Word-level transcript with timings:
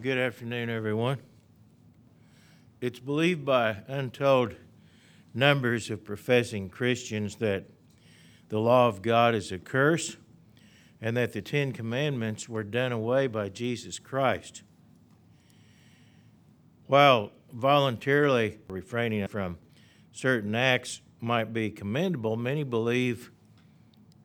Good 0.00 0.16
afternoon, 0.16 0.70
everyone. 0.70 1.18
It's 2.80 3.00
believed 3.00 3.44
by 3.44 3.78
untold 3.88 4.54
numbers 5.34 5.90
of 5.90 6.04
professing 6.04 6.68
Christians 6.68 7.34
that 7.36 7.64
the 8.48 8.60
law 8.60 8.86
of 8.86 9.02
God 9.02 9.34
is 9.34 9.50
a 9.50 9.58
curse 9.58 10.16
and 11.00 11.16
that 11.16 11.32
the 11.32 11.42
Ten 11.42 11.72
Commandments 11.72 12.48
were 12.48 12.62
done 12.62 12.92
away 12.92 13.26
by 13.26 13.48
Jesus 13.48 13.98
Christ. 13.98 14.62
While 16.86 17.32
voluntarily 17.52 18.60
refraining 18.68 19.26
from 19.26 19.58
certain 20.12 20.54
acts 20.54 21.00
might 21.20 21.52
be 21.52 21.72
commendable, 21.72 22.36
many 22.36 22.62
believe 22.62 23.32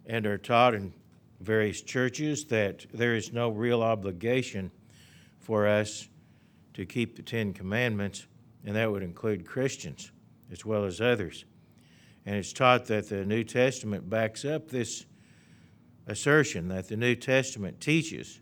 and 0.05 0.27
are 0.27 0.37
taught 0.37 0.75
in 0.75 0.93
various 1.41 1.81
churches 1.81 2.45
that 2.45 2.85
there 2.93 3.15
is 3.15 3.33
no 3.33 3.49
real 3.49 3.81
obligation 3.81 4.69
for 5.43 5.67
us 5.67 6.07
to 6.73 6.85
keep 6.85 7.15
the 7.15 7.21
Ten 7.21 7.53
Commandments, 7.53 8.25
and 8.65 8.75
that 8.75 8.89
would 8.89 9.03
include 9.03 9.45
Christians 9.45 10.11
as 10.51 10.65
well 10.65 10.85
as 10.85 11.01
others. 11.01 11.45
And 12.25 12.35
it's 12.35 12.53
taught 12.53 12.85
that 12.85 13.09
the 13.09 13.25
New 13.25 13.43
Testament 13.43 14.09
backs 14.09 14.45
up 14.45 14.69
this 14.69 15.05
assertion, 16.07 16.69
that 16.69 16.87
the 16.87 16.95
New 16.95 17.15
Testament 17.15 17.81
teaches 17.81 18.39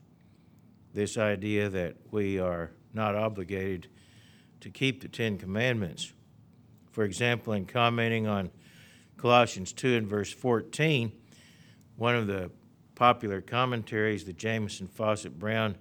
this 0.93 1.17
idea 1.17 1.70
that 1.70 1.95
we 2.12 2.40
are 2.40 2.71
not 2.93 3.15
obligated 3.15 3.88
to 4.59 4.70
keep 4.70 5.02
the 5.02 5.07
Ten 5.07 5.38
Commandments. 5.38 6.13
For 6.91 7.04
example, 7.04 7.54
in 7.54 7.65
commenting 7.65 8.27
on 8.27 8.52
Colossians 9.18 9.73
2 9.73 9.95
and 9.95 10.07
verse 10.07 10.31
14, 10.31 11.12
one 11.95 12.15
of 12.15 12.27
the 12.27 12.52
popular 12.93 13.41
commentaries, 13.41 14.26
the 14.26 14.34
Jamieson 14.34 14.88
Fausset 14.88 15.34
Brown 15.34 15.76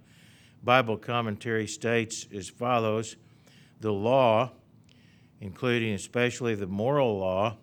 Bible 0.63 0.97
commentary, 0.97 1.67
states 1.67 2.27
as 2.35 2.49
follows 2.49 3.17
The 3.81 3.93
law, 3.93 4.53
including 5.41 5.95
especially 5.95 6.55
the 6.55 6.67
moral 6.67 7.19
law, 7.19 7.57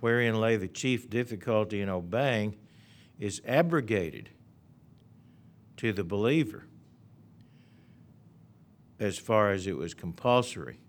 wherein 0.00 0.40
lay 0.40 0.56
the 0.56 0.68
chief 0.68 1.08
difficulty 1.08 1.80
in 1.80 1.88
obeying, 1.88 2.56
is 3.18 3.40
abrogated 3.46 4.30
to 5.76 5.92
the 5.92 6.04
believer 6.04 6.64
as 8.98 9.18
far 9.18 9.52
as 9.52 9.66
it 9.66 9.76
was 9.76 9.94
compulsory. 9.94 10.80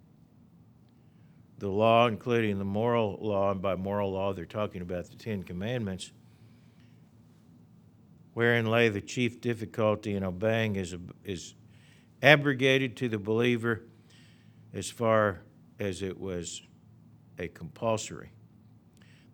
The 1.59 1.69
law, 1.69 2.07
including 2.07 2.59
the 2.59 2.65
moral 2.65 3.17
law, 3.19 3.51
and 3.51 3.61
by 3.61 3.75
moral 3.75 4.11
law, 4.11 4.33
they're 4.33 4.45
talking 4.45 4.81
about 4.81 5.09
the 5.09 5.15
Ten 5.15 5.43
Commandments, 5.43 6.11
wherein 8.37 8.67
lay 8.67 8.87
the 8.87 9.01
chief 9.01 9.41
difficulty 9.41 10.13
in 10.13 10.23
obeying, 10.23 10.75
is, 10.75 10.95
is 11.23 11.55
abrogated 12.21 12.95
to 12.95 13.09
the 13.09 13.17
believer 13.17 13.81
as 14.75 14.91
far 14.91 15.41
as 15.79 16.03
it 16.03 16.19
was 16.19 16.61
a 17.39 17.47
compulsory. 17.47 18.29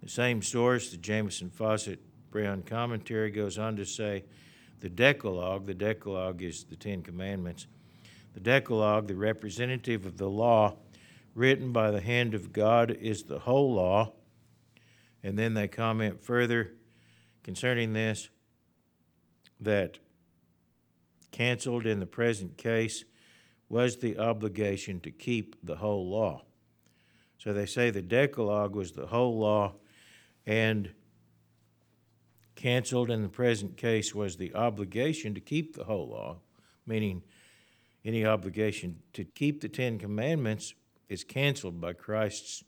The 0.02 0.08
same 0.08 0.42
source, 0.42 0.90
the 0.90 0.96
Jamieson 0.96 1.50
Fausset 1.50 1.98
Brown 2.32 2.62
commentary, 2.62 3.30
goes 3.30 3.58
on 3.58 3.76
to 3.76 3.86
say 3.86 4.24
the 4.80 4.88
Decalogue, 4.88 5.66
the 5.66 5.74
Decalogue 5.74 6.42
is 6.42 6.64
the 6.64 6.78
Ten 6.78 7.04
Commandments, 7.04 7.68
the 8.34 8.40
Decalogue, 8.40 9.08
the 9.08 9.18
representative 9.18 10.06
of 10.06 10.16
the 10.16 10.30
law 10.30 10.78
written 11.36 11.74
by 11.74 11.92
the 11.92 12.00
hand 12.00 12.34
of 12.34 12.54
God, 12.54 12.90
is 12.90 13.24
the 13.24 13.40
whole 13.40 13.74
law. 13.74 14.14
And 15.22 15.38
then 15.38 15.56
they 15.56 15.68
comment 15.68 16.24
further 16.24 16.72
concerning 17.44 17.92
this 17.92 18.30
that 19.64 20.00
canceled 21.32 21.86
in 21.86 22.00
the 22.00 22.06
present 22.06 22.58
case 22.58 23.04
was 23.70 23.98
the 23.98 24.18
obligation 24.18 25.00
to 25.02 25.12
keep 25.12 25.56
the 25.64 25.78
whole 25.78 26.10
law. 26.10 26.44
So 27.38 27.52
they 27.54 27.66
say 27.66 27.90
the 27.90 28.02
Decalogue 28.02 28.76
was 28.76 28.92
the 28.92 29.08
whole 29.08 29.40
law, 29.40 29.74
and 30.46 30.92
canceled 32.56 33.10
in 33.10 33.24
the 33.24 33.30
present 33.30 33.76
case 33.76 34.14
was 34.14 34.38
the 34.38 34.54
obligation 34.54 35.34
to 35.34 35.42
keep 35.42 35.76
the 35.76 35.86
whole 35.86 36.08
law, 36.08 36.38
meaning 36.86 37.24
any 38.06 38.26
obligation 38.26 39.00
to 39.14 39.24
keep 39.24 39.62
the 39.62 39.70
Ten 39.70 39.98
Commandments 39.98 40.74
is 41.10 41.24
canceled 41.24 41.82
by 41.82 41.94
Christ's 41.94 42.64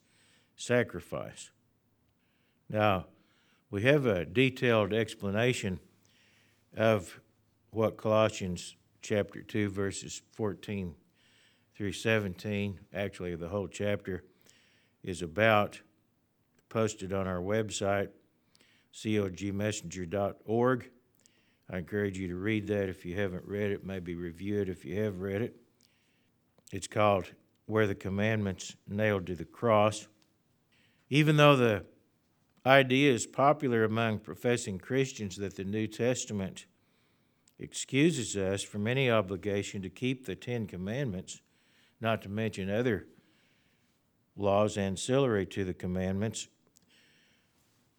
sacrifice. 0.55 1.51
Now, 2.69 3.05
we 3.69 3.83
have 3.83 4.05
a 4.05 4.25
detailed 4.25 4.93
explanation 4.93 5.79
of 6.77 7.19
what 7.71 7.97
Colossians 7.97 8.75
chapter 9.01 9.41
2, 9.41 9.69
verses 9.69 10.21
14 10.31 10.95
through 11.75 11.91
17, 11.91 12.79
actually, 12.93 13.35
the 13.35 13.49
whole 13.49 13.67
chapter, 13.67 14.23
is 15.03 15.21
about, 15.21 15.81
posted 16.69 17.13
on 17.13 17.27
our 17.27 17.41
website, 17.41 18.09
cogmessenger.org. 18.93 20.89
I 21.69 21.77
encourage 21.77 22.17
you 22.17 22.27
to 22.29 22.35
read 22.35 22.67
that 22.67 22.89
if 22.89 23.05
you 23.05 23.15
haven't 23.19 23.45
read 23.45 23.71
it, 23.71 23.85
maybe 23.85 24.15
review 24.15 24.61
it 24.61 24.69
if 24.69 24.85
you 24.85 25.01
have 25.01 25.19
read 25.19 25.41
it. 25.41 25.55
It's 26.71 26.87
called 26.87 27.31
Where 27.65 27.87
the 27.87 27.95
Commandments 27.95 28.75
Nailed 28.87 29.27
to 29.27 29.35
the 29.35 29.45
Cross. 29.45 30.07
Even 31.09 31.37
though 31.37 31.55
the 31.55 31.85
idea 32.65 33.13
is 33.13 33.27
popular 33.27 33.83
among 33.83 34.19
professing 34.19 34.79
Christians 34.79 35.35
that 35.37 35.55
the 35.55 35.63
New 35.63 35.87
Testament 35.87 36.65
excuses 37.59 38.35
us 38.35 38.63
from 38.63 38.87
any 38.87 39.09
obligation 39.09 39.81
to 39.81 39.89
keep 39.89 40.25
the 40.25 40.35
Ten 40.35 40.67
Commandments, 40.67 41.41
not 42.01 42.21
to 42.23 42.29
mention 42.29 42.69
other 42.69 43.07
laws 44.35 44.77
ancillary 44.77 45.45
to 45.45 45.63
the 45.63 45.73
commandments. 45.73 46.47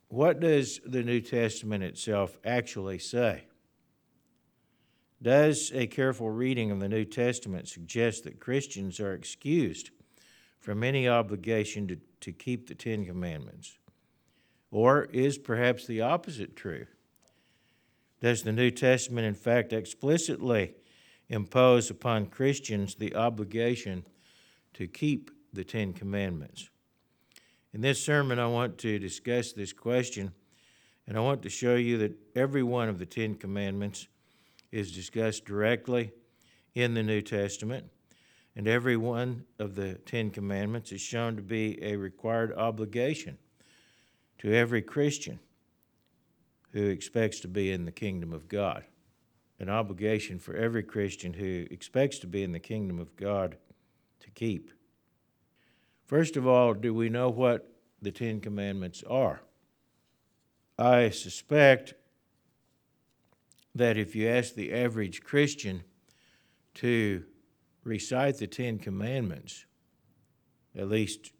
What 0.09 0.41
does 0.41 0.81
the 0.85 1.03
New 1.03 1.21
Testament 1.21 1.83
itself 1.83 2.39
actually 2.45 2.99
say? 2.99 3.45
Does 5.23 5.73
a 5.75 5.87
careful 5.87 6.31
reading 6.31 6.71
of 6.71 6.81
the 6.81 6.89
New 6.89 7.05
Testament 7.05 7.69
suggest 7.69 8.25
that 8.25 8.39
Christians 8.39 9.01
are 9.01 9.15
excused 9.15 9.91
from 10.61 10.83
any 10.83 11.09
obligation 11.09 11.89
to, 11.89 11.97
to 12.21 12.33
keep 12.33 12.69
the 12.69 12.75
Ten 12.75 13.07
Commandments? 13.07 13.79
Or 14.71 15.05
is 15.05 15.39
perhaps 15.39 15.87
the 15.87 16.01
opposite 16.01 16.57
true? 16.57 16.87
Does 18.21 18.43
the 18.43 18.53
New 18.53 18.71
Testament, 18.71 19.27
in 19.27 19.35
fact, 19.35 19.73
explicitly 19.73 20.75
impose 21.29 21.91
upon 21.91 22.27
Christians 22.27 22.95
the 22.95 23.15
obligation 23.15 24.05
to 24.75 24.87
keep 24.87 25.31
the 25.53 25.65
Ten 25.65 25.93
Commandments? 25.93 26.71
In 27.73 27.81
this 27.83 28.03
sermon, 28.03 28.39
I 28.39 28.47
want 28.47 28.79
to 28.79 28.99
discuss 28.99 29.53
this 29.53 29.73
question, 29.73 30.33
and 31.07 31.17
I 31.17 31.21
want 31.21 31.43
to 31.43 31.51
show 31.51 31.75
you 31.77 31.99
that 31.99 32.17
every 32.35 32.63
one 32.63 32.89
of 32.89 32.99
the 32.99 33.07
Ten 33.07 33.35
Commandments 33.35 34.09
is 34.73 34.93
discussed 34.93 35.45
directly 35.45 36.11
in 36.75 36.95
the 36.95 37.03
New 37.03 37.21
Testament, 37.21 37.87
and 38.57 38.67
every 38.67 38.97
one 38.97 39.45
of 39.59 39.75
the 39.75 39.95
Ten 40.07 40.31
Commandments 40.31 40.91
is 40.91 41.01
shown 41.01 41.37
to 41.37 41.43
be 41.43 41.79
a 41.83 41.97
required 41.97 42.53
obligation 42.55 43.39
to 44.39 44.53
every 44.53 44.83
Christian 44.83 45.39
who 46.73 46.87
expects 46.87 47.41
to 47.41 47.49
be 47.49 47.73
in 47.73 47.85
the 47.85 47.93
kingdom 47.93 48.33
of 48.33 48.49
God. 48.49 48.85
An 49.59 49.71
obligation 49.71 50.39
for 50.39 50.55
every 50.55 50.83
Christian 50.83 51.33
who 51.33 51.67
expects 51.71 52.19
to 52.19 52.27
be 52.27 52.43
in 52.43 52.53
the 52.53 52.61
kingdom 52.61 52.99
of 52.99 53.17
God 53.17 53.57
to 54.21 54.31
keep. 54.31 54.71
First 56.05 56.37
of 56.37 56.47
all, 56.47 56.75
do 56.75 56.93
we 56.93 57.09
know 57.09 57.31
what 57.31 57.73
the 58.03 58.13
Ten 58.13 58.41
Commandments 58.41 59.03
are? 59.09 59.41
I 60.79 61.09
suspect 61.09 61.95
that 63.75 63.97
if 63.97 64.15
you 64.15 64.29
ask 64.29 64.55
the 64.55 64.73
average 64.73 65.23
Christian 65.23 65.83
to 66.75 67.25
recite 67.85 68.37
the 68.37 68.47
Ten 68.47 68.79
Commandments, 68.79 69.65
at 70.77 70.89
least 70.89 71.33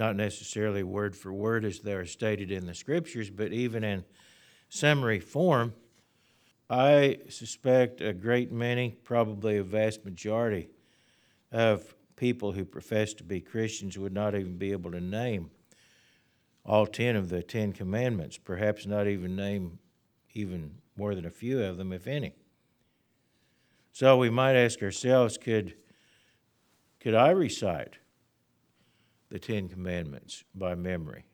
not 0.00 0.16
necessarily 0.16 0.82
word 0.82 1.14
for 1.14 1.30
word 1.30 1.64
as 1.64 1.80
they 1.80 1.92
are 1.92 2.06
stated 2.06 2.50
in 2.50 2.66
the 2.66 2.74
scriptures, 2.74 3.28
but 3.28 3.52
even 3.52 3.84
in 3.84 4.02
summary 4.70 5.20
form, 5.20 5.74
I 6.70 7.18
suspect 7.28 8.00
a 8.00 8.14
great 8.14 8.50
many, 8.50 8.96
probably 9.04 9.58
a 9.58 9.62
vast 9.62 10.04
majority, 10.04 10.70
of 11.52 11.94
people 12.16 12.52
who 12.52 12.64
profess 12.64 13.12
to 13.14 13.24
be 13.24 13.40
Christians 13.40 13.98
would 13.98 14.14
not 14.14 14.34
even 14.34 14.56
be 14.56 14.72
able 14.72 14.90
to 14.92 15.00
name 15.00 15.50
all 16.64 16.86
10 16.86 17.16
of 17.16 17.28
the 17.28 17.42
10 17.42 17.72
commandments, 17.72 18.38
perhaps 18.38 18.86
not 18.86 19.06
even 19.06 19.36
name 19.36 19.78
even 20.32 20.76
more 20.96 21.14
than 21.14 21.26
a 21.26 21.30
few 21.30 21.62
of 21.62 21.76
them, 21.76 21.92
if 21.92 22.06
any. 22.06 22.34
So 23.92 24.16
we 24.16 24.30
might 24.30 24.54
ask 24.54 24.82
ourselves 24.82 25.36
could, 25.36 25.74
could 27.00 27.14
I 27.14 27.30
recite 27.30 27.99
the 29.30 29.38
Ten 29.38 29.68
Commandments 29.68 30.44
by 30.54 30.74
memory? 30.74 31.24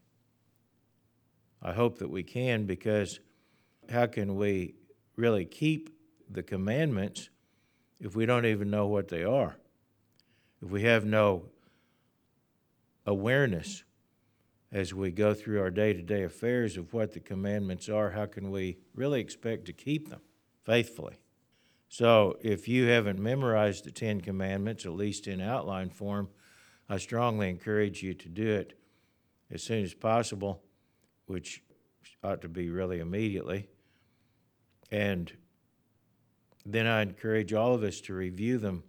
I 1.63 1.73
hope 1.73 1.99
that 1.99 2.11
we 2.11 2.23
can 2.23 2.67
because 2.67 3.21
how 3.91 4.07
can 4.07 4.37
we 4.37 4.75
really 5.17 5.45
keep 5.45 5.91
the 6.31 6.43
commandments 6.43 7.31
if 8.01 8.15
we 8.15 8.27
don't 8.27 8.47
even 8.47 8.71
know 8.71 8.87
what 8.87 9.09
they 9.09 9.25
are? 9.25 9.57
If 10.63 10.71
we 10.71 10.83
have 10.83 11.05
no 11.05 11.47
awareness 13.07 13.85
as 14.73 14.93
we 14.93 15.11
go 15.11 15.33
through 15.33 15.61
our 15.61 15.71
day 15.71 15.93
to 15.93 16.03
day 16.03 16.25
affairs 16.25 16.77
of 16.77 16.93
what 16.93 17.13
the 17.13 17.21
commandments 17.21 17.89
are, 17.89 18.11
how 18.11 18.27
can 18.27 18.51
we 18.51 18.79
really 18.95 19.21
expect 19.21 19.65
to 19.67 19.73
keep 19.73 20.11
them 20.11 20.21
faithfully? 20.65 21.19
So, 21.89 22.37
if 22.43 22.67
you 22.67 22.87
haven't 22.87 23.21
memorized 23.21 23.85
the 23.85 23.93
Ten 23.93 24.21
Commandments, 24.21 24.85
at 24.85 24.93
least 24.93 25.29
in 25.29 25.41
outline 25.41 25.89
form, 25.89 26.29
I 26.89 26.99
strongly 26.99 27.49
encourage 27.49 28.03
you 28.03 28.15
to 28.15 28.29
do 28.29 28.49
it 28.49 28.79
as 29.51 29.63
soon 29.63 29.83
as 29.83 29.95
possible, 29.95 30.63
which 31.27 31.63
ought 32.23 32.43
to 32.43 32.49
be 32.49 32.71
really 32.71 33.01
immediately. 33.01 33.69
And 34.91 35.33
then 36.65 36.87
I 36.87 37.03
encourage 37.03 37.53
all 37.53 37.75
of 37.75 37.83
us 37.83 38.01
to 38.03 38.15
review 38.15 38.59
them 38.59 38.85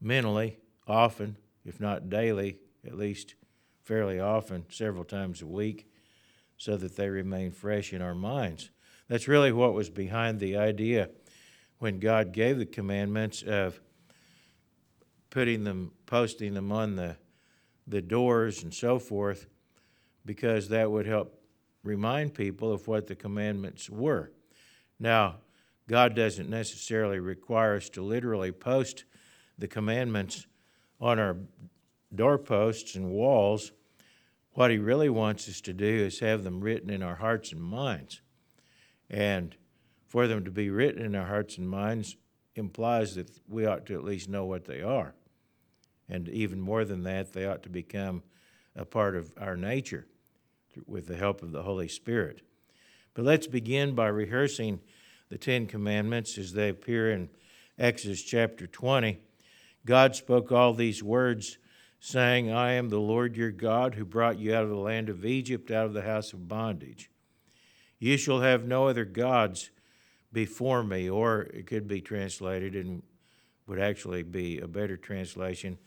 mentally, 0.00 0.58
often, 0.86 1.36
if 1.64 1.80
not 1.80 2.08
daily, 2.08 2.58
at 2.84 2.96
least 2.96 3.34
fairly 3.82 4.20
often, 4.20 4.66
several 4.68 5.04
times 5.04 5.42
a 5.42 5.46
week, 5.46 5.90
so 6.56 6.76
that 6.76 6.96
they 6.96 7.08
remain 7.08 7.50
fresh 7.50 7.92
in 7.92 8.02
our 8.02 8.14
minds. 8.14 8.70
That's 9.08 9.28
really 9.28 9.52
what 9.52 9.74
was 9.74 9.90
behind 9.90 10.40
the 10.40 10.56
idea 10.56 11.10
when 11.78 11.98
God 11.98 12.32
gave 12.32 12.58
the 12.58 12.66
commandments 12.66 13.42
of 13.42 13.80
putting 15.36 15.64
them, 15.64 15.92
posting 16.06 16.54
them 16.54 16.72
on 16.72 16.96
the, 16.96 17.14
the 17.86 18.00
doors 18.00 18.62
and 18.62 18.72
so 18.72 18.98
forth, 18.98 19.46
because 20.24 20.70
that 20.70 20.90
would 20.90 21.06
help 21.06 21.38
remind 21.84 22.32
people 22.32 22.72
of 22.72 22.88
what 22.88 23.06
the 23.06 23.14
commandments 23.14 23.90
were. 23.90 24.32
Now, 24.98 25.34
God 25.90 26.16
doesn't 26.16 26.48
necessarily 26.48 27.20
require 27.20 27.76
us 27.76 27.90
to 27.90 28.02
literally 28.02 28.50
post 28.50 29.04
the 29.58 29.68
commandments 29.68 30.46
on 31.02 31.18
our 31.18 31.36
doorposts 32.14 32.94
and 32.94 33.10
walls. 33.10 33.72
What 34.52 34.70
He 34.70 34.78
really 34.78 35.10
wants 35.10 35.50
us 35.50 35.60
to 35.60 35.74
do 35.74 35.84
is 35.84 36.20
have 36.20 36.44
them 36.44 36.62
written 36.62 36.88
in 36.88 37.02
our 37.02 37.16
hearts 37.16 37.52
and 37.52 37.60
minds. 37.60 38.22
And 39.10 39.54
for 40.06 40.28
them 40.28 40.46
to 40.46 40.50
be 40.50 40.70
written 40.70 41.04
in 41.04 41.14
our 41.14 41.26
hearts 41.26 41.58
and 41.58 41.68
minds 41.68 42.16
implies 42.54 43.16
that 43.16 43.30
we 43.46 43.66
ought 43.66 43.84
to 43.84 43.96
at 43.96 44.02
least 44.02 44.30
know 44.30 44.46
what 44.46 44.64
they 44.64 44.80
are. 44.80 45.12
And 46.08 46.28
even 46.28 46.60
more 46.60 46.84
than 46.84 47.02
that, 47.04 47.32
they 47.32 47.46
ought 47.46 47.62
to 47.64 47.68
become 47.68 48.22
a 48.74 48.84
part 48.84 49.16
of 49.16 49.32
our 49.40 49.56
nature 49.56 50.06
with 50.86 51.06
the 51.06 51.16
help 51.16 51.42
of 51.42 51.52
the 51.52 51.62
Holy 51.62 51.88
Spirit. 51.88 52.42
But 53.14 53.24
let's 53.24 53.46
begin 53.46 53.94
by 53.94 54.08
rehearsing 54.08 54.80
the 55.30 55.38
Ten 55.38 55.66
Commandments 55.66 56.38
as 56.38 56.52
they 56.52 56.68
appear 56.68 57.10
in 57.10 57.30
Exodus 57.78 58.22
chapter 58.22 58.66
20. 58.66 59.18
God 59.84 60.14
spoke 60.14 60.52
all 60.52 60.74
these 60.74 61.02
words, 61.02 61.58
saying, 61.98 62.52
I 62.52 62.72
am 62.72 62.88
the 62.88 63.00
Lord 63.00 63.36
your 63.36 63.50
God 63.50 63.94
who 63.94 64.04
brought 64.04 64.38
you 64.38 64.54
out 64.54 64.64
of 64.64 64.68
the 64.68 64.76
land 64.76 65.08
of 65.08 65.24
Egypt, 65.24 65.70
out 65.70 65.86
of 65.86 65.94
the 65.94 66.02
house 66.02 66.32
of 66.32 66.46
bondage. 66.46 67.10
You 67.98 68.16
shall 68.16 68.40
have 68.40 68.66
no 68.66 68.88
other 68.88 69.04
gods 69.04 69.70
before 70.32 70.84
me, 70.84 71.08
or 71.08 71.42
it 71.42 71.66
could 71.66 71.88
be 71.88 72.00
translated 72.00 72.76
and 72.76 73.02
would 73.66 73.80
actually 73.80 74.22
be 74.22 74.60
a 74.60 74.68
better 74.68 74.96
translation 74.96 75.78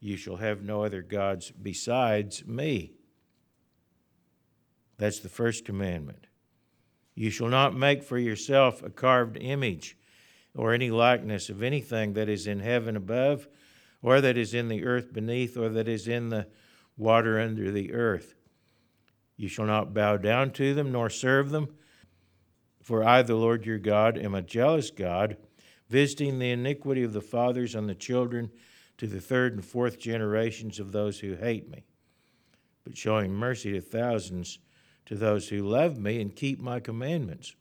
you 0.00 0.16
shall 0.16 0.36
have 0.36 0.62
no 0.62 0.84
other 0.84 1.02
gods 1.02 1.50
besides 1.50 2.46
me. 2.46 2.92
That's 4.96 5.20
the 5.20 5.28
first 5.28 5.64
commandment. 5.64 6.26
You 7.14 7.30
shall 7.30 7.48
not 7.48 7.76
make 7.76 8.02
for 8.02 8.18
yourself 8.18 8.82
a 8.82 8.90
carved 8.90 9.36
image 9.40 9.96
or 10.54 10.72
any 10.72 10.90
likeness 10.90 11.48
of 11.48 11.62
anything 11.62 12.14
that 12.14 12.28
is 12.28 12.46
in 12.46 12.60
heaven 12.60 12.96
above, 12.96 13.48
or 14.02 14.20
that 14.20 14.36
is 14.36 14.54
in 14.54 14.68
the 14.68 14.84
earth 14.84 15.12
beneath, 15.12 15.56
or 15.56 15.68
that 15.68 15.88
is 15.88 16.06
in 16.08 16.28
the 16.28 16.46
water 16.96 17.40
under 17.40 17.70
the 17.70 17.92
earth. 17.92 18.34
You 19.36 19.48
shall 19.48 19.66
not 19.66 19.94
bow 19.94 20.16
down 20.16 20.50
to 20.52 20.74
them 20.74 20.90
nor 20.90 21.10
serve 21.10 21.50
them, 21.50 21.68
for 22.82 23.04
I, 23.04 23.22
the 23.22 23.36
Lord 23.36 23.66
your 23.66 23.78
God, 23.78 24.18
am 24.18 24.34
a 24.34 24.42
jealous 24.42 24.90
God, 24.90 25.36
visiting 25.88 26.38
the 26.38 26.50
iniquity 26.50 27.02
of 27.02 27.12
the 27.12 27.20
fathers 27.20 27.76
on 27.76 27.86
the 27.86 27.94
children 27.94 28.50
to 28.98 29.06
the 29.06 29.20
third 29.20 29.54
and 29.54 29.64
fourth 29.64 29.98
generations 29.98 30.78
of 30.78 30.92
those 30.92 31.20
who 31.20 31.34
hate 31.36 31.70
me, 31.70 31.84
but 32.84 32.96
showing 32.96 33.32
mercy 33.32 33.72
to 33.72 33.80
thousands 33.80 34.58
to 35.06 35.14
those 35.14 35.48
who 35.48 35.62
love 35.62 35.98
me 35.98 36.20
and 36.20 36.36
keep 36.36 36.60
my 36.60 36.80
commandments. 36.80 37.54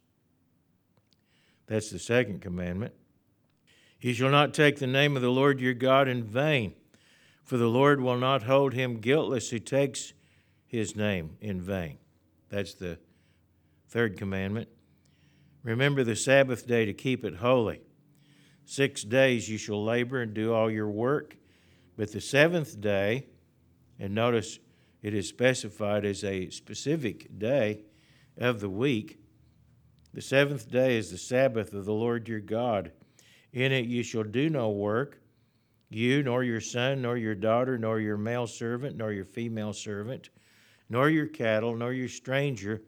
That's 1.67 1.89
the 1.89 1.99
second 1.99 2.41
commandment. 2.41 2.93
You 3.99 4.13
shall 4.13 4.29
not 4.29 4.53
take 4.53 4.77
the 4.77 4.87
name 4.87 5.15
of 5.15 5.21
the 5.21 5.29
Lord 5.31 5.59
your 5.59 5.73
God 5.73 6.07
in 6.07 6.23
vain, 6.23 6.73
for 7.43 7.57
the 7.57 7.67
Lord 7.67 8.01
will 8.01 8.17
not 8.17 8.43
hold 8.43 8.73
him 8.73 8.99
guiltless 8.99 9.49
who 9.49 9.59
takes 9.59 10.13
his 10.65 10.95
name 10.95 11.37
in 11.39 11.61
vain. 11.61 11.97
That's 12.49 12.73
the 12.73 12.99
third 13.87 14.17
commandment. 14.17 14.69
Remember 15.63 16.03
the 16.03 16.15
Sabbath 16.15 16.67
day 16.67 16.85
to 16.85 16.93
keep 16.93 17.23
it 17.23 17.35
holy. 17.35 17.81
Six 18.69 19.03
days 19.03 19.47
you 19.47 19.57
shall 19.57 19.81
labor 19.81 20.21
and 20.21 20.33
do 20.33 20.53
all 20.53 20.69
your 20.69 20.89
work, 20.89 21.37
but 21.95 22.11
the 22.11 22.19
seventh 22.19 22.81
day, 22.81 23.27
and 23.97 24.13
notice 24.13 24.59
it 25.01 25.13
is 25.13 25.29
specified 25.29 26.03
as 26.03 26.21
a 26.25 26.49
specific 26.49 27.39
day 27.39 27.83
of 28.37 28.59
the 28.59 28.69
week. 28.69 29.19
The 30.13 30.21
seventh 30.21 30.69
day 30.69 30.97
is 30.97 31.09
the 31.09 31.17
Sabbath 31.17 31.71
of 31.71 31.85
the 31.85 31.93
Lord 31.93 32.27
your 32.27 32.41
God. 32.41 32.91
In 33.53 33.71
it 33.71 33.85
you 33.85 34.03
shall 34.03 34.25
do 34.25 34.49
no 34.49 34.69
work, 34.69 35.21
you, 35.89 36.21
nor 36.21 36.43
your 36.43 36.59
son, 36.59 37.03
nor 37.03 37.15
your 37.15 37.35
daughter, 37.35 37.77
nor 37.77 38.01
your 38.01 38.17
male 38.17 38.47
servant, 38.47 38.97
nor 38.97 39.13
your 39.13 39.23
female 39.23 39.71
servant, 39.71 40.29
nor 40.89 41.09
your 41.09 41.27
cattle, 41.27 41.73
nor 41.73 41.93
your 41.93 42.09
stranger 42.09 42.81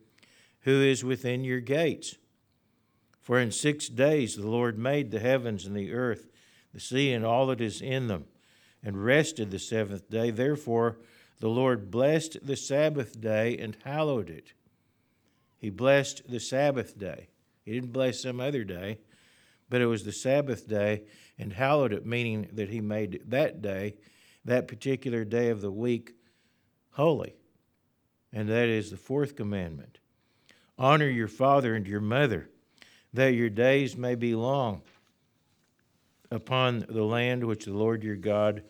who 0.64 0.82
is 0.84 1.06
within 1.06 1.46
your 1.46 1.62
gates. 1.62 2.18
For 3.30 3.38
in 3.38 3.52
six 3.52 3.90
days 3.90 4.36
the 4.36 4.48
Lord 4.48 4.80
made 4.80 5.12
the 5.12 5.20
heavens 5.20 5.68
and 5.68 5.76
the 5.76 5.94
earth, 5.94 6.32
the 6.74 6.80
sea, 6.80 7.14
and 7.14 7.24
all 7.24 7.46
that 7.46 7.62
is 7.62 7.80
in 7.80 8.08
them, 8.08 8.26
and 8.82 9.06
rested 9.06 9.52
the 9.52 9.60
seventh 9.60 10.10
day. 10.10 10.32
Therefore, 10.32 10.98
the 11.40 11.48
Lord 11.48 11.92
blessed 11.92 12.40
the 12.42 12.56
Sabbath 12.56 13.22
day 13.22 13.56
and 13.56 13.78
hallowed 13.84 14.32
it. 14.32 14.54
He 15.60 15.70
blessed 15.70 16.24
the 16.28 16.40
Sabbath 16.40 16.98
day. 16.98 17.28
He 17.64 17.72
didn't 17.72 17.94
bless 17.94 18.20
some 18.20 18.40
other 18.40 18.64
day, 18.64 18.98
but 19.70 19.80
it 19.80 19.86
was 19.86 20.06
the 20.06 20.12
Sabbath 20.12 20.68
day 20.68 21.04
and 21.38 21.54
hallowed 21.54 21.94
it, 21.94 22.08
meaning 22.08 22.50
that 22.54 22.70
He 22.70 22.82
made 22.82 23.22
that 23.28 23.62
day, 23.62 23.94
that 24.44 24.68
particular 24.68 25.24
day 25.24 25.50
of 25.50 25.62
the 25.62 25.70
week, 25.70 26.16
holy. 26.94 27.36
And 28.34 28.50
that 28.50 28.70
is 28.70 28.90
the 28.90 28.98
fourth 28.98 29.36
commandment. 29.36 30.00
Honor 30.80 31.08
your 31.08 31.28
father 31.28 31.76
and 31.76 31.86
your 31.86 32.02
mother, 32.02 32.50
that 33.14 33.34
your 33.34 33.50
days 33.50 33.98
may 33.98 34.16
be 34.16 34.36
long 34.36 34.82
upon 36.32 36.86
the 36.90 37.04
land 37.04 37.44
which 37.44 37.66
the 37.66 37.74
Lord 37.74 38.04
your 38.04 38.16
God 38.16 38.64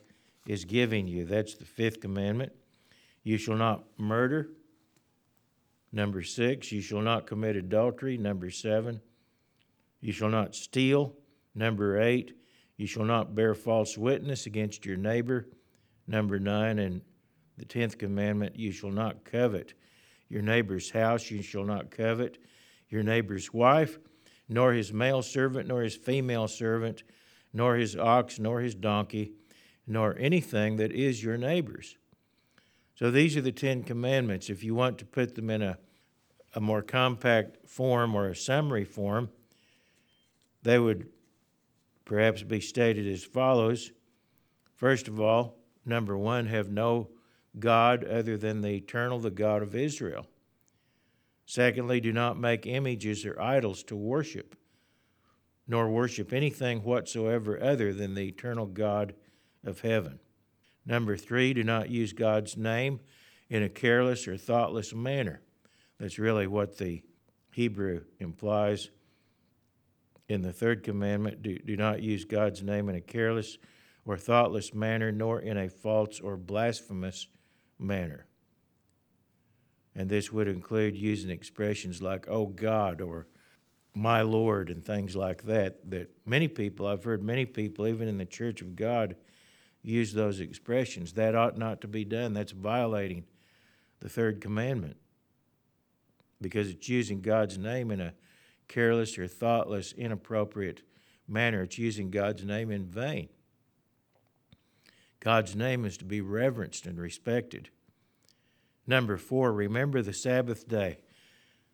is 0.47 0.65
giving 0.65 1.07
you. 1.07 1.25
That's 1.25 1.55
the 1.55 1.65
fifth 1.65 1.99
commandment. 1.99 2.53
You 3.23 3.37
shall 3.37 3.55
not 3.55 3.83
murder. 3.97 4.49
Number 5.91 6.21
six, 6.23 6.71
you 6.71 6.81
shall 6.81 7.01
not 7.01 7.27
commit 7.27 7.55
adultery. 7.55 8.17
Number 8.17 8.49
seven, 8.49 9.01
you 10.01 10.11
shall 10.11 10.29
not 10.29 10.55
steal. 10.55 11.15
Number 11.55 11.99
eight, 11.99 12.33
you 12.77 12.87
shall 12.87 13.03
not 13.03 13.35
bear 13.35 13.53
false 13.55 13.97
witness 13.97 14.45
against 14.45 14.85
your 14.85 14.97
neighbor. 14.97 15.47
Number 16.07 16.39
nine, 16.39 16.79
and 16.79 17.01
the 17.57 17.65
tenth 17.65 17.97
commandment, 17.97 18.55
you 18.55 18.71
shall 18.71 18.91
not 18.91 19.25
covet 19.25 19.73
your 20.29 20.41
neighbor's 20.41 20.89
house. 20.89 21.29
You 21.29 21.41
shall 21.41 21.65
not 21.65 21.91
covet 21.91 22.37
your 22.89 23.03
neighbor's 23.03 23.53
wife, 23.53 23.99
nor 24.49 24.73
his 24.73 24.91
male 24.91 25.21
servant, 25.21 25.67
nor 25.67 25.83
his 25.83 25.95
female 25.95 26.47
servant, 26.47 27.03
nor 27.53 27.75
his 27.75 27.95
ox, 27.95 28.39
nor 28.39 28.61
his 28.61 28.75
donkey, 28.75 29.31
nor 29.85 30.17
anything 30.19 30.77
that 30.77 30.91
is 30.91 31.23
your 31.23 31.37
neighbor's. 31.37 31.95
So 32.95 33.11
these 33.11 33.37
are 33.37 33.41
the 33.41 33.51
Ten 33.51 33.83
Commandments. 33.83 34.49
If 34.49 34.63
you 34.63 34.75
want 34.75 34.97
to 34.97 35.05
put 35.05 35.35
them 35.35 35.49
in 35.49 35.61
a, 35.61 35.77
a 36.53 36.59
more 36.59 36.81
compact 36.81 37.69
form 37.69 38.15
or 38.15 38.27
a 38.27 38.35
summary 38.35 38.83
form, 38.83 39.29
they 40.63 40.77
would 40.77 41.07
perhaps 42.03 42.43
be 42.43 42.59
stated 42.59 43.07
as 43.07 43.23
follows. 43.23 43.91
First 44.75 45.07
of 45.07 45.21
all, 45.21 45.59
number 45.85 46.17
one, 46.17 46.47
have 46.47 46.69
no 46.69 47.09
God 47.57 48.03
other 48.03 48.37
than 48.37 48.61
the 48.61 48.71
eternal, 48.71 49.19
the 49.19 49.29
God 49.29 49.61
of 49.61 49.75
Israel. 49.75 50.27
Secondly, 51.49 51.99
do 51.99 52.13
not 52.13 52.39
make 52.39 52.67
images 52.67 53.25
or 53.25 53.41
idols 53.41 53.81
to 53.81 53.95
worship, 53.95 54.55
nor 55.67 55.89
worship 55.89 56.31
anything 56.31 56.83
whatsoever 56.83 57.59
other 57.59 57.91
than 57.91 58.13
the 58.13 58.27
eternal 58.27 58.67
God 58.67 59.15
of 59.65 59.81
heaven. 59.81 60.19
Number 60.85 61.17
three, 61.17 61.55
do 61.55 61.63
not 61.63 61.89
use 61.89 62.13
God's 62.13 62.55
name 62.55 62.99
in 63.49 63.63
a 63.63 63.69
careless 63.69 64.27
or 64.27 64.37
thoughtless 64.37 64.93
manner. 64.93 65.41
That's 65.99 66.19
really 66.19 66.45
what 66.45 66.77
the 66.77 67.01
Hebrew 67.49 68.01
implies. 68.19 68.91
in 70.27 70.43
the 70.43 70.53
third 70.53 70.83
commandment 70.83 71.41
do, 71.41 71.57
do 71.57 71.75
not 71.75 72.03
use 72.03 72.25
God's 72.25 72.61
name 72.61 72.89
in 72.89 72.95
a 72.95 73.01
careless 73.01 73.57
or 74.05 74.17
thoughtless 74.17 74.71
manner, 74.75 75.11
nor 75.11 75.39
in 75.39 75.57
a 75.57 75.67
false 75.67 76.19
or 76.19 76.37
blasphemous 76.37 77.25
manner. 77.79 78.27
And 79.95 80.09
this 80.09 80.31
would 80.31 80.47
include 80.47 80.95
using 80.95 81.29
expressions 81.29 82.01
like, 82.01 82.27
oh 82.27 82.45
God, 82.45 83.01
or 83.01 83.27
my 83.95 84.21
Lord, 84.21 84.69
and 84.69 84.83
things 84.83 85.15
like 85.15 85.43
that. 85.43 85.89
That 85.89 86.09
many 86.25 86.47
people, 86.47 86.87
I've 86.87 87.03
heard 87.03 87.23
many 87.23 87.45
people, 87.45 87.87
even 87.87 88.07
in 88.07 88.17
the 88.17 88.25
church 88.25 88.61
of 88.61 88.75
God, 88.75 89.15
use 89.81 90.13
those 90.13 90.39
expressions. 90.39 91.13
That 91.13 91.35
ought 91.35 91.57
not 91.57 91.81
to 91.81 91.87
be 91.87 92.05
done. 92.05 92.33
That's 92.33 92.51
violating 92.51 93.25
the 93.99 94.09
third 94.09 94.41
commandment 94.41 94.97
because 96.41 96.69
it's 96.69 96.87
using 96.87 97.21
God's 97.21 97.57
name 97.57 97.91
in 97.91 97.99
a 97.99 98.13
careless 98.67 99.17
or 99.17 99.27
thoughtless, 99.27 99.91
inappropriate 99.93 100.83
manner. 101.27 101.63
It's 101.63 101.77
using 101.77 102.09
God's 102.09 102.45
name 102.45 102.71
in 102.71 102.85
vain. 102.85 103.29
God's 105.19 105.55
name 105.55 105.83
is 105.83 105.97
to 105.97 106.05
be 106.05 106.21
reverenced 106.21 106.85
and 106.85 106.97
respected. 106.97 107.69
Number 108.89 109.17
four, 109.17 109.53
remember 109.53 110.01
the 110.01 110.13
Sabbath 110.13 110.67
day, 110.67 110.97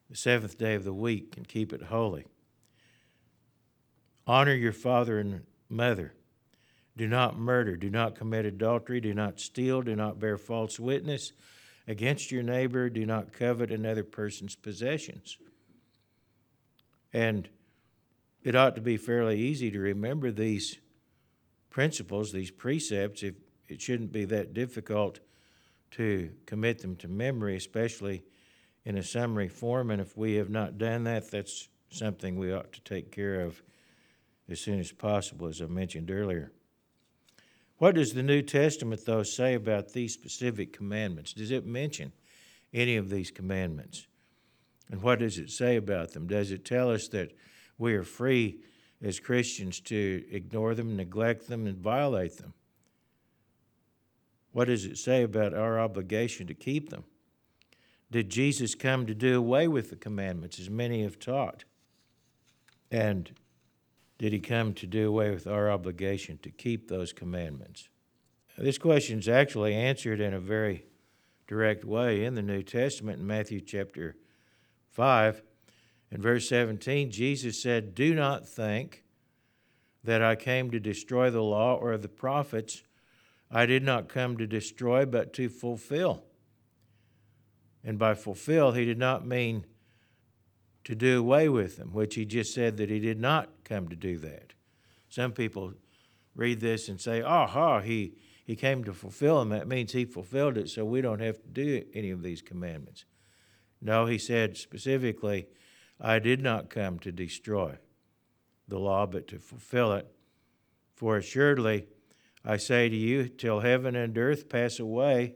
the 0.10 0.17
seventh 0.17 0.57
day 0.57 0.75
of 0.75 0.84
the 0.84 0.93
week, 0.93 1.36
and 1.38 1.48
keep 1.48 1.72
it 1.72 1.84
holy. 1.84 2.25
Honor 4.27 4.53
your 4.53 4.74
father 4.74 5.17
and 5.17 5.43
mother. 5.69 6.12
Do 6.98 7.07
not 7.07 7.39
murder. 7.39 7.77
Do 7.77 7.89
not 7.89 8.15
commit 8.15 8.43
adultery. 8.43 9.00
Do 9.00 9.13
not 9.13 9.39
steal. 9.39 9.81
Do 9.81 9.95
not 9.95 10.19
bear 10.19 10.38
false 10.38 10.77
witness 10.77 11.31
against 11.88 12.34
your 12.34 12.43
neighbor. 12.43 12.89
Do 12.89 13.05
not 13.05 13.31
covet 13.31 13.72
another 13.72 14.03
person's 14.03 14.57
possessions. 14.57 15.38
And 17.13 17.48
it 18.43 18.57
ought 18.57 18.75
to 18.75 18.81
be 18.81 18.98
fairly 18.98 19.39
easy 19.39 19.72
to 19.72 19.79
remember 19.79 20.31
these 20.34 20.79
principles, 21.69 22.34
these 22.34 22.51
precepts, 22.51 23.24
if 23.24 23.36
it 23.69 23.81
shouldn't 23.81 24.12
be 24.12 24.25
that 24.25 24.53
difficult 24.53 25.22
to 25.92 26.32
commit 26.46 26.80
them 26.80 26.96
to 26.98 27.08
memory, 27.08 27.56
especially 27.56 28.24
in 28.84 28.98
a 28.98 29.04
summary 29.04 29.48
form. 29.48 29.92
And 29.92 30.01
if 30.01 30.18
we 30.18 30.36
have 30.36 30.50
not 30.50 30.77
done 30.77 31.04
that, 31.06 31.32
that's 31.32 31.70
something 31.89 32.38
we 32.38 32.54
ought 32.54 32.74
to 32.74 32.82
take 32.82 33.12
care 33.12 33.42
of 33.42 33.62
as 34.50 34.60
soon 34.60 34.80
as 34.80 34.92
possible, 34.92 35.48
as 35.48 35.62
I 35.62 35.65
mentioned 35.65 36.12
earlier. 36.12 36.51
What 37.77 37.96
does 37.96 38.13
the 38.13 38.24
New 38.24 38.42
Testament, 38.42 39.06
though, 39.06 39.24
say 39.24 39.54
about 39.54 39.92
these 39.92 40.13
specific 40.13 40.72
commandments? 40.72 41.34
Does 41.34 41.51
it 41.51 41.65
mention 41.65 42.13
any 42.74 42.96
of 42.96 43.10
these 43.10 43.32
commandments? 43.32 44.08
And 44.92 45.01
what 45.01 45.20
does 45.20 45.39
it 45.39 45.50
say 45.50 45.75
about 45.75 46.13
them? 46.13 46.27
Does 46.27 46.51
it 46.51 46.63
tell 46.63 46.92
us 46.92 47.08
that 47.10 47.32
we 47.77 47.94
are 47.96 48.04
free 48.04 48.60
as 49.01 49.20
Christians 49.20 49.80
to 49.82 50.24
ignore 50.32 50.74
them, 50.74 50.96
neglect 50.96 51.48
them, 51.48 51.68
and 51.68 51.77
violate 51.77 52.38
them? 52.38 52.54
What 54.55 54.69
does 54.69 54.85
it 54.85 54.97
say 54.97 55.21
about 55.21 55.53
our 55.53 55.77
obligation 55.77 56.47
to 56.47 56.53
keep 56.53 56.89
them? 56.89 57.03
Did 58.09 58.29
Jesus 58.29 58.74
come 58.74 59.05
to 59.05 59.13
do 59.13 59.38
away 59.38 59.67
with 59.67 59.89
the 59.89 59.97
commandments, 59.97 60.59
as 60.59 60.69
many 60.69 61.03
have 61.03 61.19
taught? 61.19 61.65
And 62.89 63.31
did 64.17 64.31
he 64.31 64.39
come 64.39 64.74
to 64.75 64.88
do 64.88 65.09
away 65.09 65.29
with 65.31 65.45
our 65.45 65.69
obligation 65.69 66.38
to 66.38 66.50
keep 66.50 66.88
those 66.88 67.12
commandments? 67.12 67.89
This 68.57 68.77
question 68.77 69.19
is 69.19 69.27
actually 69.27 69.74
answered 69.74 70.21
in 70.21 70.33
a 70.33 70.39
very 70.39 70.85
direct 71.50 71.83
way 71.83 72.24
in 72.24 72.35
the 72.35 72.41
New 72.41 72.63
Testament 72.63 73.19
in 73.19 73.27
Matthew 73.27 73.59
chapter 73.59 74.15
5. 74.91 75.43
In 76.12 76.21
verse 76.21 76.47
17, 76.47 77.12
Jesus 77.12 77.62
said, 77.62 77.93
Do 77.93 78.15
not 78.15 78.47
think 78.47 79.03
that 80.05 80.21
I 80.21 80.38
came 80.38 80.71
to 80.71 80.79
destroy 80.79 81.29
the 81.29 81.43
law 81.43 81.75
or 81.75 81.97
the 81.97 82.07
prophets. 82.07 82.83
I 83.51 83.65
did 83.65 83.83
not 83.83 84.09
come 84.09 84.37
to 84.37 84.47
destroy, 84.47 85.05
but 85.05 85.33
to 85.33 85.49
fulfill. 85.49 86.23
And 87.83 87.99
by 87.99 88.15
fulfill, 88.15 88.71
he 88.71 88.85
did 88.85 88.97
not 88.97 89.25
mean 89.25 89.65
to 90.83 90.95
do 90.95 91.19
away 91.19 91.49
with 91.49 91.77
them, 91.77 91.93
which 91.93 92.15
he 92.15 92.25
just 92.25 92.53
said 92.53 92.77
that 92.77 92.89
he 92.89 92.99
did 92.99 93.19
not 93.19 93.49
come 93.63 93.87
to 93.89 93.95
do 93.95 94.17
that. 94.19 94.53
Some 95.09 95.31
people 95.31 95.73
read 96.35 96.59
this 96.59 96.89
and 96.89 96.99
say, 96.99 97.21
aha, 97.21 97.81
he, 97.81 98.13
he 98.45 98.55
came 98.55 98.83
to 98.83 98.93
fulfill 98.93 99.39
them. 99.39 99.49
That 99.49 99.67
means 99.67 99.91
he 99.91 100.05
fulfilled 100.05 100.57
it, 100.57 100.69
so 100.69 100.83
we 100.85 101.01
don't 101.01 101.21
have 101.21 101.41
to 101.41 101.47
do 101.49 101.83
any 101.93 102.11
of 102.11 102.21
these 102.21 102.41
commandments. 102.41 103.05
No, 103.81 104.05
he 104.05 104.17
said 104.17 104.57
specifically, 104.57 105.47
I 105.99 106.19
did 106.19 106.41
not 106.41 106.69
come 106.69 106.99
to 106.99 107.11
destroy 107.11 107.77
the 108.67 108.79
law, 108.79 109.05
but 109.05 109.27
to 109.29 109.39
fulfill 109.39 109.93
it. 109.93 110.07
For 110.93 111.17
assuredly, 111.17 111.87
I 112.45 112.57
say 112.57 112.89
to 112.89 112.95
you, 112.95 113.27
till 113.27 113.61
heaven 113.61 113.95
and 113.95 114.15
earth 114.17 114.47
pass 114.49 114.79
away, 114.79 115.33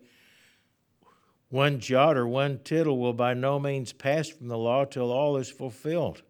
one 1.49 1.79
jot 1.79 2.15
or 2.15 2.27
one 2.27 2.59
tittle 2.63 2.99
will 2.99 3.13
by 3.13 3.33
no 3.33 3.59
means 3.59 3.91
pass 3.91 4.29
from 4.29 4.47
the 4.47 4.57
law 4.57 4.85
till 4.85 5.11
all 5.11 5.37
is 5.37 5.49
fulfilled. 5.49 6.21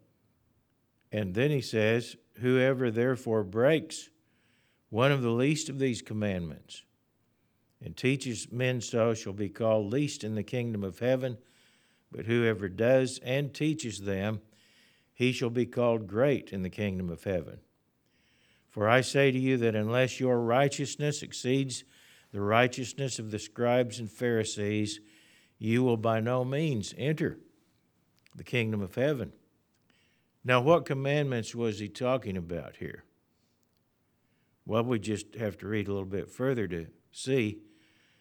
And 1.12 1.36
then 1.36 1.52
he 1.52 1.62
says, 1.62 2.16
Whoever 2.40 2.90
therefore 2.90 3.44
breaks 3.44 4.10
one 4.90 5.12
of 5.12 5.22
the 5.22 5.32
least 5.32 5.68
of 5.68 5.78
these 5.78 6.02
commandments 6.02 6.84
and 7.84 7.96
teaches 7.96 8.52
men 8.52 8.80
so 8.80 9.14
shall 9.14 9.34
be 9.34 9.50
called 9.50 9.92
least 9.92 10.24
in 10.24 10.36
the 10.36 10.44
kingdom 10.44 10.84
of 10.84 11.00
heaven. 11.00 11.38
But 12.12 12.26
whoever 12.26 12.70
does 12.70 13.20
and 13.24 13.54
teaches 13.54 14.00
them, 14.00 14.42
he 15.14 15.34
shall 15.34 15.50
be 15.50 15.66
called 15.66 16.08
great 16.08 16.52
in 16.54 16.62
the 16.62 16.70
kingdom 16.70 17.10
of 17.10 17.24
heaven. 17.24 17.60
For 18.70 18.88
I 18.88 19.02
say 19.02 19.32
to 19.32 19.40
you 19.40 19.58
that 19.58 19.76
unless 19.76 20.20
your 20.20 20.40
righteousness 20.42 21.24
exceeds 21.24 21.84
the 22.32 22.42
righteousness 22.42 23.18
of 23.18 23.32
the 23.32 23.40
scribes 23.40 24.00
and 24.00 24.10
Pharisees, 24.10 25.00
you 25.58 25.84
will 25.84 25.98
by 25.98 26.20
no 26.20 26.46
means 26.46 26.94
enter 26.98 27.40
the 28.36 28.44
kingdom 28.44 28.82
of 28.82 28.96
heaven. 28.96 29.34
Now, 30.44 30.62
what 30.62 30.86
commandments 30.86 31.54
was 31.54 31.80
he 31.80 31.90
talking 31.90 32.38
about 32.38 32.78
here? 32.78 33.04
Well, 34.66 34.84
we 34.84 35.00
just 35.00 35.36
have 35.36 35.58
to 35.58 35.68
read 35.68 35.88
a 35.88 35.92
little 35.92 36.06
bit 36.06 36.30
further 36.30 36.68
to 36.68 36.88
see. 37.12 37.60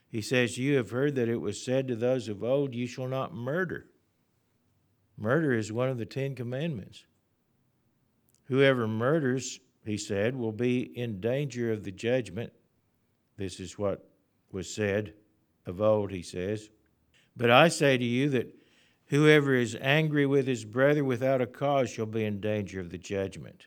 He 0.08 0.22
says, 0.22 0.56
You 0.56 0.76
have 0.76 0.90
heard 0.90 1.14
that 1.16 1.28
it 1.28 1.40
was 1.40 1.62
said 1.62 1.86
to 1.88 1.96
those 1.96 2.28
of 2.28 2.42
old, 2.42 2.74
You 2.74 2.86
shall 2.86 3.06
not 3.06 3.34
murder. 3.34 3.86
Murder 5.16 5.52
is 5.52 5.70
one 5.70 5.90
of 5.90 5.98
the 5.98 6.06
Ten 6.06 6.34
Commandments. 6.34 7.04
Whoever 8.44 8.88
murders, 8.88 9.60
he 9.88 9.96
said, 9.96 10.36
will 10.36 10.52
be 10.52 10.80
in 10.98 11.20
danger 11.20 11.72
of 11.72 11.84
the 11.84 11.92
judgment. 11.92 12.52
This 13.36 13.60
is 13.60 13.78
what 13.78 14.08
was 14.50 14.72
said 14.72 15.14
of 15.66 15.80
old, 15.80 16.10
he 16.10 16.22
says. 16.22 16.70
But 17.36 17.50
I 17.50 17.68
say 17.68 17.96
to 17.96 18.04
you 18.04 18.28
that 18.30 18.54
whoever 19.06 19.54
is 19.54 19.76
angry 19.80 20.26
with 20.26 20.46
his 20.46 20.64
brother 20.64 21.04
without 21.04 21.40
a 21.40 21.46
cause 21.46 21.90
shall 21.90 22.06
be 22.06 22.24
in 22.24 22.40
danger 22.40 22.80
of 22.80 22.90
the 22.90 22.98
judgment. 22.98 23.66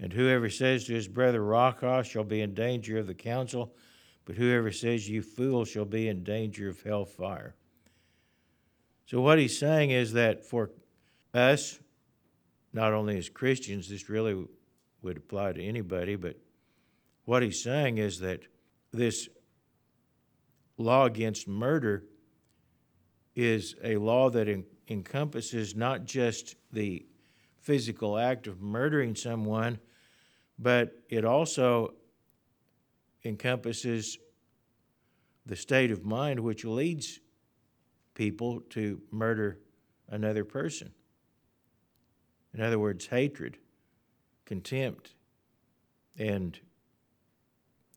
And 0.00 0.12
whoever 0.12 0.50
says 0.50 0.84
to 0.86 0.94
his 0.94 1.08
brother, 1.08 1.42
Raca, 1.44 2.02
shall 2.04 2.24
be 2.24 2.40
in 2.40 2.54
danger 2.54 2.98
of 2.98 3.06
the 3.06 3.14
council, 3.14 3.74
but 4.24 4.36
whoever 4.36 4.72
says, 4.72 5.08
You 5.08 5.22
fool, 5.22 5.64
shall 5.64 5.84
be 5.84 6.08
in 6.08 6.24
danger 6.24 6.68
of 6.68 6.82
hell 6.82 7.04
fire. 7.04 7.54
So, 9.06 9.20
what 9.20 9.38
he's 9.38 9.58
saying 9.58 9.90
is 9.90 10.14
that 10.14 10.44
for 10.44 10.70
us, 11.32 11.78
not 12.74 12.92
only 12.92 13.16
as 13.16 13.28
Christians, 13.28 13.88
this 13.88 14.10
really 14.10 14.44
would 15.00 15.16
apply 15.16 15.52
to 15.52 15.62
anybody, 15.62 16.16
but 16.16 16.36
what 17.24 17.42
he's 17.42 17.62
saying 17.62 17.98
is 17.98 18.18
that 18.18 18.40
this 18.92 19.28
law 20.76 21.06
against 21.06 21.46
murder 21.46 22.04
is 23.36 23.76
a 23.82 23.96
law 23.96 24.28
that 24.28 24.48
en- 24.48 24.64
encompasses 24.88 25.76
not 25.76 26.04
just 26.04 26.56
the 26.72 27.06
physical 27.60 28.18
act 28.18 28.48
of 28.48 28.60
murdering 28.60 29.14
someone, 29.14 29.78
but 30.58 30.92
it 31.08 31.24
also 31.24 31.94
encompasses 33.24 34.18
the 35.46 35.56
state 35.56 35.92
of 35.92 36.04
mind 36.04 36.40
which 36.40 36.64
leads 36.64 37.20
people 38.14 38.60
to 38.70 39.00
murder 39.10 39.60
another 40.08 40.44
person. 40.44 40.92
In 42.54 42.62
other 42.62 42.78
words, 42.78 43.06
hatred, 43.06 43.58
contempt, 44.44 45.14
and 46.16 46.58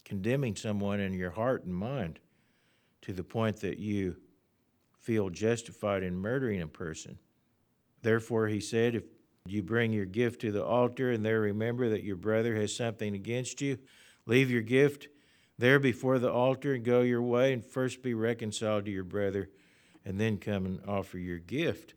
condemning 0.03 0.55
someone 0.55 0.99
in 0.99 1.13
your 1.13 1.31
heart 1.31 1.63
and 1.65 1.73
mind 1.73 2.19
to 3.01 3.13
the 3.13 3.23
point 3.23 3.57
that 3.61 3.77
you 3.77 4.15
feel 4.99 5.29
justified 5.29 6.03
in 6.03 6.17
murdering 6.17 6.61
a 6.61 6.67
person. 6.67 7.19
Therefore, 8.01 8.47
he 8.47 8.59
said, 8.59 8.95
if 8.95 9.03
you 9.45 9.61
bring 9.61 9.93
your 9.93 10.05
gift 10.05 10.41
to 10.41 10.51
the 10.51 10.65
altar 10.65 11.11
and 11.11 11.25
there 11.25 11.39
remember 11.39 11.89
that 11.89 12.03
your 12.03 12.15
brother 12.15 12.55
has 12.55 12.75
something 12.75 13.13
against 13.13 13.61
you, 13.61 13.77
leave 14.25 14.49
your 14.49 14.61
gift 14.61 15.07
there 15.57 15.79
before 15.79 16.19
the 16.19 16.31
altar 16.31 16.73
and 16.73 16.83
go 16.83 17.01
your 17.01 17.21
way 17.21 17.53
and 17.53 17.65
first 17.65 18.01
be 18.01 18.13
reconciled 18.13 18.85
to 18.85 18.91
your 18.91 19.03
brother 19.03 19.49
and 20.03 20.19
then 20.19 20.37
come 20.37 20.65
and 20.65 20.79
offer 20.87 21.17
your 21.17 21.39
gift. 21.39 21.93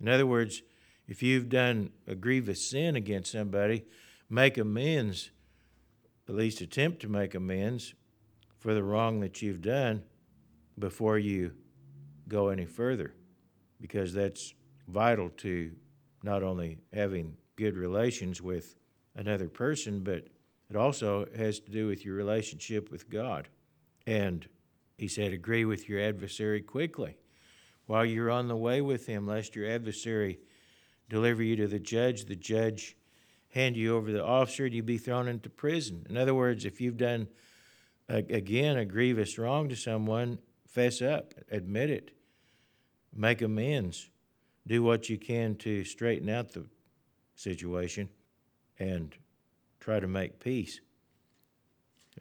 In 0.00 0.08
other 0.08 0.26
words, 0.26 0.62
If 1.10 1.24
you've 1.24 1.48
done 1.48 1.90
a 2.06 2.14
grievous 2.14 2.64
sin 2.70 2.94
against 2.94 3.32
somebody, 3.32 3.84
make 4.30 4.56
amends, 4.56 5.32
at 6.28 6.36
least 6.36 6.60
attempt 6.60 7.00
to 7.00 7.08
make 7.08 7.34
amends 7.34 7.94
for 8.60 8.74
the 8.74 8.84
wrong 8.84 9.18
that 9.18 9.42
you've 9.42 9.60
done 9.60 10.04
before 10.78 11.18
you 11.18 11.50
go 12.28 12.50
any 12.50 12.64
further, 12.64 13.12
because 13.80 14.14
that's 14.14 14.54
vital 14.86 15.30
to 15.38 15.72
not 16.22 16.44
only 16.44 16.78
having 16.92 17.36
good 17.56 17.76
relations 17.76 18.40
with 18.40 18.76
another 19.16 19.48
person, 19.48 20.04
but 20.04 20.28
it 20.70 20.76
also 20.76 21.26
has 21.36 21.58
to 21.58 21.72
do 21.72 21.88
with 21.88 22.04
your 22.04 22.14
relationship 22.14 22.88
with 22.92 23.10
God. 23.10 23.48
And 24.06 24.46
he 24.96 25.08
said, 25.08 25.32
agree 25.32 25.64
with 25.64 25.88
your 25.88 26.00
adversary 26.00 26.60
quickly 26.60 27.16
while 27.86 28.04
you're 28.04 28.30
on 28.30 28.46
the 28.46 28.56
way 28.56 28.80
with 28.80 29.06
him, 29.06 29.26
lest 29.26 29.56
your 29.56 29.68
adversary 29.68 30.38
deliver 31.10 31.42
you 31.42 31.56
to 31.56 31.66
the 31.66 31.78
judge, 31.78 32.24
the 32.24 32.36
judge 32.36 32.96
hand 33.50 33.76
you 33.76 33.96
over 33.96 34.06
to 34.06 34.12
the 34.14 34.24
officer, 34.24 34.64
and 34.64 34.74
you 34.74 34.82
be 34.82 34.96
thrown 34.96 35.28
into 35.28 35.50
prison. 35.50 36.06
In 36.08 36.16
other 36.16 36.34
words, 36.34 36.64
if 36.64 36.80
you've 36.80 36.96
done, 36.96 37.26
again, 38.08 38.78
a 38.78 38.84
grievous 38.84 39.36
wrong 39.36 39.68
to 39.68 39.76
someone, 39.76 40.38
fess 40.66 41.02
up, 41.02 41.34
admit 41.50 41.90
it, 41.90 42.12
make 43.12 43.42
amends, 43.42 44.08
do 44.66 44.82
what 44.82 45.10
you 45.10 45.18
can 45.18 45.56
to 45.56 45.84
straighten 45.84 46.28
out 46.28 46.52
the 46.52 46.64
situation, 47.34 48.08
and 48.78 49.16
try 49.80 49.98
to 49.98 50.06
make 50.06 50.38
peace. 50.38 50.80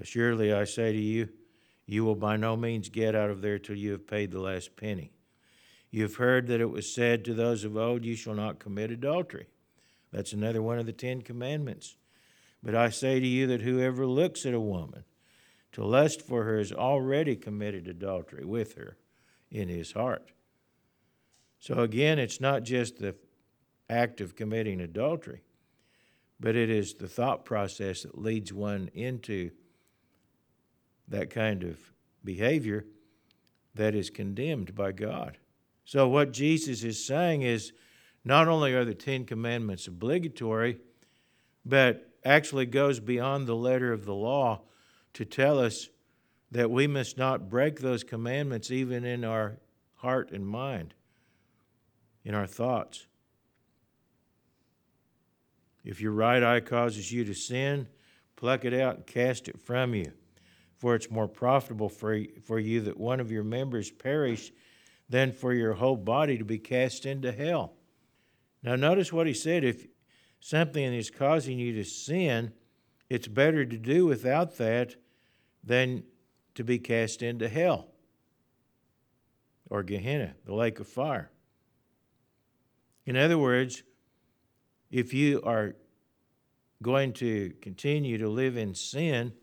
Surely 0.02 0.52
I 0.52 0.64
say 0.64 0.92
to 0.92 1.00
you, 1.00 1.30
you 1.86 2.06
will 2.06 2.16
by 2.16 2.38
no 2.38 2.56
means 2.56 2.90
get 2.90 3.16
out 3.16 3.30
of 3.30 3.42
there 3.42 3.60
till 3.60 3.76
you 3.76 3.92
have 3.92 4.08
paid 4.08 4.32
the 4.32 4.40
last 4.40 4.76
penny. 4.76 5.12
You 5.92 6.04
have 6.04 6.16
heard 6.16 6.48
that 6.48 6.62
it 6.62 6.70
was 6.70 6.94
said 6.94 7.26
to 7.26 7.34
those 7.34 7.64
of 7.64 7.76
old, 7.76 8.06
You 8.06 8.16
shall 8.16 8.36
not 8.36 8.60
commit 8.60 8.92
adultery. 8.92 9.48
That's 10.12 10.34
another 10.34 10.62
one 10.62 10.80
of 10.80 10.86
the 10.86 10.94
Ten 10.94 11.22
Commandments. 11.22 11.98
But 12.62 12.76
I 12.76 12.90
say 12.90 13.20
to 13.20 13.28
you 13.28 13.48
that 13.48 13.62
whoever 13.62 14.06
looks 14.06 14.46
at 14.46 14.54
a 14.54 14.60
woman 14.60 15.04
to 15.72 15.84
lust 15.84 16.22
for 16.22 16.44
her 16.44 16.58
has 16.58 16.72
already 16.72 17.36
committed 17.36 17.88
adultery 17.88 18.46
with 18.46 18.76
her 18.76 18.98
in 19.52 19.70
his 19.70 19.94
heart. 19.94 20.32
So 21.60 21.80
again, 21.80 22.20
it's 22.20 22.42
not 22.42 22.64
just 22.64 22.98
the 22.98 23.16
act 23.90 24.22
of 24.22 24.36
committing 24.36 24.80
adultery, 24.82 25.42
but 26.40 26.56
it 26.56 26.70
is 26.70 26.94
the 26.94 27.08
thought 27.08 27.46
process 27.46 28.04
that 28.04 28.18
leads 28.18 28.54
one 28.54 28.90
into 28.94 29.52
that 31.08 31.30
kind 31.30 31.64
of 31.64 31.80
behavior 32.24 32.86
that 33.76 33.96
is 33.96 34.10
condemned 34.10 34.76
by 34.76 34.92
God. 34.92 35.38
So, 35.90 36.08
what 36.08 36.34
Jesus 36.34 36.84
is 36.84 37.04
saying 37.04 37.42
is 37.42 37.74
not 38.24 38.48
only 38.48 38.76
are 38.76 38.86
the 38.86 38.94
Ten 38.94 39.26
Commandments 39.26 39.88
obligatory, 39.88 40.78
but 41.66 42.12
actually 42.24 42.68
goes 42.68 43.00
beyond 43.00 43.48
the 43.48 43.56
letter 43.56 43.92
of 43.92 44.06
the 44.06 44.14
law 44.14 44.62
to 45.14 45.26
tell 45.26 45.58
us 45.58 45.90
that 46.52 46.70
we 46.70 46.86
must 46.86 47.18
not 47.18 47.50
break 47.50 47.80
those 47.80 48.04
commandments 48.04 48.70
even 48.70 49.04
in 49.04 49.24
our 49.24 49.58
heart 49.96 50.30
and 50.30 50.46
mind, 50.46 50.94
in 52.24 52.36
our 52.36 52.46
thoughts. 52.46 53.08
If 55.84 56.02
your 56.02 56.12
right 56.12 56.44
eye 56.44 56.60
causes 56.60 57.12
you 57.12 57.26
to 57.26 57.34
sin, 57.34 57.88
pluck 58.36 58.64
it 58.64 58.76
out 58.76 58.96
and 58.98 59.08
cast 59.08 59.48
it 59.48 59.60
from 59.60 59.96
you. 59.96 60.12
For 60.78 60.94
it's 60.94 61.10
more 61.10 61.28
profitable 61.28 61.90
for, 61.90 62.16
for 62.44 62.60
you 62.60 62.80
that 62.82 63.00
one 63.00 63.20
of 63.20 63.32
your 63.32 63.44
members 63.44 63.90
perish 63.90 64.52
than 65.10 65.32
for 65.32 65.54
your 65.54 65.74
whole 65.74 65.98
body 65.98 66.38
to 66.38 66.46
be 66.46 66.60
cast 66.60 67.06
into 67.06 67.32
hell. 67.32 67.74
Now, 68.62 68.76
notice 68.76 69.12
what 69.12 69.28
he 69.28 69.34
said 69.34 69.64
if 69.64 69.88
something 70.40 70.94
is 70.94 71.10
causing 71.10 71.58
you 71.58 71.74
to 71.74 71.84
sin, 71.84 72.54
it's 73.10 73.28
better 73.28 73.66
to 73.66 73.78
do 73.78 74.06
without 74.06 74.58
that 74.58 74.96
than 75.64 76.04
to 76.56 76.64
be 76.64 76.78
cast 76.78 77.22
into 77.22 77.50
hell 77.50 77.90
or 79.70 79.84
Gehenna, 79.84 80.36
the 80.46 80.54
lake 80.54 80.80
of 80.80 80.88
fire. 80.88 81.32
In 83.06 83.16
other 83.16 83.38
words, 83.38 83.84
if 84.92 85.14
you 85.14 85.42
are 85.44 85.76
going 86.82 87.14
to 87.14 87.54
continue 87.62 88.18
to 88.18 88.30
live 88.30 88.58
in 88.58 88.74
sin 88.74 89.34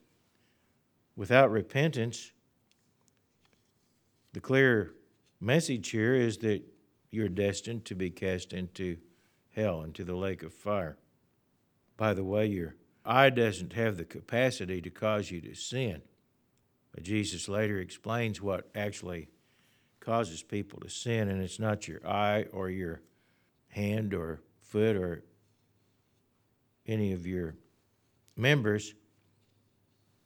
without 1.16 1.50
repentance, 1.50 2.32
the 4.32 4.40
clear 4.40 4.95
message 5.40 5.90
here 5.90 6.14
is 6.14 6.38
that 6.38 6.62
you're 7.10 7.28
destined 7.28 7.84
to 7.86 7.94
be 7.94 8.10
cast 8.10 8.52
into 8.52 8.98
hell, 9.54 9.82
into 9.82 10.04
the 10.04 10.14
lake 10.14 10.42
of 10.42 10.52
fire. 10.52 10.98
By 11.96 12.14
the 12.14 12.24
way, 12.24 12.46
your 12.46 12.76
eye 13.04 13.30
doesn't 13.30 13.72
have 13.72 13.96
the 13.96 14.04
capacity 14.04 14.80
to 14.82 14.90
cause 14.90 15.30
you 15.30 15.40
to 15.42 15.54
sin. 15.54 16.02
But 16.92 17.04
Jesus 17.04 17.48
later 17.48 17.78
explains 17.78 18.40
what 18.40 18.68
actually 18.74 19.28
causes 20.00 20.42
people 20.42 20.80
to 20.80 20.90
sin, 20.90 21.28
and 21.28 21.42
it's 21.42 21.58
not 21.58 21.88
your 21.88 22.06
eye 22.06 22.46
or 22.52 22.70
your 22.70 23.02
hand 23.68 24.14
or 24.14 24.40
foot 24.62 24.96
or 24.96 25.24
any 26.86 27.12
of 27.12 27.26
your 27.26 27.56
members. 28.36 28.94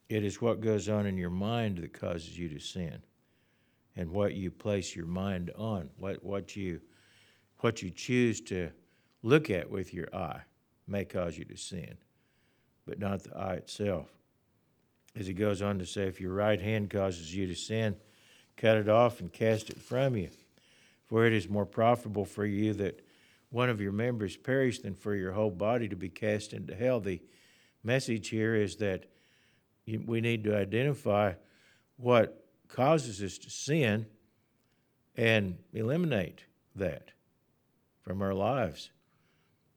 It 0.09 0.25
is 0.25 0.41
what 0.41 0.61
goes 0.61 0.89
on 0.89 1.07
in 1.07 1.17
your 1.17 1.31
mind 1.31 1.79
that 1.79 1.93
causes 1.93 2.39
you 2.39 2.49
to 2.49 2.59
sin 2.59 3.03
and 3.97 4.11
what 4.11 4.35
you 4.35 4.51
place 4.51 4.95
your 4.95 5.07
mind 5.07 5.51
on, 5.57 5.91
what, 5.99 6.23
what, 6.25 6.57
you, 6.57 6.81
what 7.59 7.83
you 7.83 7.91
choose 7.91 8.41
to 8.43 8.71
look 9.23 9.51
at 9.51 9.71
with 9.71 9.93
your 9.93 10.15
eye 10.15 10.41
may 10.87 11.05
cause 11.05 11.37
you 11.37 11.45
to 11.45 11.57
sin, 11.57 11.97
but 12.87 12.99
not 12.99 13.23
the 13.23 13.37
eye 13.37 13.55
itself. 13.55 14.09
As 15.17 15.27
he 15.27 15.35
goes 15.35 15.61
on 15.61 15.79
to 15.79 15.87
say, 15.87 16.03
if 16.03 16.21
your 16.21 16.33
right 16.33 16.61
hand 16.61 16.91
causes 16.91 17.35
you 17.35 17.47
to 17.47 17.55
sin, 17.55 17.97
cut 18.57 18.77
it 18.77 18.89
off 18.89 19.21
and 19.21 19.33
cast 19.33 19.71
it 19.71 19.81
from 19.81 20.17
you. 20.17 20.31
For 21.07 21.27
it 21.27 21.33
is 21.33 21.49
more 21.49 21.67
profitable 21.67 22.25
for 22.25 22.47
you 22.47 22.73
that 22.75 23.05
one 23.51 23.69
of 23.69 23.81
your 23.81 23.93
members 23.93 24.37
perish 24.37 24.79
than 24.79 24.95
for 24.95 25.15
your 25.17 25.33
whole 25.33 25.51
body 25.51 25.89
to 25.89 25.97
be 25.97 26.09
cast 26.09 26.53
into 26.53 26.75
hell. 26.75 27.01
The 27.01 27.21
message 27.83 28.29
here 28.29 28.55
is 28.55 28.77
that 28.77 29.07
we 29.87 30.21
need 30.21 30.45
to 30.45 30.57
identify 30.57 31.33
what 31.97 32.47
causes 32.75 33.23
us 33.23 33.39
to 33.39 33.51
sin 33.51 34.07
and 35.17 35.59
eliminate 35.73 36.45
that 36.75 37.11
from 38.01 38.23
our 38.23 38.35
lives. 38.35 38.91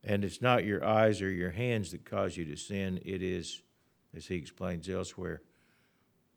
And 0.02 0.24
it's 0.24 0.42
not 0.42 0.64
your 0.64 0.84
eyes 0.84 1.22
or 1.22 1.30
your 1.30 1.50
hands 1.50 1.90
that 1.92 2.04
cause 2.04 2.36
you 2.36 2.44
to 2.46 2.56
sin, 2.56 3.00
it 3.04 3.22
is, 3.22 3.62
as 4.14 4.26
he 4.26 4.36
explains 4.36 4.88
elsewhere, 4.88 5.42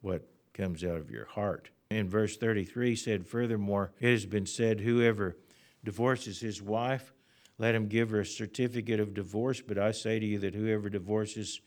what 0.02 0.28
comes 0.54 0.84
out 0.84 0.98
of 0.98 1.12
your 1.12 1.26
heart. 1.26 1.70
In 1.90 2.10
verse 2.10 2.38
33 2.38 2.96
said, 2.96 3.28
Furthermore, 3.28 3.92
it 4.00 4.12
has 4.12 4.26
been 4.26 4.46
said, 4.46 4.80
Whoever 4.80 5.38
divorces 5.84 6.40
his 6.40 6.62
wife, 6.62 7.14
let 7.58 7.76
him 7.76 7.88
give 7.88 8.10
her 8.12 8.22
a 8.22 8.26
certificate 8.26 9.00
of 9.00 9.14
divorce. 9.14 9.62
But 9.62 9.78
I 9.78 9.92
say 9.92 10.20
to 10.20 10.26
you 10.26 10.40
that 10.40 10.56
whoever 10.56 10.90
divorces 10.90 11.60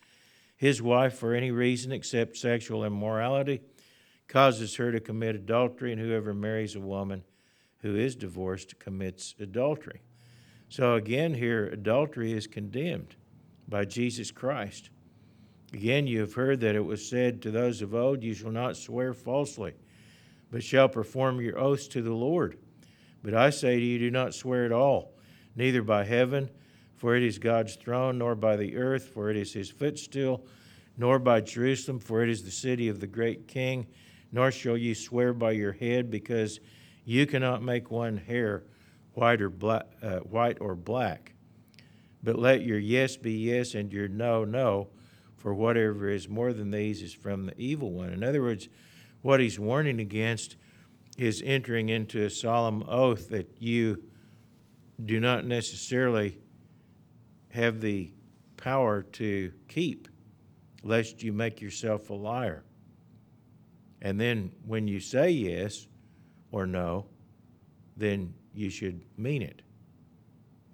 his 0.57 0.83
wife 0.83 1.15
for 1.15 1.35
any 1.35 1.51
reason 1.51 1.91
except 1.91 2.37
sexual 2.37 2.85
immorality, 2.85 3.61
causes 4.31 4.77
her 4.77 4.93
to 4.93 5.01
commit 5.01 5.35
adultery, 5.35 5.93
and 5.93 6.01
whoever 6.01 6.33
marries 6.33 6.77
a 6.77 6.81
woman 6.81 7.25
who 7.79 7.97
is 7.97 8.15
divorced 8.15 8.79
commits 8.79 9.35
adultery. 9.41 10.01
So 10.69 10.95
again, 10.95 11.35
here, 11.35 11.67
adultery 11.67 12.33
is 12.33 12.47
condemned 12.47 13.17
by 13.69 13.87
Jesus 13.87 14.31
Christ. 14.31 14.91
Again, 15.73 16.07
you 16.07 16.21
have 16.21 16.35
heard 16.35 16.61
that 16.61 16.77
it 16.77 16.85
was 16.85 17.07
said 17.07 17.43
to 17.43 17.51
those 17.51 17.83
of 17.83 17.93
old, 17.93 18.23
You 18.23 18.35
shall 18.35 18.53
not 18.53 18.77
swear 18.77 19.13
falsely, 19.13 19.75
but 20.51 20.63
shall 20.63 20.89
perform 20.89 21.41
your 21.41 21.59
oaths 21.59 21.89
to 21.89 22.01
the 22.01 22.15
Lord. 22.15 22.57
But 23.25 23.35
I 23.35 23.51
say 23.51 23.81
to 23.81 23.85
you, 23.85 23.99
do 23.99 24.11
not 24.13 24.35
swear 24.35 24.65
at 24.65 24.73
all, 24.73 25.13
neither 25.57 25.83
by 25.83 26.05
heaven, 26.05 26.51
for 26.95 27.17
it 27.17 27.25
is 27.25 27.39
God's 27.39 27.75
throne, 27.75 28.19
nor 28.19 28.37
by 28.37 28.57
the 28.57 28.77
earth, 28.77 29.09
for 29.09 29.29
it 29.29 29.37
is 29.37 29.53
his 29.53 29.71
footstool, 29.71 30.47
nor 30.97 31.19
by 31.19 31.41
Jerusalem, 31.41 31.99
for 31.99 32.23
it 32.23 32.31
is 32.31 32.45
the 32.45 32.51
city 32.51 32.89
of 32.89 33.01
the 33.01 33.07
great 33.09 33.49
king 33.49 33.87
nor 34.33 34.51
shall 34.51 34.77
you 34.77 34.95
swear 34.95 35.33
by 35.33 35.53
your 35.53 35.73
head, 35.73 36.11
because 36.11 36.61
you 37.05 37.27
cannot 37.27 37.63
make 37.63 37.91
one 37.91 38.17
hair 38.17 38.65
white 39.15 39.41
or 39.41 39.51
black, 39.51 39.87
uh, 40.03 40.19
white 40.19 40.59
or 40.61 40.75
black. 40.75 41.35
But 42.23 42.39
let 42.39 42.63
your 42.63 42.79
yes 42.79 43.17
be 43.17 43.33
yes 43.33 43.75
and 43.75 43.93
your 43.93 44.09
no 44.09 44.45
no, 44.45 44.89
for 45.37 45.55
whatever 45.55 46.09
is 46.09 46.29
more 46.29 46.53
than 46.53 46.71
these 46.71 47.03
is 47.03 47.15
from 47.15 47.47
the 47.47 47.59
evil 47.61 47.93
one. 47.93 48.11
In 48.11 48.23
other 48.23 48.43
words, 48.43 48.69
what 49.23 49.41
he's 49.41 49.59
warning 49.59 50.01
against 50.01 50.57
is 51.19 51.43
entering 51.45 51.89
into 51.89 52.25
a 52.25 52.31
solemn 52.31 52.85
oath 52.89 53.29
that 53.31 53.51
you 53.59 54.03
do 55.05 55.19
not 55.19 55.47
necessarily 55.47 56.39
have 57.51 57.81
the 57.81 58.13
power 58.57 59.03
to 59.03 59.53
keep, 59.67 60.09
lest 60.83 61.23
you 61.23 61.33
make 61.33 61.61
yourself 61.61 62.11
a 62.11 62.15
liar. 62.15 62.65
And 64.03 64.21
then 64.21 64.53
when 64.67 64.89
you 64.89 65.01
say 65.01 65.31
yes 65.31 65.87
or 66.53 66.67
no, 66.67 67.07
then 67.97 68.35
you 68.55 68.71
should 68.71 69.03
mean 69.17 69.43
it. 69.43 69.63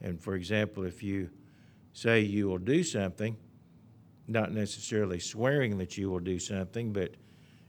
And 0.01 0.21
for 0.21 0.35
example, 0.35 0.85
if 0.85 1.03
you 1.03 1.31
say 1.93 2.21
you 2.21 2.49
will 2.49 2.59
do 2.59 2.83
something, 2.85 3.37
not 4.29 4.53
necessarily 4.53 5.19
swearing 5.19 5.79
that 5.79 5.97
you 5.97 6.11
will 6.11 6.21
do 6.21 6.39
something, 6.39 6.93
but 6.93 7.15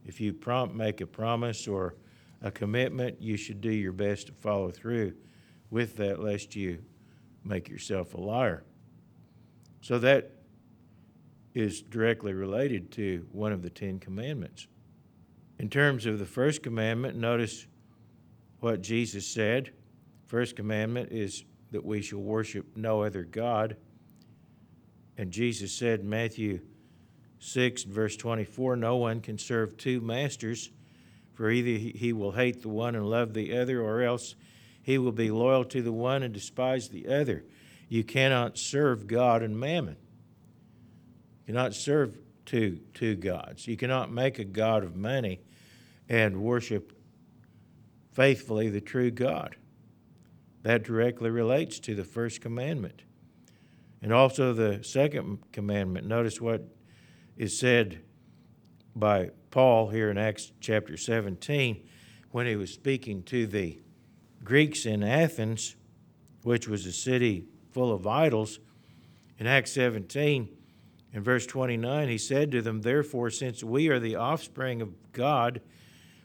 if 0.05 0.19
you 0.21 0.33
prompt 0.33 0.75
make 0.75 1.01
a 1.01 1.07
promise 1.07 1.67
or 1.67 1.95
a 2.41 2.51
commitment, 2.51 3.21
you 3.21 3.37
should 3.37 3.61
do 3.61 3.71
your 3.71 3.91
best 3.91 4.27
to 4.27 4.33
follow 4.33 4.69
through 4.71 5.13
with 5.69 5.97
that, 5.97 6.19
lest 6.19 6.55
you 6.55 6.79
make 7.43 7.67
yourself 7.69 8.13
a 8.13 8.17
liar. 8.17 8.63
So 9.81 9.99
that 9.99 10.31
is 11.53 11.81
directly 11.81 12.33
related 12.33 12.91
to 12.91 13.25
one 13.31 13.51
of 13.51 13.61
the 13.61 13.69
Ten 13.69 13.99
Commandments. 13.99 14.67
In 15.59 15.69
terms 15.69 16.05
of 16.05 16.19
the 16.19 16.25
first 16.25 16.61
commandment, 16.61 17.17
notice 17.17 17.65
what 18.59 18.81
Jesus 18.81 19.25
said. 19.25 19.71
First 20.25 20.55
commandment 20.55 21.11
is 21.11 21.45
that 21.71 21.83
we 21.83 22.01
shall 22.01 22.19
worship 22.19 22.65
no 22.75 23.01
other 23.01 23.23
God. 23.23 23.75
And 25.17 25.31
Jesus 25.31 25.71
said 25.71 26.01
in 26.01 26.09
Matthew 26.09 26.59
6, 27.39 27.83
verse 27.83 28.15
24, 28.17 28.75
No 28.75 28.97
one 28.97 29.19
can 29.19 29.37
serve 29.37 29.77
two 29.77 29.99
masters, 29.99 30.69
for 31.33 31.49
either 31.49 31.97
he 31.97 32.13
will 32.13 32.31
hate 32.31 32.61
the 32.61 32.69
one 32.69 32.95
and 32.95 33.09
love 33.09 33.33
the 33.33 33.57
other, 33.57 33.81
or 33.81 34.01
else 34.01 34.35
he 34.83 34.97
will 34.97 35.11
be 35.11 35.31
loyal 35.31 35.65
to 35.65 35.81
the 35.81 35.91
one 35.91 36.21
and 36.21 36.33
despise 36.33 36.89
the 36.89 37.07
other. 37.07 37.43
You 37.89 38.03
cannot 38.03 38.57
serve 38.59 39.07
God 39.07 39.41
and 39.41 39.59
mammon. 39.59 39.97
You 41.45 41.53
cannot 41.53 41.73
serve 41.73 42.17
two, 42.45 42.79
two 42.93 43.15
gods. 43.15 43.67
You 43.67 43.75
cannot 43.75 44.11
make 44.11 44.39
a 44.39 44.43
God 44.43 44.83
of 44.83 44.95
money 44.95 45.41
and 46.09 46.41
worship 46.41 46.93
faithfully 48.11 48.69
the 48.69 48.81
true 48.81 49.11
God. 49.11 49.55
That 50.63 50.83
directly 50.83 51.29
relates 51.29 51.79
to 51.81 51.95
the 51.95 52.03
first 52.03 52.41
commandment. 52.41 53.03
And 54.01 54.11
also 54.13 54.53
the 54.53 54.83
second 54.83 55.39
commandment. 55.51 56.07
Notice 56.07 56.41
what 56.41 56.67
is 57.35 57.57
said 57.57 58.01
by 58.95 59.29
Paul 59.51 59.89
here 59.89 60.09
in 60.09 60.17
Acts 60.17 60.51
chapter 60.59 60.97
17 60.97 61.83
when 62.31 62.47
he 62.47 62.55
was 62.55 62.71
speaking 62.71 63.23
to 63.23 63.47
the 63.47 63.79
Greeks 64.43 64.85
in 64.85 65.03
Athens, 65.03 65.75
which 66.43 66.67
was 66.67 66.85
a 66.85 66.91
city 66.91 67.45
full 67.71 67.93
of 67.93 68.07
idols. 68.07 68.59
In 69.39 69.47
Acts 69.47 69.73
17, 69.73 70.49
in 71.13 71.23
verse 71.23 71.45
29, 71.45 72.09
he 72.09 72.17
said 72.17 72.51
to 72.51 72.61
them, 72.61 72.81
Therefore, 72.81 73.29
since 73.29 73.63
we 73.63 73.87
are 73.89 73.99
the 73.99 74.15
offspring 74.15 74.81
of 74.81 75.11
God, 75.11 75.61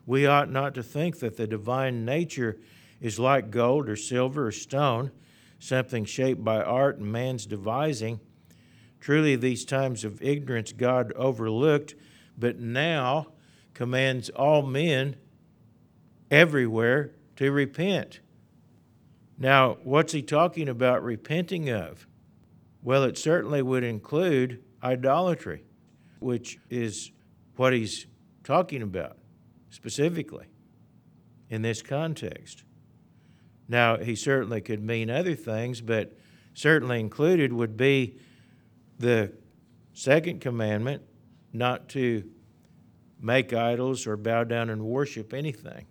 we 0.06 0.26
ought 0.26 0.50
not 0.50 0.74
to 0.74 0.82
think 0.82 1.20
that 1.20 1.36
the 1.36 1.46
divine 1.46 2.04
nature 2.04 2.58
is 3.00 3.18
like 3.18 3.50
gold 3.50 3.88
or 3.88 3.96
silver 3.96 4.46
or 4.46 4.52
stone, 4.52 5.10
something 5.58 6.04
shaped 6.04 6.42
by 6.42 6.62
art 6.62 6.98
and 6.98 7.10
man's 7.10 7.46
devising. 7.46 8.20
Truly, 9.00 9.36
these 9.36 9.64
times 9.64 10.04
of 10.04 10.22
ignorance 10.22 10.72
God 10.72 11.12
overlooked, 11.12 11.94
but 12.38 12.58
now 12.58 13.28
commands 13.74 14.28
all 14.30 14.62
men 14.62 15.16
everywhere 16.30 17.12
to 17.36 17.50
repent. 17.50 18.20
Now, 19.38 19.78
what's 19.82 20.12
he 20.12 20.22
talking 20.22 20.68
about 20.68 21.02
repenting 21.02 21.70
of? 21.70 22.06
Well, 22.82 23.04
it 23.04 23.18
certainly 23.18 23.62
would 23.62 23.84
include 23.84 24.62
idolatry, 24.82 25.64
which 26.20 26.58
is 26.70 27.10
what 27.56 27.72
he's 27.72 28.06
talking 28.44 28.82
about 28.82 29.16
specifically 29.72 30.46
in 31.48 31.62
this 31.62 31.82
context. 31.82 32.62
Now, 33.68 33.96
he 33.96 34.14
certainly 34.14 34.60
could 34.60 34.82
mean 34.84 35.10
other 35.10 35.34
things, 35.34 35.80
but 35.80 36.16
certainly 36.52 37.00
included 37.00 37.52
would 37.52 37.76
be 37.76 38.18
the 38.98 39.32
second 39.94 40.40
commandment 40.40 41.02
not 41.52 41.88
to 41.90 42.28
make 43.20 43.52
idols 43.52 44.06
or 44.06 44.16
bow 44.16 44.44
down 44.44 44.68
and 44.68 44.84
worship 44.84 45.32
anything 45.32 45.86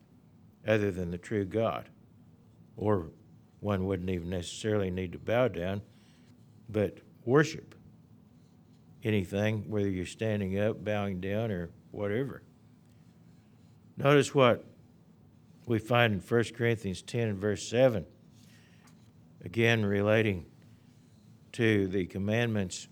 other 0.67 0.91
than 0.91 1.10
the 1.10 1.17
true 1.17 1.46
God. 1.46 1.89
Or 2.78 3.10
one 3.62 3.86
wouldn't 3.86 4.10
even 4.10 4.30
necessarily 4.30 4.91
need 4.91 5.12
to 5.13 5.20
bow 5.20 5.48
down, 5.48 5.82
but 6.70 7.00
worship 7.26 7.74
anything, 9.04 9.67
whether 9.70 9.89
you're 9.89 10.06
standing 10.06 10.60
up, 10.60 10.84
bowing 10.84 11.20
down, 11.20 11.50
or 11.52 11.72
whatever. 11.89 12.44
Notice 14.04 14.34
what 14.34 14.66
we 15.68 15.78
find 15.78 16.12
in 16.12 16.20
1 16.22 16.44
Corinthians 16.56 17.04
10 17.04 17.28
and 17.28 17.38
verse 17.38 17.70
7, 17.70 18.04
again 19.46 19.86
relating 19.86 20.48
to 21.52 21.88
the 21.88 22.08
commandments 22.08 22.88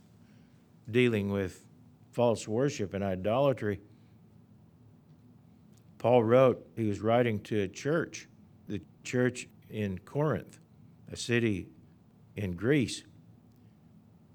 dealing 0.91 1.31
with 1.31 1.65
false 2.11 2.47
worship 2.47 2.93
and 2.93 3.03
idolatry. 3.03 3.81
Paul 5.97 6.23
wrote, 6.23 6.63
he 6.75 6.87
was 6.87 6.99
writing 6.99 7.39
to 7.39 7.61
a 7.61 7.67
church, 7.67 8.27
the 8.67 8.79
church 9.03 9.47
in 9.67 9.97
Corinth, 9.97 10.59
a 11.11 11.15
city 11.15 11.69
in 12.35 12.51
Greece. 12.51 13.03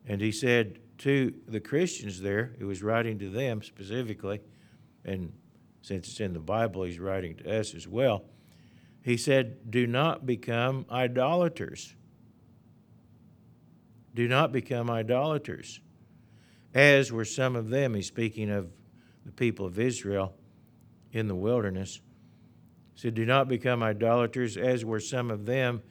And 0.09 0.21
he 0.21 0.33
said 0.33 0.81
to 0.99 1.33
the 1.47 1.61
Christians 1.61 2.21
there, 2.21 2.51
he 2.59 2.65
was 2.65 2.83
writing 2.83 3.17
to 3.21 3.31
them 3.31 3.63
specifically, 3.63 4.41
and 5.05 5.33
since 5.85 6.09
it's 6.09 6.21
in 6.21 6.33
the 6.33 6.41
Bible, 6.41 6.85
he's 6.85 6.99
writing 6.99 7.37
to 7.37 7.61
us 7.61 7.75
as 7.75 7.87
well. 7.87 8.25
He 9.03 9.19
said, 9.19 9.71
Do 9.71 9.87
not 9.87 10.25
become 10.25 10.87
idolaters. 10.91 11.95
Do 14.15 14.27
not 14.27 14.51
become 14.51 14.89
idolaters, 14.89 15.81
as 16.73 17.13
were 17.13 17.27
some 17.27 17.55
of 17.55 17.69
them. 17.69 17.93
He's 17.93 18.07
speaking 18.07 18.51
of 18.51 18.71
the 19.27 19.33
people 19.33 19.67
of 19.67 19.79
Israel 19.79 20.35
in 21.13 21.29
the 21.29 21.35
wilderness. 21.35 22.01
He 22.95 23.01
said, 23.01 23.15
Do 23.15 23.27
not 23.27 23.47
become 23.47 23.83
idolaters, 23.83 24.57
as 24.57 24.87
were 24.87 25.01
some 25.01 25.31
of 25.31 25.45
them. 25.45 25.83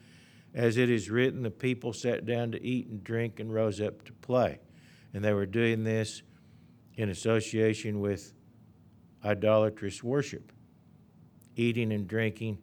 As 0.54 0.76
it 0.76 0.90
is 0.90 1.08
written, 1.08 1.44
the 1.44 1.52
people 1.52 1.92
sat 1.92 2.26
down 2.26 2.50
to 2.50 2.60
eat 2.60 2.88
and 2.88 3.04
drink 3.04 3.38
and 3.38 3.54
rose 3.54 3.80
up 3.80 4.04
to 4.06 4.12
play. 4.12 4.58
And 5.12 5.24
they 5.24 5.32
were 5.32 5.46
doing 5.46 5.84
this 5.84 6.22
in 6.96 7.10
association 7.10 8.00
with 8.00 8.32
idolatrous 9.24 10.02
worship, 10.02 10.52
eating 11.56 11.92
and 11.92 12.06
drinking, 12.06 12.58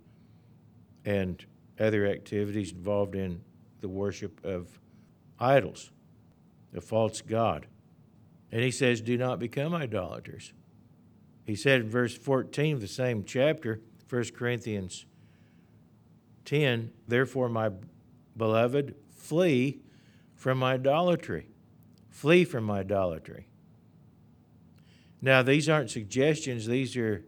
and 1.06 1.45
other 1.80 2.06
activities 2.06 2.71
involved 2.71 3.15
in 3.15 3.41
the 3.80 3.89
worship 3.89 4.43
of 4.45 4.80
idols, 5.39 5.91
the 6.71 6.82
false 6.82 7.21
God. 7.21 7.67
And 8.52 8.62
he 8.62 8.71
says, 8.71 9.02
Do 9.02 9.17
not 9.17 9.39
become 9.39 9.74
idolaters. 9.74 10.54
He 11.43 11.56
said 11.56 11.82
in 11.82 11.89
verse 11.89 12.15
14 12.15 12.76
of 12.76 12.82
the 12.82 12.88
same 12.88 13.24
chapter, 13.24 13.82
1 14.10 14.26
Corinthians 14.36 15.06
10, 16.45 16.91
Therefore, 17.08 17.50
my 17.50 17.71
beloved, 18.38 18.95
flee 19.10 19.80
from 20.36 20.63
idolatry. 20.63 21.47
Flee 22.10 22.43
from 22.43 22.69
idolatry. 22.69 23.47
Now, 25.21 25.43
these 25.43 25.69
aren't 25.69 25.91
suggestions, 25.91 26.65
these 26.65 26.97
are 26.97 27.23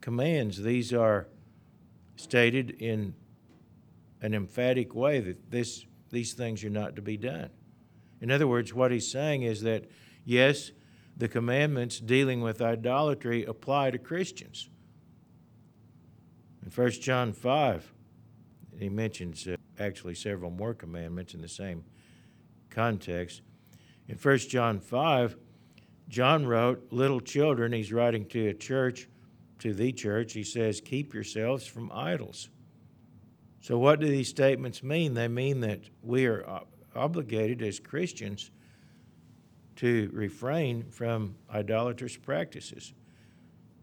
commands. 0.00 0.62
These 0.62 0.92
are 0.92 1.28
stated 2.16 2.70
in 2.70 3.14
an 4.20 4.34
emphatic 4.34 4.94
way 4.94 5.20
that 5.20 5.50
this, 5.50 5.86
these 6.10 6.34
things 6.34 6.64
are 6.64 6.70
not 6.70 6.96
to 6.96 7.02
be 7.02 7.16
done. 7.16 7.50
In 8.20 8.30
other 8.30 8.46
words, 8.46 8.74
what 8.74 8.90
he's 8.90 9.10
saying 9.10 9.42
is 9.42 9.62
that, 9.62 9.84
yes, 10.24 10.72
the 11.16 11.28
commandments 11.28 12.00
dealing 12.00 12.40
with 12.40 12.60
idolatry 12.60 13.44
apply 13.44 13.92
to 13.92 13.98
Christians. 13.98 14.68
In 16.64 16.70
1 16.70 16.90
John 16.92 17.32
5, 17.32 17.92
he 18.78 18.88
mentions 18.88 19.46
uh, 19.46 19.56
actually 19.78 20.14
several 20.14 20.50
more 20.50 20.74
commandments 20.74 21.34
in 21.34 21.40
the 21.40 21.48
same 21.48 21.84
context. 22.70 23.42
In 24.08 24.16
1 24.16 24.38
John 24.38 24.80
5, 24.80 25.36
John 26.08 26.46
wrote, 26.46 26.88
Little 26.90 27.20
children, 27.20 27.72
he's 27.72 27.92
writing 27.92 28.24
to 28.26 28.48
a 28.48 28.54
church, 28.54 29.08
to 29.60 29.74
the 29.74 29.92
church, 29.92 30.32
he 30.32 30.44
says, 30.44 30.80
Keep 30.80 31.14
yourselves 31.14 31.66
from 31.66 31.90
idols. 31.92 32.48
So, 33.60 33.78
what 33.78 34.00
do 34.00 34.06
these 34.06 34.28
statements 34.28 34.82
mean? 34.82 35.14
They 35.14 35.28
mean 35.28 35.60
that 35.60 35.80
we 36.02 36.26
are 36.26 36.62
obligated 36.94 37.62
as 37.62 37.78
Christians 37.80 38.50
to 39.76 40.10
refrain 40.12 40.90
from 40.90 41.36
idolatrous 41.52 42.16
practices, 42.16 42.94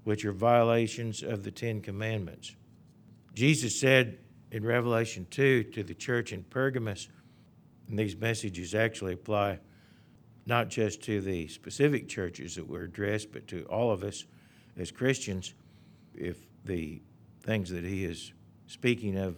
which 0.03 0.25
are 0.25 0.33
violations 0.33 1.23
of 1.23 1.43
the 1.43 1.51
Ten 1.51 1.81
Commandments. 1.81 2.55
Jesus 3.33 3.79
said 3.79 4.17
in 4.51 4.65
Revelation 4.65 5.27
2 5.29 5.63
to 5.63 5.83
the 5.83 5.93
church 5.93 6.31
in 6.31 6.43
Pergamos, 6.43 7.09
and 7.87 7.99
these 7.99 8.15
messages 8.15 8.73
actually 8.73 9.13
apply 9.13 9.59
not 10.45 10.69
just 10.69 11.01
to 11.03 11.21
the 11.21 11.47
specific 11.47 12.07
churches 12.07 12.55
that 12.55 12.67
were 12.67 12.83
addressed, 12.83 13.31
but 13.31 13.47
to 13.47 13.63
all 13.65 13.91
of 13.91 14.03
us 14.03 14.25
as 14.77 14.91
Christians, 14.91 15.53
if 16.13 16.37
the 16.65 17.01
things 17.41 17.69
that 17.69 17.83
he 17.83 18.05
is 18.05 18.33
speaking 18.67 19.17
of 19.17 19.37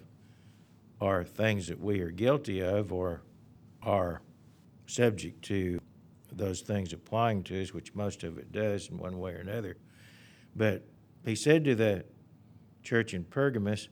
are 1.00 1.24
things 1.24 1.67
that 1.67 1.80
we 1.80 2.02
are 2.02 2.12
guilty 2.12 2.62
of 2.62 2.91
or 2.91 3.22
are 3.84 4.22
subject 4.88 5.43
to 5.43 5.80
those 6.32 6.62
things 6.62 6.93
applying 6.93 7.43
to 7.43 7.62
us, 7.62 7.74
which 7.74 7.93
most 7.96 8.24
of 8.24 8.38
it 8.38 8.52
does 8.52 8.89
in 8.89 8.98
one 8.98 9.20
way 9.20 9.34
or 9.34 9.39
another. 9.39 9.78
But 10.56 10.84
he 11.26 11.36
said 11.36 11.63
to 11.65 11.76
the 11.76 12.04
church 12.84 13.13
in 13.13 13.24
Pergamos, 13.24 13.89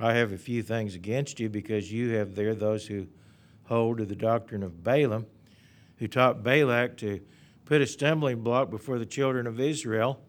I 0.00 0.14
have 0.14 0.32
a 0.32 0.38
few 0.38 0.62
things 0.62 0.94
against 0.94 1.38
you 1.38 1.48
because 1.48 1.92
you 1.92 2.10
have 2.14 2.34
there 2.34 2.54
those 2.54 2.86
who 2.86 3.06
hold 3.64 3.98
to 3.98 4.04
the 4.04 4.16
doctrine 4.16 4.62
of 4.62 4.82
Balaam, 4.82 5.26
who 6.02 6.08
taught 6.08 6.42
Balak 6.42 6.96
to 6.96 7.20
put 7.64 7.80
a 7.80 7.86
stumbling 7.86 8.40
block 8.40 8.70
before 8.70 8.98
the 8.98 9.06
children 9.06 9.46
of 9.46 9.60
Israel, 9.60 10.20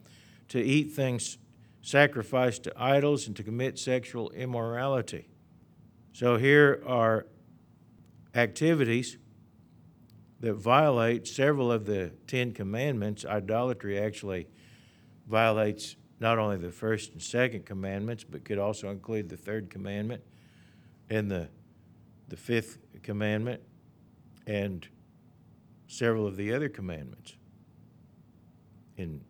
to 0.49 0.61
eat 0.61 0.91
things 0.91 1.39
sacrificed 1.81 2.65
to 2.65 2.73
idols, 2.77 3.25
and 3.25 3.35
to 3.35 3.41
commit 3.41 3.79
sexual 3.79 4.29
immorality. 4.33 5.27
So 6.11 6.37
here 6.37 6.83
are 6.85 7.25
activities 8.35 9.17
that 10.41 10.53
violate 10.53 11.27
several 11.27 11.71
of 11.71 11.87
the 11.87 12.11
Ten 12.27 12.51
Commandments. 12.51 13.25
Idolatry 13.25 13.97
actually 13.97 14.45
violates 15.27 15.95
not 16.19 16.37
only 16.37 16.57
the 16.57 16.69
first 16.69 17.13
and 17.13 17.21
second 17.21 17.65
commandments, 17.65 18.23
but 18.23 18.45
could 18.45 18.59
also 18.59 18.91
include 18.91 19.27
the 19.27 19.37
third 19.37 19.71
commandment 19.71 20.21
and 21.09 21.31
the, 21.31 21.49
the 22.27 22.37
fifth 22.37 22.77
commandment 23.01 23.59
and 24.45 24.87
several 25.93 26.25
of 26.25 26.35
the 26.35 26.51
other 26.53 26.69
commandments. 26.69 27.35
In, 28.97 29.21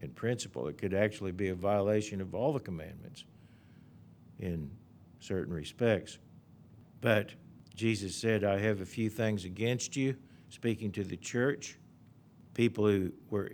in 0.00 0.10
principle, 0.10 0.66
it 0.68 0.78
could 0.78 0.94
actually 0.94 1.32
be 1.32 1.48
a 1.48 1.54
violation 1.54 2.20
of 2.20 2.34
all 2.34 2.52
the 2.52 2.60
commandments 2.60 3.24
in 4.38 4.70
certain 5.20 5.52
respects. 5.52 6.18
But 7.00 7.34
Jesus 7.74 8.16
said, 8.16 8.44
I 8.44 8.58
have 8.58 8.80
a 8.80 8.86
few 8.86 9.10
things 9.10 9.44
against 9.44 9.94
you, 9.94 10.16
speaking 10.48 10.90
to 10.92 11.04
the 11.04 11.16
church, 11.16 11.76
people 12.54 12.86
who 12.86 13.12
were 13.28 13.52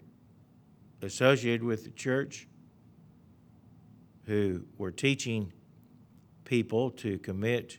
associated 1.02 1.64
with 1.64 1.82
the 1.82 1.90
church, 1.90 2.46
who 4.26 4.62
were 4.78 4.92
teaching 4.92 5.52
people 6.44 6.90
to 6.90 7.18
commit 7.18 7.78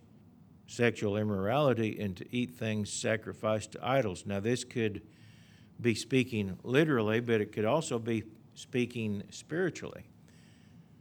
sexual 0.67 1.17
immorality 1.17 1.99
and 1.99 2.15
to 2.17 2.36
eat 2.36 2.56
things 2.56 2.91
sacrificed 2.91 3.73
to 3.73 3.88
idols. 3.88 4.26
Now, 4.26 4.39
this 4.39 4.63
could 4.63 5.02
be 5.82 5.95
speaking 5.95 6.58
literally, 6.63 7.19
but 7.19 7.41
it 7.41 7.52
could 7.52 7.65
also 7.65 7.99
be 7.99 8.23
speaking 8.56 9.23
spiritually. 9.30 10.06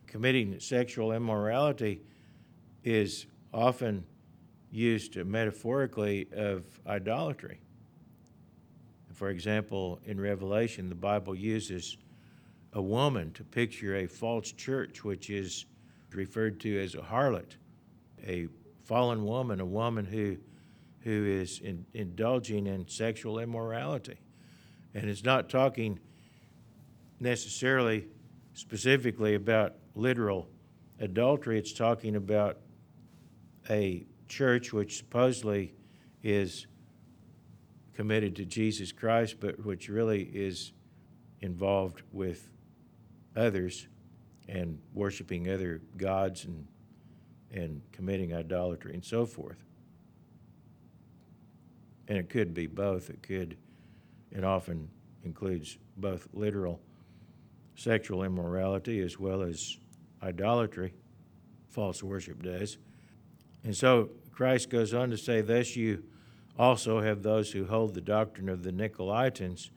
Committing 0.06 0.58
sexual 0.60 1.12
immorality 1.12 2.02
is 2.84 3.26
often 3.52 4.04
used 4.70 5.16
metaphorically 5.16 6.28
of 6.34 6.64
idolatry. 6.86 7.60
For 9.12 9.28
example, 9.28 10.00
in 10.04 10.20
Revelation, 10.20 10.88
the 10.88 10.94
Bible 10.94 11.34
uses 11.34 11.98
a 12.72 12.82
woman 12.82 13.32
to 13.32 13.44
picture 13.44 13.96
a 13.96 14.06
false 14.06 14.50
church, 14.52 15.04
which 15.04 15.30
is 15.30 15.66
referred 16.12 16.58
to 16.60 16.82
as 16.82 16.94
a 16.94 17.02
harlot, 17.02 17.56
a 18.26 18.48
fallen 18.92 19.24
woman, 19.24 19.58
a 19.58 19.64
woman 19.64 20.04
who, 20.04 20.36
who 21.00 21.24
is 21.24 21.60
in, 21.60 21.86
indulging 21.94 22.66
in 22.66 22.86
sexual 22.86 23.38
immorality. 23.38 24.18
And 24.92 25.08
it's 25.08 25.24
not 25.24 25.48
talking 25.48 25.98
necessarily 27.18 28.04
specifically 28.52 29.34
about 29.34 29.76
literal 29.94 30.46
adultery, 31.00 31.58
it's 31.58 31.72
talking 31.72 32.16
about 32.16 32.58
a 33.70 34.04
church 34.28 34.74
which 34.74 34.98
supposedly 34.98 35.72
is 36.22 36.66
committed 37.94 38.36
to 38.36 38.44
Jesus 38.44 38.92
Christ, 38.92 39.36
but 39.40 39.64
which 39.64 39.88
really 39.88 40.24
is 40.24 40.74
involved 41.40 42.02
with 42.12 42.50
others 43.34 43.88
and 44.50 44.78
worshiping 44.92 45.50
other 45.50 45.80
gods 45.96 46.44
and, 46.44 46.66
and 47.52 47.82
committing 47.92 48.34
idolatry 48.34 48.94
and 48.94 49.04
so 49.04 49.26
forth. 49.26 49.62
And 52.08 52.18
it 52.18 52.28
could 52.28 52.54
be 52.54 52.66
both. 52.66 53.10
It 53.10 53.22
could, 53.22 53.56
it 54.30 54.44
often 54.44 54.88
includes 55.24 55.78
both 55.96 56.28
literal 56.32 56.80
sexual 57.74 58.22
immorality 58.22 59.00
as 59.00 59.18
well 59.18 59.42
as 59.42 59.78
idolatry, 60.22 60.94
false 61.68 62.02
worship 62.02 62.42
does. 62.42 62.78
And 63.64 63.76
so 63.76 64.10
Christ 64.30 64.70
goes 64.70 64.94
on 64.94 65.10
to 65.10 65.16
say, 65.16 65.40
Thus 65.40 65.76
you 65.76 66.04
also 66.58 67.00
have 67.00 67.22
those 67.22 67.52
who 67.52 67.66
hold 67.66 67.94
the 67.94 68.00
doctrine 68.00 68.48
of 68.48 68.62
the 68.62 68.72
Nicolaitans, 68.72 69.70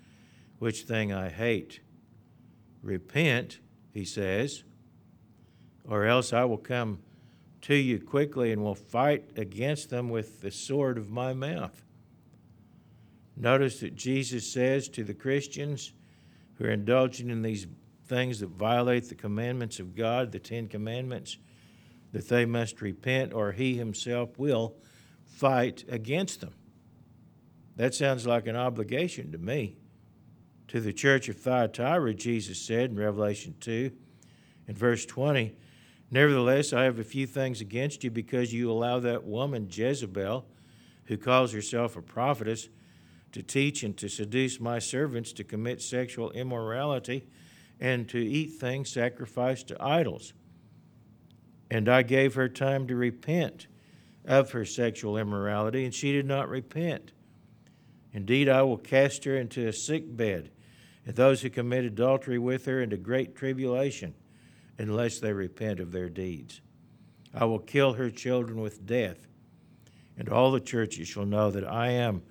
which 0.60 0.82
thing 0.82 1.14
I 1.14 1.30
hate. 1.30 1.82
Repent, 2.82 3.60
he 3.92 4.06
says, 4.06 4.64
or 5.88 6.06
else 6.06 6.34
I 6.34 6.46
will 6.46 6.58
come 6.58 7.00
to 7.66 7.74
you 7.76 8.00
quickly 8.00 8.52
and 8.52 8.64
will 8.64 8.76
fight 8.76 9.28
against 9.38 9.90
them 9.90 10.08
with 10.10 10.42
the 10.42 10.52
sword 10.52 11.00
of 11.00 11.10
my 11.10 11.34
mouth. 11.34 11.84
Notice 13.36 13.80
that 13.80 13.96
Jesus 13.96 14.54
says 14.54 14.88
to 14.90 15.04
the 15.04 15.16
Christians 15.16 15.92
who 16.56 16.66
are 16.66 16.70
indulging 16.72 17.32
in 17.32 17.42
these 17.42 17.66
things 18.06 18.40
that 18.40 18.50
violate 18.50 19.10
the 19.10 19.16
commandments 19.16 19.80
of 19.80 19.96
God, 19.96 20.32
the 20.32 20.38
Ten 20.38 20.68
Commandments, 20.68 21.38
that 22.12 22.30
they 22.30 22.46
must 22.46 22.82
repent 22.82 23.34
or 23.34 23.52
he 23.52 23.74
himself 23.74 24.38
will 24.38 24.76
fight 25.26 25.84
against 25.90 26.42
them. 26.42 26.54
That 27.78 27.96
sounds 27.96 28.28
like 28.28 28.46
an 28.46 28.56
obligation 28.56 29.32
to 29.32 29.40
me. 29.40 29.78
To 30.68 30.80
the 30.80 30.94
church 30.94 31.30
of 31.30 31.38
Thyatira, 31.38 32.14
Jesus 32.14 32.62
said 32.62 32.92
in 32.92 32.96
Revelation 32.96 33.56
2, 33.60 33.92
in 34.68 34.76
verse 34.76 35.04
20, 35.06 35.56
Nevertheless, 36.12 36.72
I 36.72 36.84
have 36.84 37.00
a 37.00 37.04
few 37.04 37.26
things 37.26 37.62
against 37.62 38.04
you 38.04 38.12
because 38.12 38.54
you 38.54 38.72
allow 38.72 39.00
that 39.00 39.24
woman 39.24 39.68
Jezebel, 39.70 40.46
who 41.06 41.18
calls 41.18 41.52
herself 41.52 41.96
a 41.96 42.02
prophetess, 42.02 42.70
to 43.32 43.44
teach 43.44 43.84
and 43.84 43.98
to 43.98 44.08
seduce 44.08 44.60
my 44.60 44.80
servants 44.80 45.34
to 45.34 45.44
commit 45.44 45.82
sexual 45.82 46.32
immorality 46.32 47.28
and 47.80 48.08
to 48.08 48.18
eat 48.18 48.54
things 48.54 48.90
sacrificed 48.90 49.68
to 49.68 49.84
idols. 49.84 50.34
And 51.70 51.90
I 51.90 52.04
gave 52.04 52.36
her 52.36 52.48
time 52.48 52.88
to 52.88 52.96
repent 52.96 53.68
of 54.24 54.52
her 54.52 54.66
sexual 54.66 55.18
immorality, 55.18 55.84
and 55.84 55.94
she 55.94 56.12
did 56.12 56.26
not 56.26 56.50
repent. 56.50 57.12
Indeed, 58.14 58.48
I 58.48 58.62
will 58.62 58.78
cast 58.78 59.26
her 59.26 59.36
into 59.36 59.68
a 59.68 59.74
sick 59.74 60.16
bed, 60.16 60.52
and 61.06 61.16
those 61.16 61.42
who 61.42 61.50
commit 61.50 61.84
adultery 61.84 62.40
with 62.40 62.66
her 62.66 62.82
into 62.82 62.98
great 62.98 63.36
tribulation, 63.36 64.16
unless 64.78 65.20
they 65.20 65.34
repent 65.34 65.80
of 65.80 65.92
their 65.92 66.10
deeds. 66.10 66.62
I 67.34 67.46
will 67.46 67.60
kill 67.60 67.94
her 67.94 68.10
children 68.10 68.62
with 68.62 68.86
death, 68.86 69.28
and 70.18 70.30
all 70.30 70.52
the 70.52 70.60
churches 70.60 71.08
shall 71.08 71.26
know 71.26 71.52
that 71.52 71.68
I 71.68 71.90
am 71.90 72.24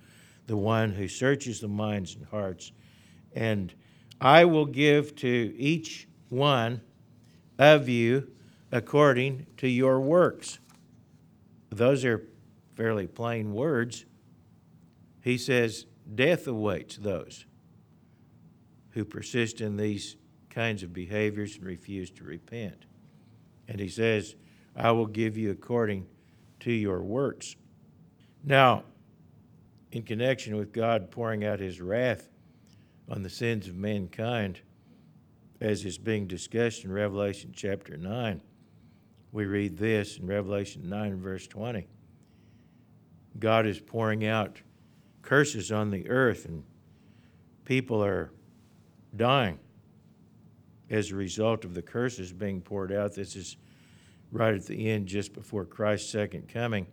the 0.47 0.57
one 0.57 0.91
who 0.91 1.07
searches 1.07 1.59
the 1.59 1.67
minds 1.67 2.15
and 2.15 2.25
hearts, 2.25 2.71
and 3.33 3.73
I 4.21 4.45
will 4.45 4.65
give 4.65 5.15
to 5.17 5.55
each 5.57 6.07
one 6.29 6.81
of 7.57 7.89
you 7.89 8.31
according 8.71 9.47
to 9.57 9.67
your 9.67 9.99
works. 9.99 10.59
Those 11.69 12.05
are 12.05 12.27
fairly 12.75 13.07
plain 13.07 13.53
words. 13.53 14.05
He 15.21 15.37
says, 15.37 15.85
Death 16.13 16.47
awaits 16.47 16.97
those 16.97 17.45
who 18.91 19.03
persist 19.03 19.59
in 19.59 19.77
these 19.77 20.15
kinds 20.55 20.83
of 20.83 20.93
behaviors 20.93 21.57
and 21.57 21.65
refuse 21.65 22.09
to 22.09 22.23
repent. 22.23 22.85
And 23.67 23.77
he 23.77 23.89
says, 23.89 24.35
I 24.73 24.91
will 24.91 25.05
give 25.05 25.37
you 25.37 25.51
according 25.51 26.07
to 26.61 26.71
your 26.71 27.03
works. 27.03 27.57
Now, 28.41 28.83
in 29.91 30.03
connection 30.03 30.55
with 30.55 30.71
God 30.71 31.11
pouring 31.11 31.43
out 31.43 31.59
his 31.59 31.81
wrath 31.81 32.29
on 33.09 33.21
the 33.21 33.29
sins 33.29 33.67
of 33.67 33.75
mankind, 33.75 34.61
as 35.59 35.83
is 35.83 35.97
being 35.97 36.25
discussed 36.25 36.85
in 36.85 36.91
Revelation 36.91 37.51
chapter 37.53 37.97
9, 37.97 38.41
we 39.33 39.45
read 39.45 39.77
this 39.77 40.17
in 40.17 40.25
Revelation 40.25 40.87
9, 40.87 41.19
verse 41.19 41.47
20. 41.47 41.85
God 43.39 43.67
is 43.67 43.79
pouring 43.81 44.25
out 44.25 44.61
curses 45.21 45.71
on 45.71 45.91
the 45.91 46.09
earth, 46.09 46.45
and 46.45 46.63
people 47.65 48.01
are 48.01 48.31
dying 49.17 49.59
as 50.89 51.11
a 51.11 51.15
result 51.15 51.65
of 51.65 51.73
the 51.73 51.81
curses 51.81 52.31
being 52.31 52.61
poured 52.61 52.91
out. 52.91 53.15
This 53.15 53.35
is 53.35 53.57
right 54.31 54.53
at 54.53 54.65
the 54.65 54.89
end, 54.89 55.07
just 55.07 55.33
before 55.33 55.65
Christ's 55.65 56.11
second 56.11 56.47
coming. 56.47 56.87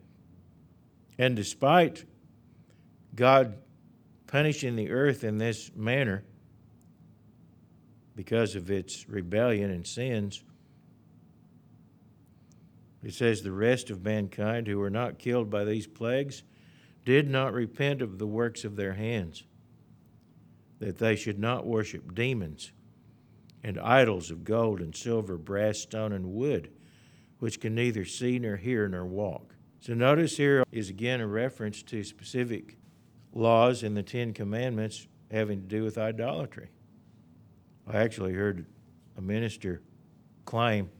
And 1.18 1.36
despite 1.36 2.04
God 3.14 3.58
punishing 4.26 4.76
the 4.76 4.90
earth 4.90 5.24
in 5.24 5.38
this 5.38 5.70
manner 5.74 6.24
because 8.16 8.54
of 8.56 8.70
its 8.70 9.08
rebellion 9.08 9.70
and 9.70 9.86
sins, 9.86 10.42
it 13.02 13.14
says, 13.14 13.42
The 13.42 13.52
rest 13.52 13.90
of 13.90 14.04
mankind 14.04 14.66
who 14.66 14.78
were 14.78 14.90
not 14.90 15.18
killed 15.18 15.50
by 15.50 15.64
these 15.64 15.86
plagues, 15.86 16.42
did 17.04 17.28
not 17.28 17.52
repent 17.52 18.00
of 18.00 18.18
the 18.18 18.26
works 18.26 18.64
of 18.64 18.76
their 18.76 18.94
hands, 18.94 19.42
that 20.78 20.98
they 20.98 21.16
should 21.16 21.38
not 21.38 21.66
worship 21.66 22.14
demons 22.14 22.70
and 23.64 23.78
idols 23.78 24.30
of 24.30 24.44
gold 24.44 24.80
and 24.80 24.94
silver, 24.94 25.36
brass, 25.36 25.78
stone, 25.78 26.12
and 26.12 26.32
wood, 26.32 26.70
which 27.38 27.60
can 27.60 27.74
neither 27.74 28.04
see 28.04 28.38
nor 28.38 28.56
hear 28.56 28.88
nor 28.88 29.06
walk. 29.06 29.54
So 29.80 29.94
notice 29.94 30.36
here 30.36 30.64
is 30.70 30.90
again 30.90 31.20
a 31.20 31.26
reference 31.26 31.82
to 31.84 32.04
specific 32.04 32.76
laws 33.32 33.82
in 33.82 33.94
the 33.94 34.02
Ten 34.02 34.32
Commandments 34.32 35.06
having 35.30 35.60
to 35.60 35.66
do 35.66 35.82
with 35.82 35.98
idolatry. 35.98 36.70
I 37.86 37.98
actually 37.98 38.34
heard 38.34 38.66
a 39.16 39.20
minister 39.20 39.82
claim 40.44 40.90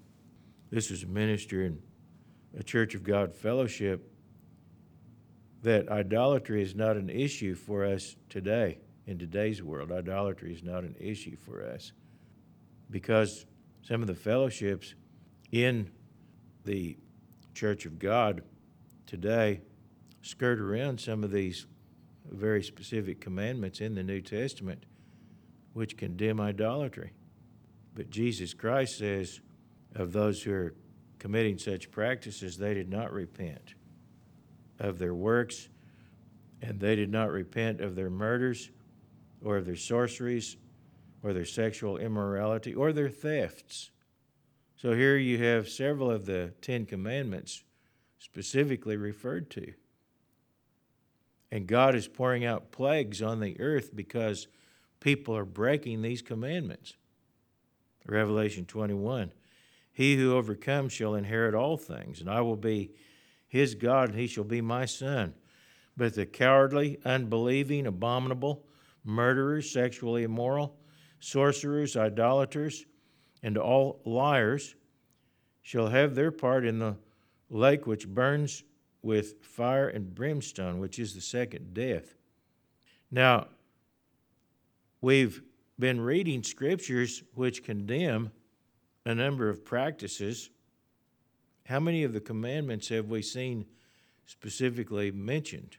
this 0.71 0.91
was 0.91 1.03
a 1.03 1.07
minister 1.07 1.65
in 1.65 1.79
a 2.59 2.63
Church 2.63 2.95
of 2.95 3.03
God 3.03 3.35
fellowship 3.35 4.11
that 5.63 5.89
idolatry 5.91 6.63
is 6.63 6.75
not 6.75 6.97
an 6.97 7.11
issue 7.11 7.55
for 7.55 7.85
us 7.85 8.17
today 8.29 8.79
in 9.07 9.19
today's 9.19 9.63
world. 9.63 9.93
Idolatry 9.93 10.53
is 10.53 10.63
not 10.63 10.83
an 10.83 10.97
issue 10.99 11.37
for 11.37 11.63
us 11.63 11.93
because 12.93 13.47
some 13.83 14.03
of 14.03 14.07
the 14.07 14.15
fellowships 14.15 14.95
in 15.51 15.91
the 16.65 16.97
Church 17.55 17.85
of 17.87 17.99
God 17.99 18.43
today 19.07 19.63
skirt 20.21 20.61
around 20.61 21.01
some 21.01 21.25
of 21.25 21.33
these 21.33 21.67
very 22.31 22.63
specific 22.63 23.21
commandments 23.21 23.81
in 23.81 23.95
the 23.95 24.03
New 24.03 24.21
Testament 24.21 24.87
which 25.73 25.97
condemn 25.97 26.41
idolatry. 26.41 27.13
But 27.95 28.11
Jesus 28.11 28.55
Christ 28.55 28.99
says 28.99 29.41
of 29.95 30.13
those 30.13 30.43
who 30.43 30.53
are 30.53 30.75
committing 31.19 31.59
such 31.59 31.91
practices, 31.91 32.57
they 32.57 32.75
did 32.75 32.91
not 32.91 33.13
repent 33.13 33.75
of 34.79 34.99
their 34.99 35.15
works, 35.15 35.69
and 36.61 36.79
they 36.79 36.97
did 36.97 37.11
not 37.11 37.31
repent 37.31 37.81
of 37.81 37.95
their 37.95 38.11
murders, 38.11 38.71
or 39.45 39.57
of 39.57 39.67
their 39.67 39.77
sorceries, 39.77 40.57
or 41.23 41.33
their 41.33 41.45
sexual 41.45 41.99
immorality, 41.99 42.75
or 42.75 42.93
their 42.93 43.09
thefts. 43.09 43.91
So 44.77 44.95
here 44.95 45.17
you 45.17 45.39
have 45.39 45.69
several 45.69 46.11
of 46.11 46.27
the 46.27 46.53
Ten 46.61 46.87
Commandments 46.87 47.63
specifically 48.19 48.97
referred 48.97 49.51
to. 49.51 49.73
And 51.51 51.67
God 51.67 51.95
is 51.95 52.09
pouring 52.09 52.45
out 52.45 52.73
plagues 52.73 53.21
on 53.21 53.41
the 53.41 53.61
earth 53.61 53.95
because 53.95 54.49
people 55.01 55.37
are 55.37 55.45
breaking 55.45 56.03
these 56.03 56.23
commandments. 56.23 56.95
Revelation 58.07 58.65
21 58.65 59.33
He 59.93 60.17
who 60.17 60.35
overcomes 60.35 60.93
shall 60.93 61.15
inherit 61.15 61.55
all 61.55 61.77
things, 61.77 62.21
and 62.21 62.31
I 62.31 62.41
will 62.41 62.57
be 62.57 62.93
his 63.47 63.75
God, 63.75 64.09
and 64.11 64.19
he 64.19 64.27
shall 64.27 64.45
be 64.45 64.63
my 64.63 64.87
son. 64.87 65.35
But 65.97 66.15
the 66.15 66.25
cowardly, 66.25 66.99
unbelieving, 67.05 67.87
abominable, 67.87 68.65
murderers, 69.05 69.71
sexually 69.71 70.23
immoral, 70.23 70.79
sorcerers, 71.23 71.97
idolaters, 71.97 72.85
and 73.45 73.57
all 73.57 74.01
liars 74.05 74.75
shall 75.63 75.87
have 75.87 76.17
their 76.17 76.33
part 76.33 76.67
in 76.67 76.81
the 76.81 76.97
lake 77.49 77.87
which 77.87 78.09
burns 78.09 78.65
with 79.03 79.41
fire 79.45 79.89
and 79.89 80.15
brimstone, 80.17 80.81
which 80.81 80.99
is 80.99 81.15
the 81.15 81.21
second 81.21 81.73
death. 81.75 82.17
Now, 83.11 83.47
we've 85.01 85.43
been 85.79 86.01
reading 86.01 86.43
scriptures 86.43 87.23
which 87.35 87.63
condemn 87.63 88.33
a 89.07 89.15
number 89.15 89.49
of 89.49 89.65
practices. 89.65 90.51
How 91.67 91.79
many 91.79 92.03
of 92.03 92.13
the 92.13 92.21
commandments 92.21 92.89
have 92.89 93.07
we 93.07 93.23
seen 93.23 93.67
specifically 94.27 95.13
mentioned? 95.13 95.77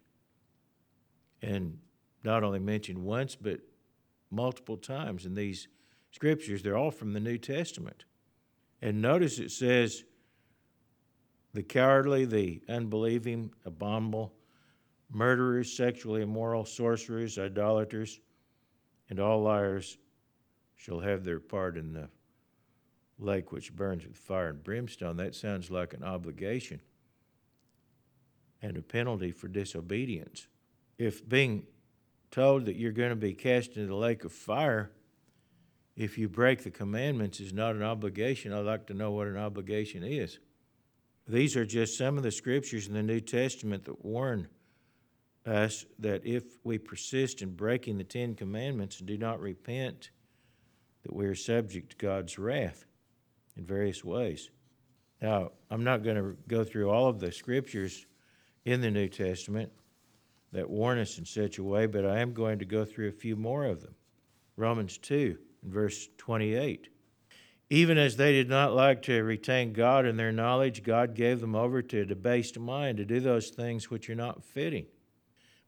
And 1.41 1.79
not 2.23 2.43
only 2.43 2.59
mentioned 2.59 3.03
once, 3.03 3.35
but 3.35 3.59
multiple 4.33 4.77
times 4.77 5.25
in 5.25 5.35
these 5.35 5.67
scriptures. 6.11 6.61
They're 6.61 6.77
all 6.77 6.91
from 6.91 7.13
the 7.13 7.19
New 7.19 7.37
Testament. 7.37 8.05
And 8.81 9.01
notice 9.01 9.39
it 9.39 9.51
says, 9.51 10.03
the 11.53 11.63
cowardly, 11.63 12.25
the 12.25 12.61
unbelieving, 12.67 13.53
abominable, 13.63 14.33
murderers, 15.11 15.71
sexually 15.71 16.23
immoral, 16.23 16.65
sorcerers, 16.65 17.37
idolaters, 17.37 18.19
and 19.09 19.19
all 19.19 19.43
liars 19.43 19.97
shall 20.75 20.99
have 20.99 21.23
their 21.23 21.39
part 21.39 21.77
in 21.77 21.93
the 21.93 22.09
lake 23.19 23.51
which 23.51 23.75
burns 23.75 24.05
with 24.05 24.17
fire 24.17 24.49
and 24.49 24.63
brimstone. 24.63 25.17
That 25.17 25.35
sounds 25.35 25.69
like 25.69 25.93
an 25.93 26.03
obligation 26.03 26.81
and 28.61 28.75
a 28.75 28.81
penalty 28.81 29.31
for 29.31 29.47
disobedience. 29.47 30.47
If 30.97 31.27
being 31.27 31.67
told 32.33 32.65
that 32.65 32.75
you're 32.75 32.91
going 32.91 33.11
to 33.11 33.15
be 33.15 33.33
cast 33.33 33.77
into 33.77 33.85
the 33.85 33.95
lake 33.95 34.25
of 34.25 34.31
fire, 34.31 34.91
if 35.95 36.17
you 36.17 36.27
break 36.27 36.63
the 36.63 36.71
commandments, 36.71 37.39
is 37.39 37.53
not 37.53 37.75
an 37.75 37.83
obligation, 37.83 38.51
I'd 38.51 38.65
like 38.65 38.87
to 38.87 38.95
know 38.95 39.11
what 39.11 39.27
an 39.27 39.37
obligation 39.37 40.03
is. 40.03 40.39
These 41.27 41.55
are 41.55 41.65
just 41.65 41.95
some 41.95 42.17
of 42.17 42.23
the 42.23 42.31
scriptures 42.31 42.87
in 42.87 42.95
the 42.95 43.03
New 43.03 43.19
Testament 43.19 43.85
that 43.85 44.03
warn 44.03 44.47
us 45.45 45.85
that 45.99 46.25
if 46.25 46.43
we 46.63 46.79
persist 46.79 47.43
in 47.43 47.53
breaking 47.53 47.99
the 47.99 48.03
Ten 48.03 48.33
Commandments 48.33 48.97
and 48.97 49.07
do 49.07 49.17
not 49.17 49.39
repent, 49.39 50.09
that 51.03 51.13
we 51.13 51.27
are 51.27 51.35
subject 51.35 51.91
to 51.91 51.97
God's 51.97 52.39
wrath 52.39 52.85
in 53.55 53.63
various 53.63 54.03
ways. 54.03 54.49
Now, 55.21 55.51
I'm 55.69 55.83
not 55.83 56.03
going 56.03 56.15
to 56.15 56.35
go 56.47 56.63
through 56.63 56.89
all 56.89 57.07
of 57.07 57.19
the 57.19 57.31
scriptures 57.31 58.07
in 58.65 58.81
the 58.81 58.89
New 58.89 59.07
Testament 59.07 59.71
that 60.53 60.69
warn 60.69 60.99
us 60.99 61.17
in 61.17 61.25
such 61.25 61.57
a 61.57 61.63
way, 61.63 61.87
but 61.87 62.05
I 62.05 62.19
am 62.19 62.31
going 62.31 62.59
to 62.59 62.65
go 62.65 62.85
through 62.85 63.09
a 63.09 63.11
few 63.11 63.35
more 63.35 63.65
of 63.65 63.81
them. 63.81 63.95
Romans 64.55 64.97
2, 64.99 65.37
verse 65.63 66.07
28. 66.17 66.89
Even 67.69 67.97
as 67.97 68.15
they 68.15 68.31
did 68.33 68.49
not 68.49 68.75
like 68.75 69.01
to 69.01 69.23
retain 69.23 69.73
God 69.73 70.05
in 70.05 70.15
their 70.15 70.31
knowledge, 70.31 70.83
God 70.83 71.15
gave 71.15 71.41
them 71.41 71.55
over 71.55 71.81
to 71.81 72.01
a 72.01 72.05
debased 72.05 72.59
mind 72.59 72.97
to 72.97 73.05
do 73.05 73.19
those 73.19 73.49
things 73.49 73.89
which 73.89 74.09
are 74.11 74.15
not 74.15 74.43
fitting, 74.43 74.85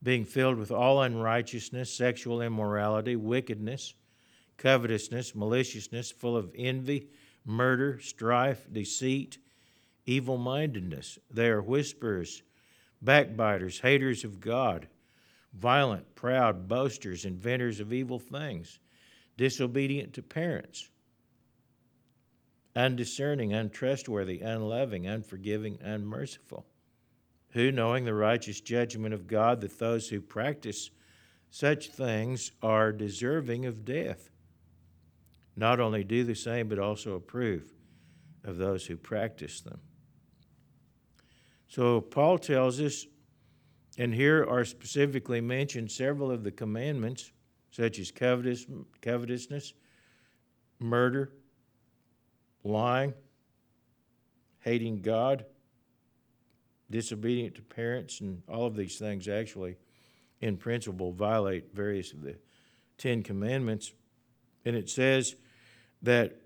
being 0.03 0.23
filled 0.23 0.57
with 0.57 0.71
all 0.71 1.01
unrighteousness, 1.01 1.91
sexual 1.91 2.41
immorality, 2.41 3.15
wickedness, 3.15 3.95
covetousness, 4.57 5.33
maliciousness, 5.33 6.11
full 6.11 6.37
of 6.37 6.51
envy, 6.55 7.07
murder, 7.43 7.99
strife, 7.99 8.67
deceit, 8.71 9.39
evil 10.05 10.37
mindedness. 10.37 11.17
They 11.31 11.47
are 11.47 11.61
whisperers, 11.61 12.43
backbiters, 13.05 13.79
haters 13.79 14.23
of 14.23 14.41
God, 14.41 14.87
violent, 15.53 16.15
proud, 16.15 16.67
boasters, 16.67 17.23
inventors 17.23 17.79
of 17.79 17.93
evil 17.93 18.19
things, 18.19 18.79
disobedient 19.37 20.13
to 20.13 20.21
parents 20.21 20.89
undiscerning, 22.75 23.53
untrustworthy, 23.53 24.41
unloving, 24.41 25.07
unforgiving, 25.07 25.79
unmerciful, 25.81 26.65
who, 27.51 27.71
knowing 27.71 28.03
the 28.03 28.13
righteous 28.13 28.59
judgment 28.59 29.13
of 29.13 29.27
God, 29.27 29.61
that 29.61 29.79
those 29.79 30.09
who 30.09 30.19
practice 30.19 30.89
such 31.49 31.89
things 31.89 32.51
are 32.61 32.91
deserving 32.91 33.65
of 33.65 33.85
death, 33.85 34.29
not 35.55 35.79
only 35.79 36.03
do 36.03 36.25
the 36.25 36.35
same, 36.35 36.67
but 36.67 36.79
also 36.79 37.15
approve 37.15 37.71
of 38.43 38.57
those 38.57 38.85
who 38.85 38.97
practice 38.97 39.61
them. 39.61 39.79
So, 41.75 41.99
Paul 41.99 42.37
tells 42.37 42.79
us, 42.79 43.05
and 43.97 44.13
here 44.15 44.45
are 44.45 44.63
specifically 44.63 45.41
mentioned 45.41 45.91
several 45.91 46.31
of 46.31 46.41
the 46.41 46.51
commandments, 46.51 47.33
such 47.69 47.99
as 47.99 48.11
covetous, 48.11 48.65
covetousness, 49.01 49.73
murder, 50.79 51.33
lying, 52.63 53.13
hating 54.59 55.01
God, 55.01 55.43
disobedient 56.89 57.55
to 57.55 57.61
parents, 57.61 58.21
and 58.21 58.41
all 58.47 58.67
of 58.67 58.77
these 58.77 58.97
things 58.97 59.27
actually, 59.27 59.75
in 60.39 60.55
principle, 60.55 61.11
violate 61.11 61.75
various 61.75 62.13
of 62.13 62.21
the 62.21 62.37
Ten 62.97 63.21
Commandments. 63.21 63.91
And 64.63 64.77
it 64.77 64.89
says 64.89 65.35
that 66.03 66.37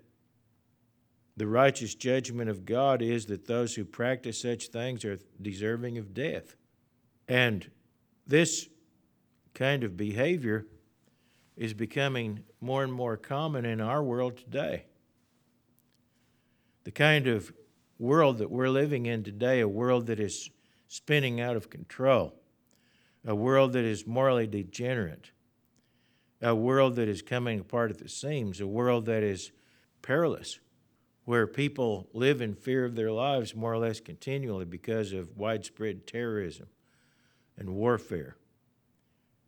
the 1.40 1.46
righteous 1.46 1.94
judgment 1.94 2.50
of 2.50 2.66
God 2.66 3.00
is 3.00 3.24
that 3.26 3.46
those 3.46 3.74
who 3.74 3.82
practice 3.86 4.42
such 4.42 4.68
things 4.68 5.06
are 5.06 5.18
deserving 5.40 5.96
of 5.96 6.12
death. 6.12 6.54
And 7.28 7.70
this 8.26 8.68
kind 9.54 9.82
of 9.82 9.96
behavior 9.96 10.66
is 11.56 11.72
becoming 11.72 12.40
more 12.60 12.84
and 12.84 12.92
more 12.92 13.16
common 13.16 13.64
in 13.64 13.80
our 13.80 14.02
world 14.02 14.36
today 14.36 14.84
the 16.84 16.90
kind 16.90 17.26
of 17.26 17.50
world 17.98 18.36
that 18.36 18.50
we're 18.50 18.68
living 18.68 19.06
in 19.06 19.24
today, 19.24 19.60
a 19.60 19.68
world 19.68 20.08
that 20.08 20.20
is 20.20 20.50
spinning 20.88 21.40
out 21.40 21.56
of 21.56 21.70
control, 21.70 22.34
a 23.26 23.34
world 23.34 23.72
that 23.72 23.84
is 23.84 24.06
morally 24.06 24.46
degenerate, 24.46 25.30
a 26.42 26.54
world 26.54 26.96
that 26.96 27.08
is 27.08 27.22
coming 27.22 27.60
apart 27.60 27.90
at 27.90 27.98
the 27.98 28.10
seams, 28.10 28.60
a 28.60 28.66
world 28.66 29.06
that 29.06 29.22
is 29.22 29.52
perilous, 30.02 30.60
where 31.30 31.46
people 31.46 32.08
live 32.12 32.40
in 32.40 32.56
fear 32.56 32.84
of 32.84 32.96
their 32.96 33.12
lives 33.12 33.54
more 33.54 33.72
or 33.72 33.78
less 33.78 34.00
continually 34.00 34.64
because 34.64 35.12
of 35.12 35.36
widespread 35.36 36.04
terrorism 36.04 36.66
and 37.56 37.70
warfare 37.70 38.34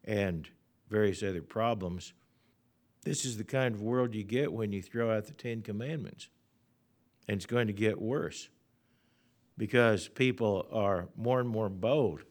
and 0.04 0.48
various 0.88 1.24
other 1.24 1.42
problems. 1.42 2.12
This 3.02 3.24
is 3.24 3.36
the 3.36 3.42
kind 3.42 3.74
of 3.74 3.82
world 3.82 4.14
you 4.14 4.22
get 4.22 4.52
when 4.52 4.70
you 4.70 4.80
throw 4.80 5.10
out 5.10 5.26
the 5.26 5.32
Ten 5.32 5.60
Commandments. 5.60 6.28
And 7.26 7.38
it's 7.38 7.46
going 7.46 7.66
to 7.66 7.72
get 7.72 8.00
worse 8.00 8.48
because 9.58 10.06
people 10.06 10.68
are 10.70 11.08
more 11.16 11.40
and 11.40 11.48
more 11.48 11.68
bold 11.68 12.22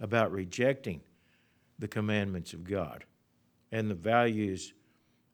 about 0.00 0.32
rejecting 0.32 1.00
the 1.78 1.88
commandments 1.88 2.52
of 2.52 2.62
God 2.62 3.06
and 3.70 3.90
the 3.90 3.94
values 3.94 4.74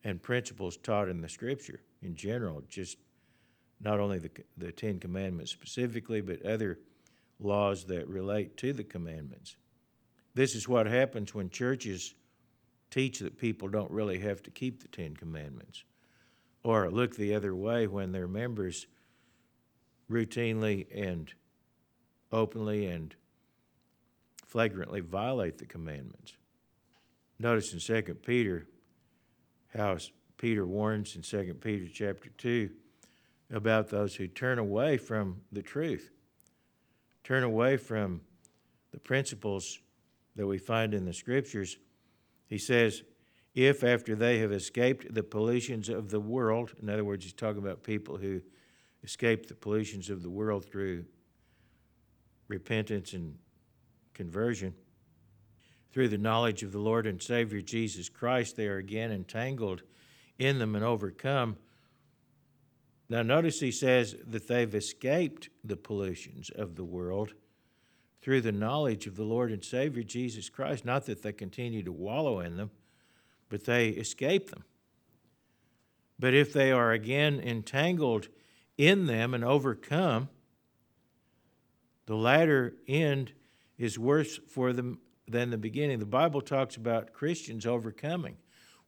and 0.04 0.22
principles 0.22 0.76
taught 0.76 1.08
in 1.08 1.22
the 1.22 1.28
Scripture 1.28 1.80
in 2.00 2.14
general, 2.14 2.62
just 2.68 2.98
not 3.80 4.00
only 4.00 4.18
the, 4.18 4.30
the 4.56 4.72
Ten 4.72 4.98
Commandments 4.98 5.52
specifically, 5.52 6.20
but 6.20 6.44
other 6.44 6.78
laws 7.40 7.84
that 7.84 8.08
relate 8.08 8.56
to 8.58 8.72
the 8.72 8.84
commandments. 8.84 9.56
This 10.34 10.54
is 10.54 10.68
what 10.68 10.86
happens 10.86 11.34
when 11.34 11.50
churches 11.50 12.14
teach 12.90 13.20
that 13.20 13.38
people 13.38 13.68
don't 13.68 13.90
really 13.90 14.18
have 14.18 14.42
to 14.42 14.50
keep 14.50 14.82
the 14.82 14.88
Ten 14.88 15.14
Commandments, 15.14 15.84
or 16.64 16.90
look 16.90 17.16
the 17.16 17.34
other 17.34 17.54
way 17.54 17.86
when 17.86 18.12
their 18.12 18.28
members 18.28 18.86
routinely 20.10 20.86
and 20.94 21.32
openly 22.32 22.86
and 22.86 23.14
flagrantly 24.46 25.00
violate 25.00 25.58
the 25.58 25.66
commandments. 25.66 26.34
Notice 27.38 27.72
in 27.72 27.80
2 27.80 28.14
Peter 28.14 28.66
how 29.76 29.98
Peter 30.38 30.66
warns 30.66 31.14
in 31.14 31.22
2 31.22 31.54
Peter 31.60 31.86
chapter 31.92 32.30
2 32.30 32.70
about 33.50 33.88
those 33.88 34.14
who 34.14 34.26
turn 34.26 34.58
away 34.58 34.96
from 34.96 35.40
the 35.52 35.62
truth, 35.62 36.10
turn 37.24 37.42
away 37.42 37.76
from 37.76 38.20
the 38.92 38.98
principles 38.98 39.78
that 40.36 40.46
we 40.46 40.58
find 40.58 40.94
in 40.94 41.04
the 41.04 41.12
scriptures. 41.12 41.78
He 42.46 42.58
says, 42.58 43.02
if 43.54 43.82
after 43.82 44.14
they 44.14 44.38
have 44.38 44.52
escaped 44.52 45.12
the 45.12 45.22
pollutions 45.22 45.88
of 45.88 46.10
the 46.10 46.20
world, 46.20 46.74
in 46.80 46.88
other 46.88 47.04
words, 47.04 47.24
he's 47.24 47.32
talking 47.32 47.62
about 47.62 47.82
people 47.82 48.16
who 48.16 48.40
escape 49.02 49.46
the 49.46 49.54
pollutions 49.54 50.10
of 50.10 50.22
the 50.22 50.30
world 50.30 50.64
through 50.64 51.04
repentance 52.48 53.12
and 53.14 53.36
conversion, 54.14 54.74
through 55.92 56.08
the 56.08 56.18
knowledge 56.18 56.62
of 56.62 56.72
the 56.72 56.78
Lord 56.78 57.06
and 57.06 57.20
Savior 57.20 57.60
Jesus 57.60 58.08
Christ, 58.08 58.56
they 58.56 58.68
are 58.68 58.76
again 58.76 59.10
entangled 59.10 59.82
in 60.38 60.58
them 60.58 60.74
and 60.74 60.84
overcome. 60.84 61.56
Now, 63.10 63.22
notice 63.22 63.60
he 63.60 63.72
says 63.72 64.16
that 64.26 64.48
they've 64.48 64.74
escaped 64.74 65.48
the 65.64 65.76
pollutions 65.76 66.50
of 66.50 66.76
the 66.76 66.84
world 66.84 67.32
through 68.20 68.42
the 68.42 68.52
knowledge 68.52 69.06
of 69.06 69.16
the 69.16 69.24
Lord 69.24 69.50
and 69.50 69.64
Savior 69.64 70.02
Jesus 70.02 70.50
Christ. 70.50 70.84
Not 70.84 71.06
that 71.06 71.22
they 71.22 71.32
continue 71.32 71.82
to 71.84 71.92
wallow 71.92 72.40
in 72.40 72.56
them, 72.56 72.70
but 73.48 73.64
they 73.64 73.88
escape 73.88 74.50
them. 74.50 74.64
But 76.18 76.34
if 76.34 76.52
they 76.52 76.70
are 76.70 76.92
again 76.92 77.40
entangled 77.40 78.28
in 78.76 79.06
them 79.06 79.32
and 79.32 79.44
overcome, 79.44 80.28
the 82.06 82.16
latter 82.16 82.74
end 82.86 83.32
is 83.78 83.98
worse 83.98 84.38
for 84.48 84.72
them 84.72 84.98
than 85.26 85.50
the 85.50 85.58
beginning. 85.58 85.98
The 85.98 86.06
Bible 86.06 86.40
talks 86.40 86.76
about 86.76 87.12
Christians 87.12 87.66
overcoming. 87.66 88.36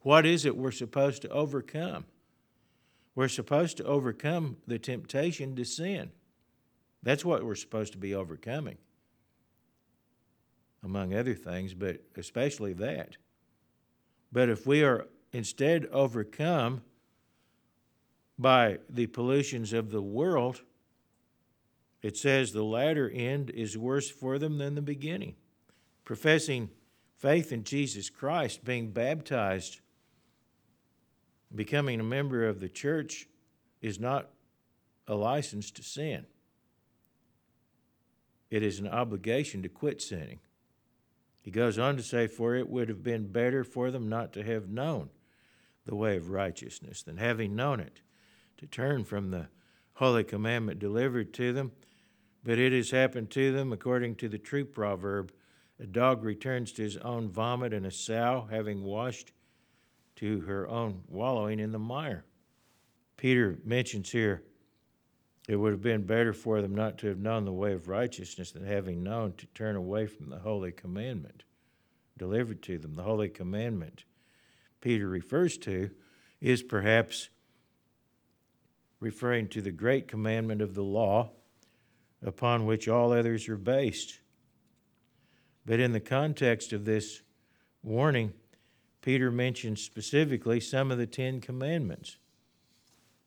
What 0.01 0.25
is 0.25 0.45
it 0.45 0.57
we're 0.57 0.71
supposed 0.71 1.21
to 1.21 1.29
overcome? 1.29 2.05
We're 3.15 3.27
supposed 3.27 3.77
to 3.77 3.83
overcome 3.83 4.57
the 4.67 4.79
temptation 4.79 5.55
to 5.55 5.65
sin. 5.65 6.11
That's 7.03 7.25
what 7.25 7.43
we're 7.43 7.55
supposed 7.55 7.93
to 7.93 7.97
be 7.97 8.15
overcoming, 8.15 8.77
among 10.83 11.13
other 11.13 11.33
things, 11.33 11.73
but 11.73 12.01
especially 12.15 12.73
that. 12.73 13.17
But 14.31 14.49
if 14.49 14.65
we 14.65 14.83
are 14.83 15.07
instead 15.33 15.87
overcome 15.87 16.81
by 18.37 18.79
the 18.89 19.07
pollutions 19.07 19.73
of 19.73 19.91
the 19.91 20.01
world, 20.01 20.61
it 22.01 22.17
says 22.17 22.51
the 22.51 22.63
latter 22.63 23.09
end 23.09 23.49
is 23.49 23.77
worse 23.77 24.09
for 24.09 24.39
them 24.39 24.57
than 24.57 24.75
the 24.75 24.81
beginning. 24.81 25.35
Professing 26.05 26.69
faith 27.17 27.51
in 27.51 27.63
Jesus 27.63 28.09
Christ, 28.09 28.63
being 28.63 28.91
baptized, 28.91 29.81
becoming 31.53 31.99
a 31.99 32.03
member 32.03 32.47
of 32.47 32.59
the 32.59 32.69
church 32.69 33.27
is 33.81 33.99
not 33.99 34.29
a 35.07 35.15
license 35.15 35.71
to 35.71 35.83
sin. 35.83 36.25
It 38.49 38.63
is 38.63 38.79
an 38.79 38.87
obligation 38.87 39.61
to 39.63 39.69
quit 39.69 40.01
sinning. 40.01 40.39
He 41.41 41.51
goes 41.51 41.79
on 41.79 41.97
to 41.97 42.03
say, 42.03 42.27
For 42.27 42.55
it 42.55 42.69
would 42.69 42.89
have 42.89 43.03
been 43.03 43.31
better 43.31 43.63
for 43.63 43.91
them 43.91 44.09
not 44.09 44.33
to 44.33 44.43
have 44.43 44.69
known 44.69 45.09
the 45.85 45.95
way 45.95 46.17
of 46.17 46.29
righteousness 46.29 47.01
than 47.01 47.17
having 47.17 47.55
known 47.55 47.79
it, 47.79 48.01
to 48.57 48.67
turn 48.67 49.03
from 49.03 49.31
the 49.31 49.47
holy 49.93 50.23
commandment 50.23 50.79
delivered 50.79 51.33
to 51.33 51.53
them 51.53 51.71
but 52.43 52.57
it 52.57 52.73
has 52.73 52.91
happened 52.91 53.29
to 53.31 53.51
them 53.51 53.71
according 53.71 54.15
to 54.15 54.27
the 54.27 54.37
true 54.37 54.65
proverb 54.65 55.31
a 55.79 55.85
dog 55.85 56.23
returns 56.23 56.71
to 56.71 56.83
his 56.83 56.97
own 56.97 57.27
vomit, 57.27 57.73
and 57.73 57.87
a 57.87 57.91
sow, 57.91 58.47
having 58.51 58.83
washed, 58.83 59.31
to 60.21 60.39
her 60.41 60.67
own 60.67 61.01
wallowing 61.07 61.59
in 61.59 61.71
the 61.71 61.79
mire. 61.79 62.23
Peter 63.17 63.57
mentions 63.65 64.11
here 64.11 64.43
it 65.49 65.55
would 65.55 65.71
have 65.71 65.81
been 65.81 66.03
better 66.03 66.31
for 66.31 66.61
them 66.61 66.75
not 66.75 66.99
to 66.99 67.07
have 67.07 67.17
known 67.17 67.43
the 67.43 67.51
way 67.51 67.73
of 67.73 67.87
righteousness 67.87 68.51
than 68.51 68.63
having 68.63 69.03
known 69.03 69.33
to 69.33 69.47
turn 69.47 69.75
away 69.75 70.05
from 70.05 70.29
the 70.29 70.39
holy 70.39 70.71
commandment 70.71 71.43
delivered 72.17 72.61
to 72.61 72.77
them. 72.77 72.95
The 72.95 73.03
holy 73.03 73.29
commandment 73.29 74.05
Peter 74.79 75.07
refers 75.07 75.57
to 75.59 75.89
is 76.39 76.61
perhaps 76.61 77.29
referring 78.99 79.47
to 79.49 79.61
the 79.61 79.71
great 79.71 80.07
commandment 80.07 80.61
of 80.61 80.75
the 80.75 80.83
law 80.83 81.31
upon 82.23 82.67
which 82.67 82.87
all 82.87 83.11
others 83.11 83.49
are 83.49 83.57
based. 83.57 84.19
But 85.65 85.79
in 85.79 85.93
the 85.93 85.99
context 85.99 86.73
of 86.73 86.85
this 86.85 87.21
warning, 87.81 88.33
Peter 89.01 89.31
mentions 89.31 89.81
specifically 89.81 90.59
some 90.59 90.91
of 90.91 90.97
the 90.97 91.07
Ten 91.07 91.41
Commandments. 91.41 92.17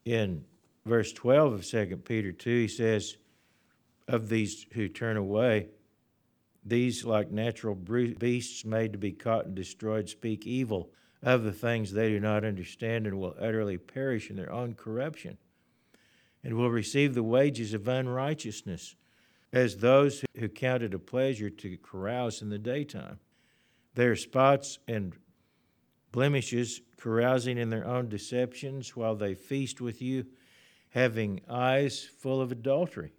In 0.05 0.45
verse 0.85 1.13
12 1.13 1.53
of 1.53 1.67
2 1.67 1.97
Peter 2.05 2.33
2, 2.33 2.61
he 2.61 2.69
says, 2.69 3.17
Of 4.07 4.29
these 4.29 4.67
who 4.73 4.89
turn 4.89 5.17
away, 5.17 5.69
these, 6.65 7.05
like 7.05 7.31
natural 7.31 7.75
beasts 7.75 8.65
made 8.65 8.93
to 8.93 8.99
be 8.99 9.13
caught 9.13 9.47
and 9.47 9.55
destroyed, 9.55 10.09
speak 10.09 10.47
evil 10.47 10.91
of 11.23 11.43
the 11.43 11.53
things 11.53 11.93
they 11.93 12.11
do 12.11 12.21
not 12.21 12.45
understand 12.45 13.07
and 13.07 13.19
will 13.19 13.35
utterly 13.41 13.79
perish 13.79 14.31
in 14.31 14.37
their 14.37 14.53
own 14.53 14.75
corruption 14.75 15.39
and 16.43 16.55
will 16.55 16.71
receive 16.71 17.15
the 17.15 17.23
wages 17.23 17.73
of 17.73 17.89
unrighteousness 17.89 18.95
as 19.53 19.79
those 19.79 20.25
who 20.37 20.49
count 20.49 20.83
it 20.83 20.95
a 20.95 20.99
pleasure 20.99 21.49
to 21.49 21.79
carouse 21.79 22.43
in 22.43 22.51
the 22.51 22.59
daytime. 22.59 23.19
Their 23.95 24.17
spots 24.17 24.79
and 24.87 25.15
blemishes, 26.15 26.81
carousing 26.97 27.59
in 27.59 27.71
their 27.71 27.85
own 27.85 28.09
deceptions 28.09 28.95
while 28.95 29.17
they 29.17 29.35
feast 29.35 29.81
with 29.81 30.01
you, 30.01 30.25
having 30.91 31.41
eyes 31.51 32.05
full 32.21 32.41
of 32.41 32.53
adultery 32.53 33.13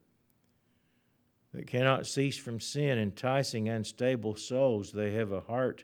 that 1.54 1.68
cannot 1.68 2.08
cease 2.08 2.38
from 2.38 2.58
sin, 2.58 2.98
enticing 2.98 3.68
unstable 3.68 4.38
souls. 4.38 4.94
They 4.94 5.12
have 5.12 5.34
a 5.34 5.42
heart 5.42 5.84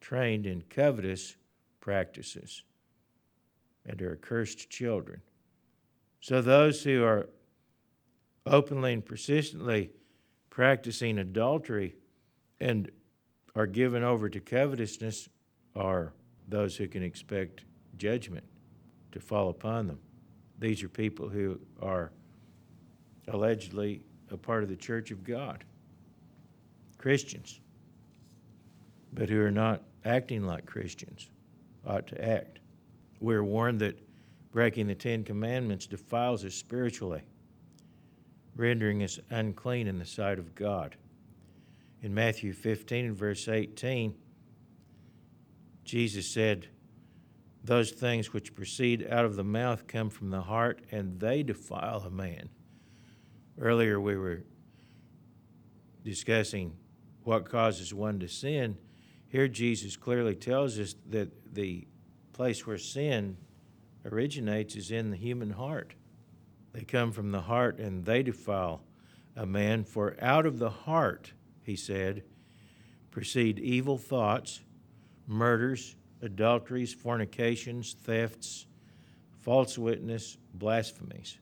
trained 0.00 0.44
in 0.44 0.62
covetous 0.62 1.36
practices 1.78 2.64
and 3.86 4.02
are 4.02 4.14
accursed 4.14 4.68
children. 4.68 5.22
So 6.18 6.42
those 6.42 6.82
who 6.82 7.04
are 7.04 7.28
openly 8.44 8.94
and 8.94 9.06
persistently 9.06 9.92
practicing 10.50 11.16
adultery 11.18 11.94
and 12.58 12.90
are 13.54 13.68
given 13.68 14.02
over 14.02 14.28
to 14.28 14.40
covetousness 14.40 15.28
are 15.76 16.12
those 16.50 16.76
who 16.76 16.88
can 16.88 17.02
expect 17.02 17.64
judgment 17.96 18.44
to 19.12 19.20
fall 19.20 19.48
upon 19.48 19.86
them. 19.86 19.98
These 20.58 20.82
are 20.82 20.88
people 20.88 21.28
who 21.28 21.58
are 21.80 22.12
allegedly 23.28 24.02
a 24.30 24.36
part 24.36 24.62
of 24.62 24.68
the 24.68 24.76
church 24.76 25.10
of 25.10 25.24
God, 25.24 25.64
Christians, 26.98 27.60
but 29.12 29.28
who 29.28 29.40
are 29.40 29.50
not 29.50 29.82
acting 30.04 30.44
like 30.44 30.66
Christians 30.66 31.28
ought 31.86 32.06
to 32.08 32.24
act. 32.24 32.58
We're 33.20 33.44
warned 33.44 33.80
that 33.80 33.98
breaking 34.52 34.86
the 34.86 34.94
Ten 34.94 35.24
Commandments 35.24 35.86
defiles 35.86 36.44
us 36.44 36.54
spiritually, 36.54 37.22
rendering 38.56 39.02
us 39.02 39.18
unclean 39.30 39.86
in 39.86 39.98
the 39.98 40.04
sight 40.04 40.38
of 40.38 40.54
God. 40.54 40.96
In 42.02 42.14
Matthew 42.14 42.52
15 42.52 43.04
and 43.04 43.16
verse 43.16 43.48
18, 43.48 44.14
Jesus 45.84 46.26
said, 46.28 46.68
Those 47.64 47.90
things 47.90 48.32
which 48.32 48.54
proceed 48.54 49.06
out 49.10 49.24
of 49.24 49.36
the 49.36 49.44
mouth 49.44 49.86
come 49.86 50.10
from 50.10 50.30
the 50.30 50.42
heart, 50.42 50.82
and 50.90 51.20
they 51.20 51.42
defile 51.42 52.04
a 52.06 52.10
man. 52.10 52.48
Earlier, 53.58 54.00
we 54.00 54.16
were 54.16 54.44
discussing 56.04 56.76
what 57.24 57.48
causes 57.48 57.92
one 57.92 58.18
to 58.20 58.28
sin, 58.28 58.78
here 59.28 59.46
Jesus 59.46 59.96
clearly 59.96 60.34
tells 60.34 60.78
us 60.78 60.96
that 61.10 61.54
the 61.54 61.86
place 62.32 62.66
where 62.66 62.78
sin 62.78 63.36
originates 64.04 64.74
is 64.74 64.90
in 64.90 65.10
the 65.10 65.16
human 65.16 65.50
heart. 65.50 65.94
They 66.72 66.82
come 66.82 67.12
from 67.12 67.30
the 67.30 67.42
heart 67.42 67.78
and 67.78 68.04
they 68.04 68.24
defile 68.24 68.82
a 69.36 69.46
man, 69.46 69.84
for 69.84 70.16
out 70.20 70.46
of 70.46 70.58
the 70.58 70.70
heart, 70.70 71.32
he 71.62 71.76
said, 71.76 72.24
proceed 73.12 73.60
evil 73.60 73.96
thoughts, 73.96 74.62
murders, 75.26 75.96
adulteries, 76.22 76.92
fornications, 76.92 77.94
thefts, 77.94 78.66
false 79.40 79.78
witness, 79.78 80.36
blasphemies. 80.54 81.38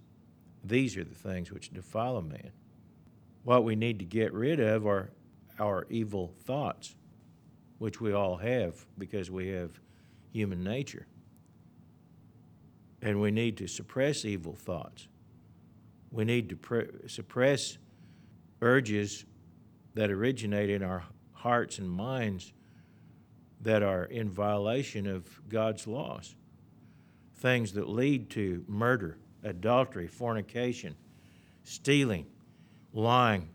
These 0.64 0.96
are 0.96 1.04
the 1.04 1.14
things 1.14 1.50
which 1.50 1.72
defile 1.72 2.16
a 2.16 2.22
man. 2.22 2.52
What 3.44 3.64
we 3.64 3.76
need 3.76 3.98
to 4.00 4.04
get 4.04 4.32
rid 4.32 4.60
of 4.60 4.86
are 4.86 5.10
our 5.58 5.86
evil 5.90 6.34
thoughts, 6.44 6.94
which 7.78 8.00
we 8.00 8.12
all 8.12 8.36
have 8.36 8.84
because 8.98 9.30
we 9.30 9.48
have 9.48 9.80
human 10.32 10.62
nature. 10.62 11.06
And 13.00 13.20
we 13.20 13.30
need 13.30 13.56
to 13.58 13.66
suppress 13.68 14.24
evil 14.24 14.54
thoughts. 14.54 15.08
We 16.10 16.24
need 16.24 16.48
to 16.50 16.56
pre- 16.56 16.88
suppress 17.06 17.78
urges 18.60 19.24
that 19.94 20.10
originate 20.10 20.70
in 20.70 20.82
our 20.82 21.04
hearts 21.32 21.78
and 21.78 21.88
minds 21.88 22.52
that 23.62 23.82
are 23.82 24.04
in 24.04 24.30
violation 24.30 25.06
of 25.06 25.24
God's 25.48 25.86
laws. 25.86 26.34
Things 27.36 27.72
that 27.72 27.88
lead 27.88 28.30
to 28.30 28.64
murder, 28.66 29.18
adultery, 29.42 30.06
fornication, 30.06 30.96
stealing, 31.64 32.26
lying, 32.92 33.48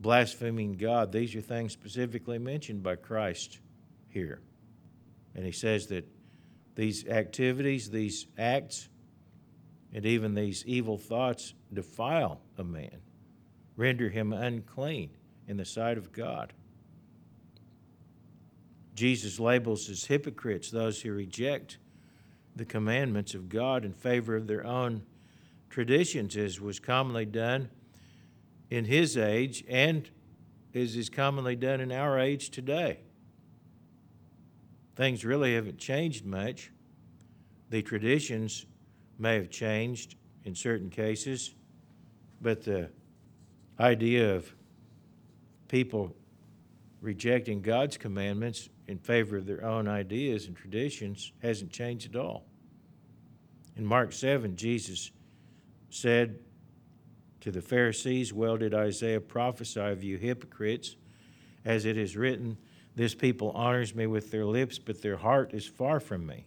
blaspheming 0.00 0.76
God. 0.76 1.12
These 1.12 1.34
are 1.34 1.40
things 1.40 1.72
specifically 1.72 2.38
mentioned 2.38 2.82
by 2.82 2.96
Christ 2.96 3.58
here. 4.08 4.40
And 5.34 5.44
he 5.44 5.52
says 5.52 5.88
that 5.88 6.08
these 6.74 7.06
activities, 7.06 7.90
these 7.90 8.26
acts, 8.36 8.88
and 9.92 10.04
even 10.04 10.34
these 10.34 10.64
evil 10.66 10.98
thoughts 10.98 11.54
defile 11.72 12.40
a 12.56 12.64
man, 12.64 13.00
render 13.76 14.08
him 14.08 14.32
unclean 14.32 15.10
in 15.46 15.56
the 15.56 15.64
sight 15.64 15.98
of 15.98 16.12
God. 16.12 16.52
Jesus 18.98 19.38
labels 19.38 19.88
as 19.88 20.04
hypocrites 20.06 20.72
those 20.72 21.00
who 21.00 21.12
reject 21.12 21.78
the 22.56 22.64
commandments 22.64 23.32
of 23.32 23.48
God 23.48 23.84
in 23.84 23.92
favor 23.92 24.34
of 24.34 24.48
their 24.48 24.66
own 24.66 25.02
traditions, 25.70 26.36
as 26.36 26.60
was 26.60 26.80
commonly 26.80 27.24
done 27.24 27.70
in 28.70 28.84
his 28.84 29.16
age 29.16 29.64
and 29.68 30.10
as 30.74 30.96
is 30.96 31.08
commonly 31.08 31.54
done 31.54 31.80
in 31.80 31.92
our 31.92 32.18
age 32.18 32.50
today. 32.50 32.98
Things 34.96 35.24
really 35.24 35.54
haven't 35.54 35.78
changed 35.78 36.26
much. 36.26 36.72
The 37.70 37.82
traditions 37.82 38.66
may 39.16 39.36
have 39.36 39.48
changed 39.48 40.16
in 40.42 40.56
certain 40.56 40.90
cases, 40.90 41.54
but 42.40 42.64
the 42.64 42.90
idea 43.78 44.34
of 44.34 44.52
people 45.68 46.16
rejecting 47.00 47.62
God's 47.62 47.96
commandments 47.96 48.68
in 48.88 48.98
favor 48.98 49.36
of 49.36 49.46
their 49.46 49.64
own 49.64 49.86
ideas 49.86 50.46
and 50.46 50.56
traditions 50.56 51.32
hasn't 51.42 51.70
changed 51.70 52.14
at 52.14 52.20
all. 52.20 52.46
In 53.76 53.86
Mark 53.86 54.12
7, 54.12 54.56
Jesus 54.56 55.12
said 55.90 56.38
to 57.42 57.52
the 57.52 57.62
Pharisees, 57.62 58.32
Well 58.32 58.56
did 58.56 58.74
Isaiah 58.74 59.20
prophesy 59.20 59.80
of 59.80 60.02
you 60.02 60.16
hypocrites, 60.16 60.96
as 61.64 61.84
it 61.84 61.96
is 61.96 62.16
written, 62.16 62.56
This 62.96 63.14
people 63.14 63.50
honors 63.50 63.94
me 63.94 64.06
with 64.06 64.30
their 64.30 64.46
lips, 64.46 64.78
but 64.78 65.02
their 65.02 65.18
heart 65.18 65.52
is 65.52 65.66
far 65.66 66.00
from 66.00 66.26
me. 66.26 66.46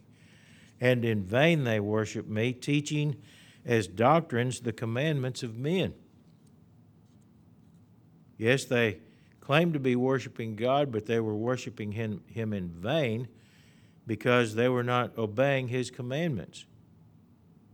And 0.82 1.06
in 1.06 1.24
vain 1.24 1.64
they 1.64 1.80
worship 1.80 2.28
me, 2.28 2.54
teaching 2.54 3.16
as 3.64 3.88
doctrines 3.88 4.62
the 4.62 4.74
commandments 4.74 5.44
of 5.44 5.58
men. 5.58 5.94
Yes, 8.38 8.66
they 8.66 8.98
claimed 9.42 9.74
to 9.74 9.80
be 9.80 9.96
worshiping 9.96 10.56
God, 10.56 10.92
but 10.92 11.06
they 11.06 11.20
were 11.20 11.36
worshiping 11.36 11.92
him, 11.92 12.24
him 12.28 12.54
in 12.54 12.70
vain 12.70 13.28
because 14.08 14.56
they 14.56 14.70
were 14.70 14.84
not 14.84 15.18
obeying 15.18 15.68
his 15.68 15.92
commandments. 15.92 16.66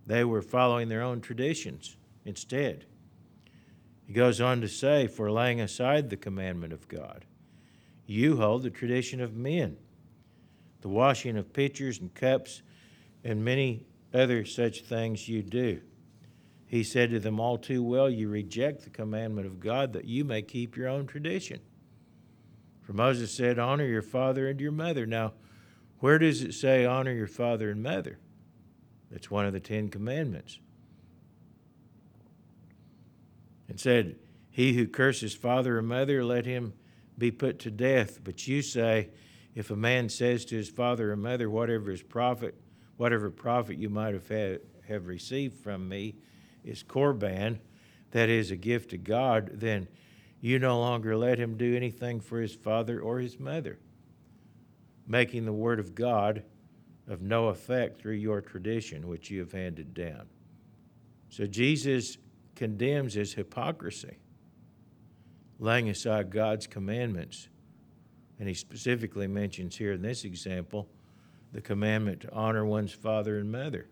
They 0.06 0.24
were 0.24 0.42
following 0.42 0.88
their 0.90 1.02
own 1.02 1.22
traditions 1.22 1.98
instead. 2.26 2.86
He 4.06 4.14
goes 4.14 4.40
on 4.40 4.62
to 4.62 4.70
say, 4.70 5.08
For 5.08 5.30
laying 5.30 5.60
aside 5.60 6.10
the 6.10 6.18
commandment 6.18 6.72
of 6.72 6.88
God, 6.88 7.26
you 8.06 8.38
hold 8.38 8.64
the 8.64 8.70
tradition 8.70 9.20
of 9.20 9.36
men, 9.36 9.78
the 10.82 10.88
washing 10.88 11.38
of 11.38 11.52
pitchers 11.52 12.00
and 12.00 12.14
cups, 12.14 12.62
and 13.24 13.44
many 13.44 13.86
other 14.14 14.46
such 14.46 14.84
things 14.84 15.28
you 15.28 15.44
do. 15.44 15.82
He 16.68 16.84
said 16.84 17.10
to 17.12 17.20
them, 17.20 17.40
All 17.40 17.58
too 17.58 17.82
well, 17.82 18.10
you 18.10 18.28
reject 18.28 18.84
the 18.84 18.90
commandment 18.90 19.48
of 19.48 19.60
God 19.60 19.94
that 19.94 20.06
you 20.06 20.26
may 20.26 20.42
keep 20.42 20.76
your 20.76 20.90
own 20.90 21.08
tradition. 21.08 21.62
For 22.82 22.92
Moses 22.92 23.34
said, 23.34 23.58
Honor 23.58 23.86
your 23.86 24.02
father 24.02 24.50
and 24.50 24.60
your 24.60 24.74
mother. 24.74 25.06
Now, 25.06 25.34
where 26.00 26.20
does 26.20 26.44
it 26.44 26.54
say, 26.54 26.86
Honor 26.86 27.14
your 27.14 27.28
father 27.28 27.72
and 27.72 27.82
mother? 27.82 28.20
That's 29.10 29.32
one 29.32 29.46
of 29.46 29.54
the 29.54 29.62
Ten 29.62 29.88
Commandments. 29.88 30.60
It 33.70 33.80
said, 33.80 34.18
He 34.50 34.74
who 34.74 34.88
curses 34.88 35.34
father 35.34 35.78
or 35.78 35.82
mother, 35.82 36.24
let 36.24 36.46
him 36.46 36.74
be 37.18 37.32
put 37.32 37.60
to 37.60 37.72
death. 37.72 38.22
But 38.24 38.46
you 38.46 38.62
say, 38.62 39.10
If 39.56 39.72
a 39.72 39.76
man 39.78 40.10
says 40.10 40.44
to 40.46 40.56
his 40.56 40.70
father 40.70 41.14
or 41.14 41.16
mother, 41.16 41.50
Whatever 41.50 41.92
is 41.92 42.04
profit, 42.04 42.60
whatever 42.98 43.30
profit 43.30 43.78
you 43.78 43.90
might 43.90 44.14
have 44.14 44.28
had, 44.28 44.60
have 44.90 45.08
received 45.08 45.58
from 45.64 45.88
me, 45.88 46.16
is 46.68 46.84
korban, 46.84 47.60
that 48.12 48.30
is 48.30 48.52
a 48.52 48.56
gift 48.56 48.92
to 48.92 48.98
God, 48.98 49.52
then 49.54 49.88
you 50.40 50.60
no 50.60 50.80
longer 50.80 51.18
let 51.18 51.40
him 51.40 51.58
do 51.58 51.76
anything 51.76 52.20
for 52.20 52.40
his 52.40 52.54
father 52.54 53.00
or 53.00 53.20
his 53.20 53.40
mother, 53.40 53.80
making 55.08 55.46
the 55.46 55.54
word 55.54 55.80
of 55.80 55.96
God 55.96 56.44
of 57.08 57.22
no 57.22 57.48
effect 57.48 58.00
through 58.00 58.14
your 58.14 58.42
tradition 58.42 59.08
which 59.08 59.32
you 59.32 59.40
have 59.40 59.52
handed 59.52 59.94
down. 59.94 60.28
So 61.30 61.46
Jesus 61.46 62.18
condemns 62.56 63.18
as 63.18 63.34
hypocrisy, 63.34 64.18
laying 65.60 65.90
aside 65.90 66.30
God's 66.30 66.68
commandments. 66.68 67.48
And 68.40 68.48
he 68.48 68.54
specifically 68.54 69.28
mentions 69.28 69.76
here 69.76 69.94
in 69.94 70.02
this 70.02 70.24
example 70.24 70.88
the 71.54 71.62
commandment 71.62 72.22
to 72.22 72.34
honor 72.34 72.66
one's 72.66 72.92
father 72.92 73.40
and 73.40 73.52
mother. 73.52 73.88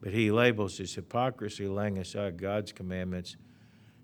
But 0.00 0.12
he 0.12 0.30
labels 0.30 0.80
as 0.80 0.94
hypocrisy 0.94 1.68
laying 1.68 1.98
aside 1.98 2.40
God's 2.40 2.72
commandments 2.72 3.36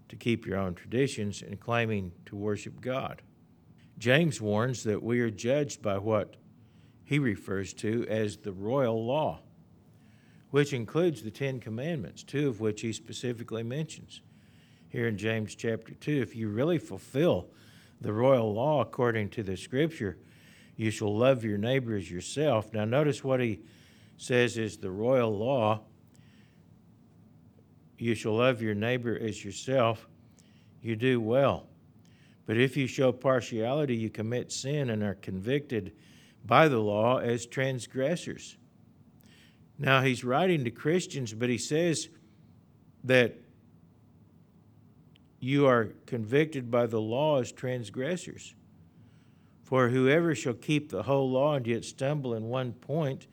to 0.09 0.17
keep 0.17 0.47
your 0.47 0.59
own 0.59 0.75
traditions 0.75 1.43
and 1.43 1.59
claiming 1.59 2.13
to 2.27 2.37
worship 2.37 2.81
God. 2.81 3.23
James 3.99 4.41
warns 4.41 4.85
that 4.85 5.03
we 5.03 5.21
are 5.21 5.31
judged 5.31 5.81
by 5.81 5.99
what 5.99 6.37
he 7.05 7.19
refers 7.19 7.73
to 7.73 8.07
as 8.09 8.37
the 8.37 8.53
royal 8.53 9.05
law, 9.07 9.41
which 10.51 10.73
includes 10.73 11.23
the 11.23 11.31
Ten 11.31 11.61
Commandments, 11.61 12.23
two 12.23 12.49
of 12.49 12.61
which 12.61 12.83
he 12.83 12.93
specifically 12.93 13.63
mentions. 13.63 14.21
Here 14.89 15.09
in 15.09 15.17
James 15.17 15.55
chapter 15.55 15.95
2, 15.95 16.21
if 16.21 16.37
you 16.37 16.49
really 16.49 16.79
fulfill 16.79 17.49
the 18.01 18.13
royal 18.13 18.53
law 18.53 18.83
according 18.83 19.31
to 19.31 19.43
the 19.43 19.57
scripture, 19.57 20.19
you 20.77 20.91
shall 20.91 21.17
love 21.17 21.43
your 21.43 21.59
neighbor 21.59 21.97
as 21.97 22.11
yourself. 22.11 22.73
Now, 22.73 22.85
notice 22.85 23.25
what 23.25 23.41
he 23.41 23.61
says 24.17 24.59
is 24.59 24.77
the 24.79 24.91
royal 24.91 25.37
law. 25.37 25.81
You 27.99 28.15
shall 28.15 28.37
love 28.37 28.63
your 28.63 28.75
neighbor 28.75 29.19
as 29.21 29.45
yourself. 29.45 30.07
You 30.83 30.97
do 30.97 31.21
well. 31.21 31.67
But 32.47 32.57
if 32.57 32.77
you 32.77 32.87
show 32.87 33.13
partiality, 33.13 33.97
you 33.97 34.11
commit 34.11 34.53
sin 34.53 34.91
and 34.91 35.03
are 35.03 35.15
convicted 35.15 35.93
by 36.45 36.69
the 36.69 36.79
law 36.79 37.19
as 37.19 37.45
transgressors. 37.47 38.57
Now, 39.79 40.01
he's 40.03 40.25
writing 40.25 40.65
to 40.65 40.71
Christians, 40.71 41.35
but 41.35 41.49
he 41.49 41.59
says 41.59 42.09
that 43.05 43.37
you 45.41 45.67
are 45.67 45.91
convicted 46.07 46.71
by 46.71 46.87
the 46.87 47.01
law 47.01 47.41
as 47.41 47.53
transgressors. 47.53 48.55
For 49.65 49.89
whoever 49.89 50.35
shall 50.35 50.55
keep 50.55 50.91
the 50.91 51.03
whole 51.03 51.31
law 51.31 51.55
and 51.57 51.67
yet 51.67 51.85
stumble 51.85 52.35
in 52.35 52.45
one 52.45 52.73
point, 52.73 53.27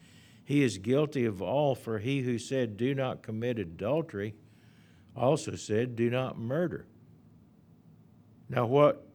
he 0.43 0.63
is 0.63 0.77
guilty 0.77 1.25
of 1.25 1.41
all. 1.41 1.75
For 1.75 1.99
he 1.99 2.21
who 2.21 2.37
said, 2.37 2.77
Do 2.77 2.93
not 2.93 3.23
commit 3.23 3.59
adultery, 3.59 4.35
also 5.15 5.55
said, 5.55 5.95
Do 5.95 6.09
not 6.09 6.37
murder. 6.37 6.85
Now, 8.49 8.65
what 8.65 9.07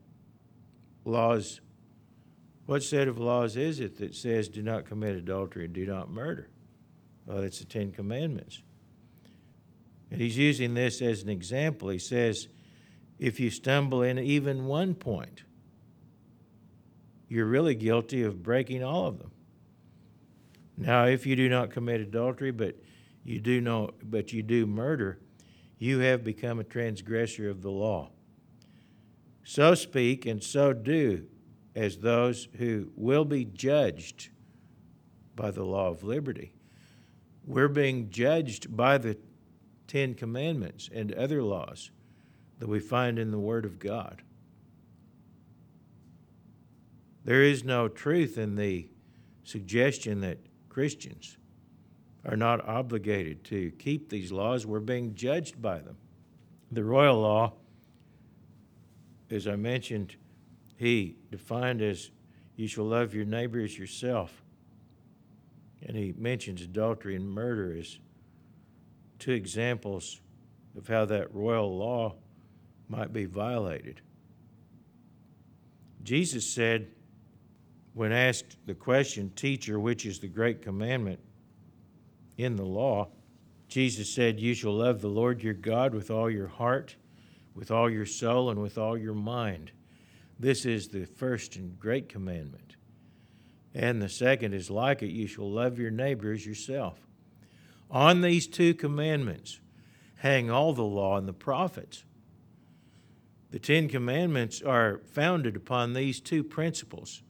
laws, 1.04 1.60
what 2.66 2.82
set 2.82 3.08
of 3.08 3.18
laws 3.18 3.56
is 3.56 3.80
it 3.80 3.98
that 3.98 4.14
says, 4.14 4.48
Do 4.48 4.62
not 4.62 4.86
commit 4.86 5.16
adultery 5.16 5.66
and 5.66 5.74
do 5.74 5.86
not 5.86 6.10
murder? 6.10 6.48
Well, 7.26 7.38
it's 7.38 7.58
the 7.58 7.66
Ten 7.66 7.92
Commandments. 7.92 8.62
And 10.10 10.20
he's 10.20 10.38
using 10.38 10.74
this 10.74 11.02
as 11.02 11.22
an 11.22 11.28
example. 11.28 11.90
He 11.90 11.98
says, 11.98 12.48
if 13.18 13.40
you 13.40 13.50
stumble 13.50 14.02
in 14.02 14.18
even 14.18 14.66
one 14.66 14.94
point, 14.94 15.42
you're 17.28 17.46
really 17.46 17.74
guilty 17.74 18.22
of 18.22 18.42
breaking 18.42 18.82
all 18.82 19.06
of 19.06 19.18
them. 19.18 19.32
Now, 20.78 21.06
if 21.06 21.26
you 21.26 21.34
do 21.34 21.48
not 21.48 21.72
commit 21.72 22.00
adultery, 22.00 22.52
but 22.52 22.76
you 23.24 23.40
do 23.40 23.60
know, 23.60 23.90
but 24.00 24.32
you 24.32 24.44
do 24.44 24.64
murder, 24.64 25.18
you 25.76 25.98
have 25.98 26.22
become 26.22 26.60
a 26.60 26.64
transgressor 26.64 27.50
of 27.50 27.62
the 27.62 27.70
law. 27.70 28.10
So 29.42 29.74
speak 29.74 30.24
and 30.24 30.42
so 30.42 30.72
do 30.72 31.26
as 31.74 31.98
those 31.98 32.48
who 32.58 32.92
will 32.94 33.24
be 33.24 33.44
judged 33.44 34.28
by 35.34 35.50
the 35.50 35.64
law 35.64 35.88
of 35.88 36.04
liberty. 36.04 36.52
We're 37.44 37.68
being 37.68 38.10
judged 38.10 38.76
by 38.76 38.98
the 38.98 39.18
Ten 39.88 40.14
Commandments 40.14 40.88
and 40.92 41.12
other 41.12 41.42
laws 41.42 41.90
that 42.60 42.68
we 42.68 42.78
find 42.78 43.18
in 43.18 43.30
the 43.32 43.38
Word 43.38 43.64
of 43.64 43.78
God. 43.78 44.22
There 47.24 47.42
is 47.42 47.64
no 47.64 47.88
truth 47.88 48.38
in 48.38 48.54
the 48.54 48.88
suggestion 49.44 50.20
that 50.20 50.38
Christians 50.78 51.36
are 52.24 52.36
not 52.36 52.64
obligated 52.68 53.42
to 53.42 53.72
keep 53.80 54.10
these 54.10 54.30
laws. 54.30 54.64
We're 54.64 54.78
being 54.78 55.16
judged 55.16 55.60
by 55.60 55.80
them. 55.80 55.96
The 56.70 56.84
royal 56.84 57.20
law, 57.20 57.54
as 59.28 59.48
I 59.48 59.56
mentioned, 59.56 60.14
he 60.76 61.16
defined 61.32 61.82
as 61.82 62.12
you 62.54 62.68
shall 62.68 62.84
love 62.84 63.12
your 63.12 63.24
neighbor 63.24 63.58
as 63.58 63.76
yourself. 63.76 64.44
And 65.84 65.96
he 65.96 66.14
mentions 66.16 66.62
adultery 66.62 67.16
and 67.16 67.28
murder 67.28 67.76
as 67.76 67.98
two 69.18 69.32
examples 69.32 70.20
of 70.76 70.86
how 70.86 71.06
that 71.06 71.34
royal 71.34 71.76
law 71.76 72.14
might 72.88 73.12
be 73.12 73.24
violated. 73.24 74.00
Jesus 76.04 76.48
said, 76.48 76.86
when 77.99 78.12
asked 78.12 78.57
the 78.64 78.74
question, 78.76 79.28
Teacher, 79.34 79.80
which 79.80 80.07
is 80.07 80.20
the 80.20 80.28
great 80.28 80.62
commandment 80.62 81.18
in 82.36 82.55
the 82.55 82.64
law? 82.64 83.09
Jesus 83.66 84.14
said, 84.14 84.38
You 84.38 84.55
shall 84.55 84.74
love 84.74 85.01
the 85.01 85.09
Lord 85.09 85.42
your 85.42 85.53
God 85.53 85.92
with 85.92 86.09
all 86.09 86.30
your 86.30 86.46
heart, 86.46 86.94
with 87.57 87.72
all 87.72 87.90
your 87.90 88.07
soul, 88.07 88.51
and 88.51 88.62
with 88.62 88.78
all 88.78 88.96
your 88.96 89.16
mind. 89.16 89.72
This 90.38 90.64
is 90.64 90.86
the 90.86 91.07
first 91.07 91.57
and 91.57 91.76
great 91.76 92.09
commandment. 92.09 92.76
And 93.74 94.01
the 94.01 94.09
second 94.09 94.55
is 94.55 94.70
like 94.70 95.03
it 95.03 95.11
you 95.11 95.26
shall 95.26 95.51
love 95.51 95.76
your 95.80 95.90
neighbor 95.90 96.32
as 96.32 96.46
yourself. 96.46 97.01
On 97.90 98.20
these 98.20 98.46
two 98.46 98.74
commandments 98.74 99.59
hang 100.18 100.53
all 100.53 100.72
the 100.72 100.82
law 100.82 101.18
and 101.18 101.26
the 101.26 101.32
prophets. 101.32 102.05
The 103.51 103.59
Ten 103.59 103.88
Commandments 103.88 104.62
are 104.62 105.01
founded 105.11 105.57
upon 105.57 105.94
these 105.94 106.20
two 106.20 106.44
principles 106.44 107.22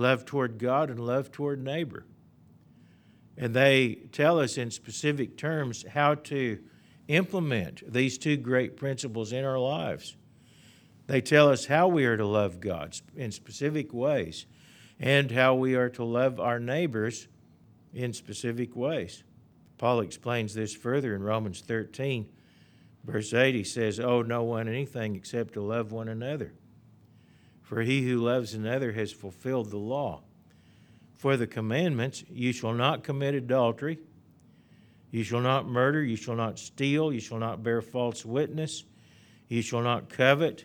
love 0.00 0.24
toward 0.24 0.58
God 0.58 0.90
and 0.90 0.98
love 0.98 1.30
toward 1.30 1.62
neighbor. 1.62 2.06
And 3.36 3.54
they 3.54 3.98
tell 4.12 4.40
us 4.40 4.58
in 4.58 4.70
specific 4.70 5.36
terms 5.36 5.84
how 5.92 6.14
to 6.14 6.58
implement 7.08 7.92
these 7.92 8.18
two 8.18 8.36
great 8.36 8.76
principles 8.76 9.32
in 9.32 9.44
our 9.44 9.58
lives. 9.58 10.16
They 11.06 11.20
tell 11.20 11.48
us 11.48 11.66
how 11.66 11.88
we 11.88 12.04
are 12.06 12.16
to 12.16 12.26
love 12.26 12.60
God 12.60 12.96
in 13.16 13.32
specific 13.32 13.92
ways 13.92 14.46
and 14.98 15.30
how 15.30 15.54
we 15.54 15.74
are 15.74 15.88
to 15.90 16.04
love 16.04 16.38
our 16.38 16.60
neighbors 16.60 17.28
in 17.92 18.12
specific 18.12 18.76
ways. 18.76 19.24
Paul 19.78 20.00
explains 20.00 20.54
this 20.54 20.74
further 20.74 21.14
in 21.14 21.22
Romans 21.22 21.62
13, 21.62 22.28
verse 23.04 23.32
8. 23.32 23.54
He 23.54 23.64
says, 23.64 23.98
Owe 23.98 24.22
no 24.22 24.42
one 24.44 24.68
anything 24.68 25.16
except 25.16 25.54
to 25.54 25.62
love 25.62 25.90
one 25.90 26.08
another. 26.08 26.52
For 27.70 27.82
he 27.82 28.02
who 28.02 28.16
loves 28.16 28.52
another 28.52 28.90
has 28.90 29.12
fulfilled 29.12 29.70
the 29.70 29.76
law. 29.76 30.22
For 31.14 31.36
the 31.36 31.46
commandments, 31.46 32.24
you 32.28 32.52
shall 32.52 32.72
not 32.72 33.04
commit 33.04 33.36
adultery, 33.36 34.00
you 35.12 35.22
shall 35.22 35.40
not 35.40 35.68
murder, 35.68 36.02
you 36.02 36.16
shall 36.16 36.34
not 36.34 36.58
steal, 36.58 37.12
you 37.12 37.20
shall 37.20 37.38
not 37.38 37.62
bear 37.62 37.80
false 37.80 38.24
witness, 38.24 38.82
you 39.46 39.62
shall 39.62 39.82
not 39.82 40.08
covet. 40.08 40.64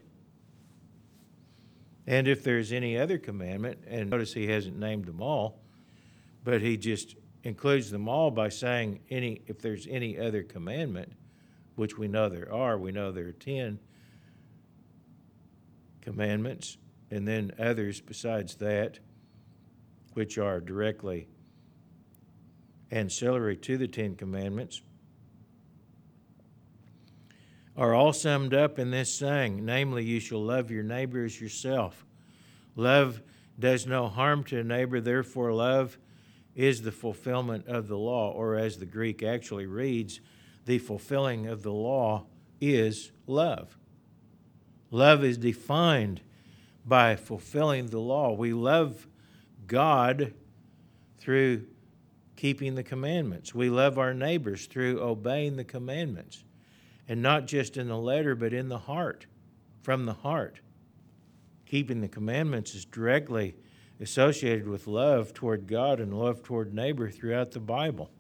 And 2.07 2.27
if 2.27 2.43
there's 2.43 2.71
any 2.71 2.97
other 2.97 3.19
commandment, 3.19 3.83
and 3.87 4.09
notice 4.09 4.33
he 4.33 4.47
hasn't 4.47 4.79
named 4.79 5.05
them 5.05 5.21
all, 5.21 5.59
but 6.43 6.63
he 6.63 6.75
just 6.75 7.17
includes 7.43 7.91
them 7.91 8.09
all 8.09 8.31
by 8.31 8.49
saying 8.49 9.01
any 9.11 9.43
if 9.45 9.61
there's 9.61 9.85
any 9.85 10.17
other 10.17 10.41
commandment, 10.41 11.11
which 11.75 11.99
we 11.99 12.07
know 12.07 12.29
there 12.29 12.51
are, 12.51 12.79
we 12.79 12.91
know 12.91 13.11
there 13.11 13.27
are 13.27 13.31
10 13.31 13.77
commandments, 16.01 16.79
and 17.15 17.27
then 17.27 17.51
others 17.57 18.01
besides 18.01 18.55
that, 18.55 18.99
which 20.13 20.37
are 20.37 20.59
directly 20.59 21.27
ancillary 22.91 23.55
to 23.57 23.77
the 23.77 23.87
Ten 23.87 24.15
Commandments, 24.15 24.81
are 27.75 27.93
all 27.93 28.13
summed 28.13 28.53
up 28.53 28.79
in 28.79 28.91
this 28.91 29.13
saying 29.13 29.65
namely, 29.65 30.03
you 30.03 30.19
shall 30.19 30.43
love 30.43 30.69
your 30.69 30.83
neighbor 30.83 31.25
as 31.25 31.41
yourself. 31.41 32.05
Love 32.75 33.21
does 33.57 33.87
no 33.87 34.07
harm 34.07 34.43
to 34.43 34.59
a 34.59 34.63
neighbor, 34.63 34.99
therefore, 34.99 35.53
love 35.53 35.97
is 36.55 36.81
the 36.81 36.91
fulfillment 36.91 37.67
of 37.67 37.87
the 37.87 37.97
law, 37.97 38.31
or 38.31 38.55
as 38.55 38.77
the 38.77 38.85
Greek 38.85 39.23
actually 39.23 39.65
reads, 39.65 40.19
the 40.65 40.77
fulfilling 40.77 41.47
of 41.47 41.63
the 41.63 41.71
law 41.71 42.25
is 42.61 43.11
love. 43.27 43.77
Love 44.89 45.23
is 45.23 45.37
defined 45.37 46.21
by 46.85 47.15
fulfilling 47.15 47.87
the 47.87 47.99
law. 47.99 48.33
We 48.33 48.53
love 48.53 49.07
God 49.67 50.33
through 51.17 51.65
keeping 52.35 52.75
the 52.75 52.83
commandments. 52.83 53.55
We 53.55 53.69
love 53.69 53.97
our 53.97 54.13
neighbors 54.13 54.67
through 54.67 55.01
obeying 55.01 55.55
the 55.55 55.63
commandments. 55.63 56.43
And 57.07 57.21
not 57.21 57.47
just 57.47 57.77
in 57.77 57.87
the 57.87 57.97
letter, 57.97 58.35
but 58.35 58.53
in 58.53 58.69
the 58.69 58.77
heart, 58.77 59.25
from 59.81 60.05
the 60.05 60.13
heart. 60.13 60.59
Keeping 61.65 62.01
the 62.01 62.07
commandments 62.07 62.75
is 62.75 62.85
directly 62.85 63.55
associated 63.99 64.67
with 64.67 64.87
love 64.87 65.33
toward 65.33 65.67
God 65.67 65.99
and 65.99 66.13
love 66.13 66.43
toward 66.43 66.73
neighbor 66.73 67.09
throughout 67.09 67.51
the 67.51 67.59
Bible. 67.59 68.11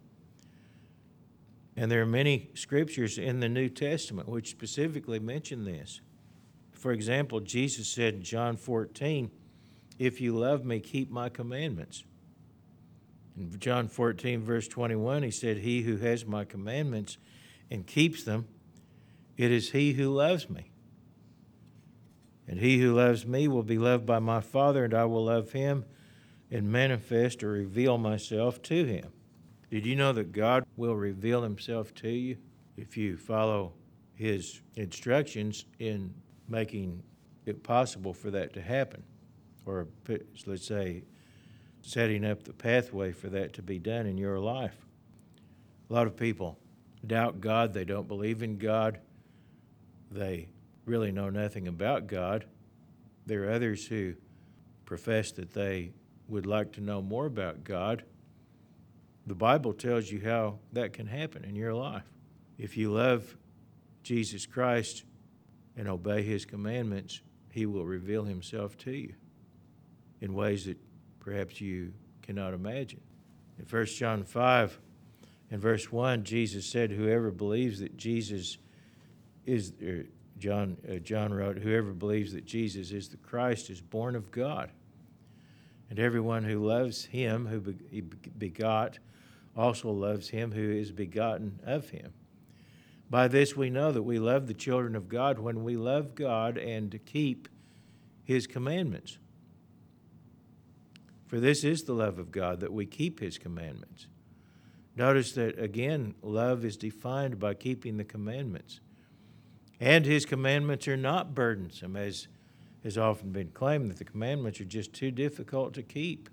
And 1.75 1.91
there 1.91 2.01
are 2.01 2.07
many 2.07 2.49
scriptures 2.53 3.17
in 3.17 3.41
the 3.41 3.49
New 3.49 3.69
Testament 3.69 4.29
which 4.29 4.49
specifically 4.49 5.19
mention 5.19 5.65
this. 5.65 6.01
For 6.85 6.91
example, 6.91 7.39
Jesus 7.39 7.87
said 7.87 8.13
in 8.13 8.21
John 8.21 8.57
14, 8.57 9.31
If 9.97 10.21
you 10.21 10.37
love 10.37 10.63
me, 10.63 10.79
keep 10.79 11.09
my 11.09 11.29
commandments. 11.29 12.03
In 13.35 13.57
John 13.57 13.87
14, 13.87 14.43
verse 14.43 14.67
21, 14.67 15.23
he 15.23 15.31
said, 15.31 15.57
He 15.57 15.81
who 15.81 15.97
has 15.97 16.27
my 16.27 16.45
commandments 16.45 17.17
and 17.71 17.87
keeps 17.87 18.23
them, 18.23 18.47
it 19.35 19.51
is 19.51 19.71
he 19.71 19.93
who 19.93 20.13
loves 20.13 20.47
me. 20.47 20.69
And 22.47 22.59
he 22.59 22.77
who 22.77 22.93
loves 22.93 23.25
me 23.25 23.47
will 23.47 23.63
be 23.63 23.79
loved 23.79 24.05
by 24.05 24.19
my 24.19 24.39
Father, 24.39 24.85
and 24.85 24.93
I 24.93 25.05
will 25.05 25.25
love 25.25 25.53
him 25.53 25.85
and 26.51 26.71
manifest 26.71 27.43
or 27.43 27.49
reveal 27.49 27.97
myself 27.97 28.61
to 28.61 28.85
him. 28.85 29.11
Did 29.71 29.87
you 29.87 29.95
know 29.95 30.13
that 30.13 30.33
God 30.33 30.63
will 30.77 30.95
reveal 30.95 31.41
himself 31.41 31.95
to 31.95 32.09
you 32.09 32.37
if 32.77 32.95
you 32.95 33.17
follow 33.17 33.73
his 34.13 34.61
instructions 34.75 35.65
in 35.79 36.13
making 36.47 37.03
it 37.45 37.63
possible 37.63 38.13
for 38.13 38.31
that 38.31 38.53
to 38.53 38.61
happen? 38.61 39.03
Or 39.65 39.87
let's 40.45 40.67
say, 40.67 41.03
setting 41.81 42.25
up 42.25 42.43
the 42.43 42.53
pathway 42.53 43.11
for 43.11 43.29
that 43.29 43.53
to 43.53 43.61
be 43.61 43.77
done 43.77 44.07
in 44.07 44.17
your 44.17 44.39
life. 44.39 44.75
A 45.89 45.93
lot 45.93 46.07
of 46.07 46.17
people 46.17 46.57
doubt 47.05 47.39
God, 47.39 47.73
they 47.73 47.85
don't 47.85 48.07
believe 48.07 48.41
in 48.41 48.57
God, 48.57 48.99
they 50.09 50.47
really 50.85 51.11
know 51.11 51.29
nothing 51.29 51.67
about 51.67 52.07
God. 52.07 52.45
There 53.27 53.43
are 53.43 53.51
others 53.51 53.85
who 53.85 54.15
profess 54.85 55.31
that 55.33 55.53
they 55.53 55.91
would 56.27 56.45
like 56.45 56.71
to 56.73 56.81
know 56.81 57.01
more 57.01 57.25
about 57.25 57.63
God. 57.63 58.03
The 59.27 59.35
Bible 59.35 59.73
tells 59.73 60.11
you 60.11 60.21
how 60.21 60.59
that 60.73 60.93
can 60.93 61.07
happen 61.07 61.43
in 61.43 61.55
your 61.55 61.73
life. 61.73 62.05
If 62.57 62.77
you 62.77 62.91
love 62.91 63.35
Jesus 64.03 64.45
Christ 64.45 65.03
and 65.77 65.87
obey 65.87 66.23
his 66.23 66.45
commandments, 66.45 67.21
he 67.49 67.65
will 67.65 67.85
reveal 67.85 68.23
himself 68.23 68.77
to 68.77 68.91
you 68.91 69.13
in 70.21 70.33
ways 70.33 70.65
that 70.65 70.77
perhaps 71.19 71.59
you 71.59 71.93
cannot 72.21 72.53
imagine. 72.53 73.01
In 73.59 73.65
1 73.65 73.85
John 73.85 74.23
5 74.23 74.79
and 75.51 75.61
verse 75.61 75.91
1, 75.91 76.23
Jesus 76.23 76.65
said, 76.65 76.91
Whoever 76.91 77.31
believes 77.31 77.79
that 77.79 77.97
Jesus 77.97 78.57
is, 79.45 79.73
John, 80.37 80.77
uh, 80.89 80.95
John 80.95 81.33
wrote, 81.33 81.57
Whoever 81.57 81.93
believes 81.93 82.33
that 82.33 82.45
Jesus 82.45 82.91
is 82.91 83.09
the 83.09 83.17
Christ 83.17 83.69
is 83.69 83.81
born 83.81 84.15
of 84.15 84.31
God. 84.31 84.71
And 85.89 85.99
everyone 85.99 86.43
who 86.43 86.65
loves 86.65 87.05
him 87.05 87.45
who 87.45 87.61
begot 88.37 88.97
also 89.55 89.91
loves 89.91 90.29
him 90.29 90.51
who 90.51 90.71
is 90.71 90.91
begotten 90.91 91.59
of 91.65 91.89
him. 91.89 92.11
By 93.09 93.27
this 93.27 93.55
we 93.55 93.69
know 93.69 93.91
that 93.91 94.03
we 94.03 94.19
love 94.19 94.47
the 94.47 94.53
children 94.53 94.95
of 94.95 95.07
God 95.07 95.39
when 95.39 95.63
we 95.63 95.77
love 95.77 96.15
God 96.15 96.57
and 96.57 96.99
keep 97.05 97.47
his 98.23 98.47
commandments. 98.47 99.19
For 101.27 101.39
this 101.39 101.63
is 101.63 101.83
the 101.83 101.93
love 101.93 102.19
of 102.19 102.31
God, 102.31 102.59
that 102.59 102.73
we 102.73 102.85
keep 102.85 103.19
his 103.19 103.37
commandments. 103.37 104.07
Notice 104.95 105.33
that 105.33 105.59
again, 105.59 106.15
love 106.21 106.63
is 106.63 106.77
defined 106.77 107.39
by 107.39 107.53
keeping 107.53 107.97
the 107.97 108.03
commandments. 108.03 108.79
And 109.79 110.05
his 110.05 110.25
commandments 110.25 110.87
are 110.87 110.97
not 110.97 111.35
burdensome, 111.35 111.95
as 111.97 112.27
has 112.83 112.97
often 112.97 113.31
been 113.31 113.49
claimed 113.49 113.89
that 113.89 113.97
the 113.97 114.05
commandments 114.05 114.61
are 114.61 114.65
just 114.65 114.93
too 114.93 115.11
difficult 115.11 115.73
to 115.73 115.83
keep. 115.83 116.29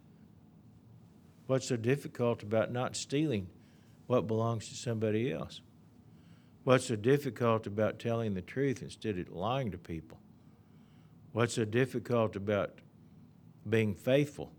What's 1.46 1.68
so 1.68 1.76
difficult 1.76 2.42
about 2.42 2.70
not 2.70 2.94
stealing 2.94 3.48
what 4.06 4.26
belongs 4.26 4.68
to 4.68 4.74
somebody 4.74 5.32
else? 5.32 5.60
What's 6.64 6.86
so 6.86 6.96
difficult 6.96 7.66
about 7.66 7.98
telling 7.98 8.34
the 8.34 8.42
truth 8.42 8.82
instead 8.82 9.18
of 9.18 9.30
lying 9.30 9.72
to 9.72 9.78
people? 9.78 10.18
What's 11.32 11.54
so 11.54 11.64
difficult 11.64 12.36
about 12.36 12.78
being 13.68 13.94
faithful 13.94 14.52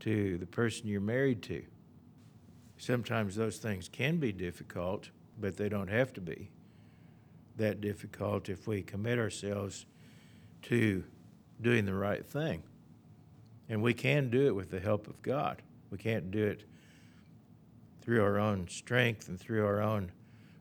to 0.00 0.36
the 0.36 0.46
person 0.46 0.86
you're 0.86 1.00
married 1.00 1.42
to? 1.44 1.64
Sometimes 2.76 3.36
those 3.36 3.56
things 3.56 3.88
can 3.88 4.18
be 4.18 4.32
difficult, 4.32 5.08
but 5.40 5.56
they 5.56 5.70
don't 5.70 5.88
have 5.88 6.12
to 6.14 6.20
be 6.20 6.50
that 7.56 7.80
difficult 7.80 8.50
if 8.50 8.66
we 8.66 8.82
commit 8.82 9.18
ourselves 9.18 9.86
to 10.62 11.02
doing 11.62 11.86
the 11.86 11.94
right 11.94 12.26
thing. 12.26 12.62
And 13.70 13.82
we 13.82 13.94
can 13.94 14.28
do 14.28 14.46
it 14.46 14.54
with 14.54 14.70
the 14.70 14.80
help 14.80 15.08
of 15.08 15.22
God. 15.22 15.62
We 15.90 15.96
can't 15.96 16.30
do 16.30 16.44
it 16.44 16.64
through 18.02 18.22
our 18.22 18.38
own 18.38 18.68
strength 18.68 19.28
and 19.28 19.40
through 19.40 19.64
our 19.64 19.80
own 19.80 20.12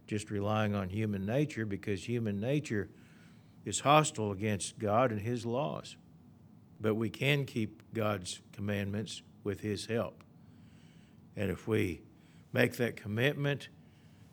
just 0.07 0.29
relying 0.29 0.75
on 0.75 0.89
human 0.89 1.25
nature 1.25 1.65
because 1.65 2.03
human 2.03 2.39
nature 2.39 2.89
is 3.65 3.79
hostile 3.79 4.31
against 4.31 4.77
God 4.77 5.11
and 5.11 5.21
His 5.21 5.45
laws. 5.45 5.97
But 6.79 6.95
we 6.95 7.09
can 7.09 7.45
keep 7.45 7.81
God's 7.93 8.41
commandments 8.51 9.21
with 9.43 9.61
His 9.61 9.85
help. 9.85 10.23
And 11.35 11.49
if 11.49 11.67
we 11.67 12.01
make 12.53 12.77
that 12.77 12.95
commitment 12.95 13.69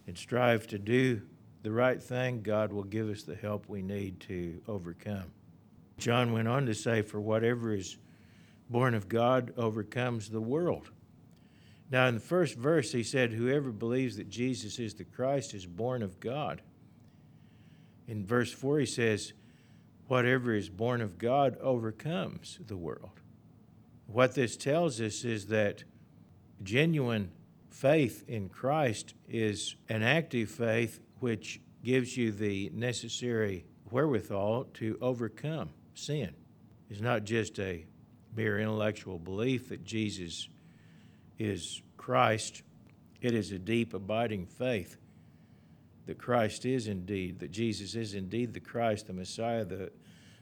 and 0.07 0.17
strive 0.17 0.67
to 0.69 0.79
do 0.79 1.23
the 1.63 1.73
right 1.73 2.03
thing, 2.03 2.43
God 2.43 2.73
will 2.73 2.85
give 2.85 3.09
us 3.09 3.23
the 3.23 3.35
help 3.35 3.69
we 3.69 3.83
need 3.83 4.21
to 4.21 4.61
overcome. 4.69 5.33
John 5.99 6.33
went 6.33 6.49
on 6.49 6.67
to 6.67 6.75
say, 6.75 7.03
For 7.03 7.21
whatever 7.21 7.75
is 7.75 7.97
born 8.69 8.95
of 8.95 9.09
God 9.09 9.53
overcomes 9.57 10.29
the 10.29 10.41
world. 10.41 10.91
Now, 11.93 12.07
in 12.07 12.15
the 12.15 12.21
first 12.21 12.57
verse, 12.57 12.91
he 12.91 13.03
said, 13.03 13.33
Whoever 13.33 13.71
believes 13.71 14.17
that 14.17 14.31
Jesus 14.31 14.79
is 14.79 14.95
the 14.95 15.05
Christ 15.05 15.53
is 15.53 15.67
born 15.67 16.03
of 16.03 16.19
God. 16.21 16.63
In 18.09 18.25
verse 18.25 18.51
4, 18.51 18.81
he 18.81 18.87
says, 18.87 19.35
Whatever 20.09 20.55
is 20.55 20.71
born 20.71 21.03
of 21.03 21.19
God 21.19 21.59
overcomes 21.61 22.59
the 22.67 22.79
world. 22.79 23.21
What 24.07 24.35
this 24.35 24.57
tells 24.57 25.03
us 25.03 25.23
is 25.23 25.49
that 25.49 25.85
genuine 26.63 27.31
faith 27.69 28.25
in 28.27 28.49
Christ 28.49 29.13
is 29.29 29.77
an 29.91 30.03
active 30.03 30.51
faith 30.51 30.99
which 31.21 31.61
gives 31.85 32.17
you 32.17 32.33
the 32.33 32.71
necessary 32.73 33.67
wherewithal 33.91 34.65
to 34.75 34.97
overcome 35.03 35.69
sin. 35.95 36.35
It's 36.89 37.03
not 37.03 37.25
just 37.25 37.59
a 37.59 37.85
mere 38.35 38.59
intellectual 38.59 39.19
belief 39.19 39.69
that 39.69 39.85
Jesus 39.85 40.49
is 41.39 41.83
Christ, 41.97 42.63
it 43.21 43.35
is 43.35 43.53
a 43.53 43.59
deep, 43.59 43.95
abiding 43.95 44.47
faith 44.47 44.97
that 46.07 46.19
Christ 46.19 46.65
is 46.65 46.89
indeed, 46.89 47.39
that 47.41 47.51
Jesus 47.51 47.95
is 47.95 48.15
indeed 48.15 48.55
the 48.55 48.61
Christ, 48.61 49.07
the 49.07 49.13
Messiah, 49.13 49.65
the, 49.65 49.93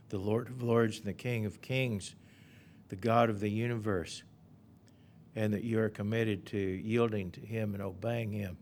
the 0.09 0.19
Lord 0.19 0.49
of 0.49 0.63
Lords, 0.63 0.99
and 0.99 1.07
the 1.07 1.13
King 1.13 1.45
of 1.45 1.61
Kings, 1.61 2.15
the 2.89 2.97
God 2.97 3.31
of 3.31 3.41
the 3.41 3.51
universe, 3.51 4.23
and 5.37 5.53
that 5.53 5.63
you 5.63 5.79
are 5.81 5.91
committed 5.91 6.47
to 6.47 6.59
yielding 6.59 7.31
to 7.33 7.41
Him 7.41 7.75
and 7.75 7.83
obeying 7.83 8.33
Him, 8.33 8.57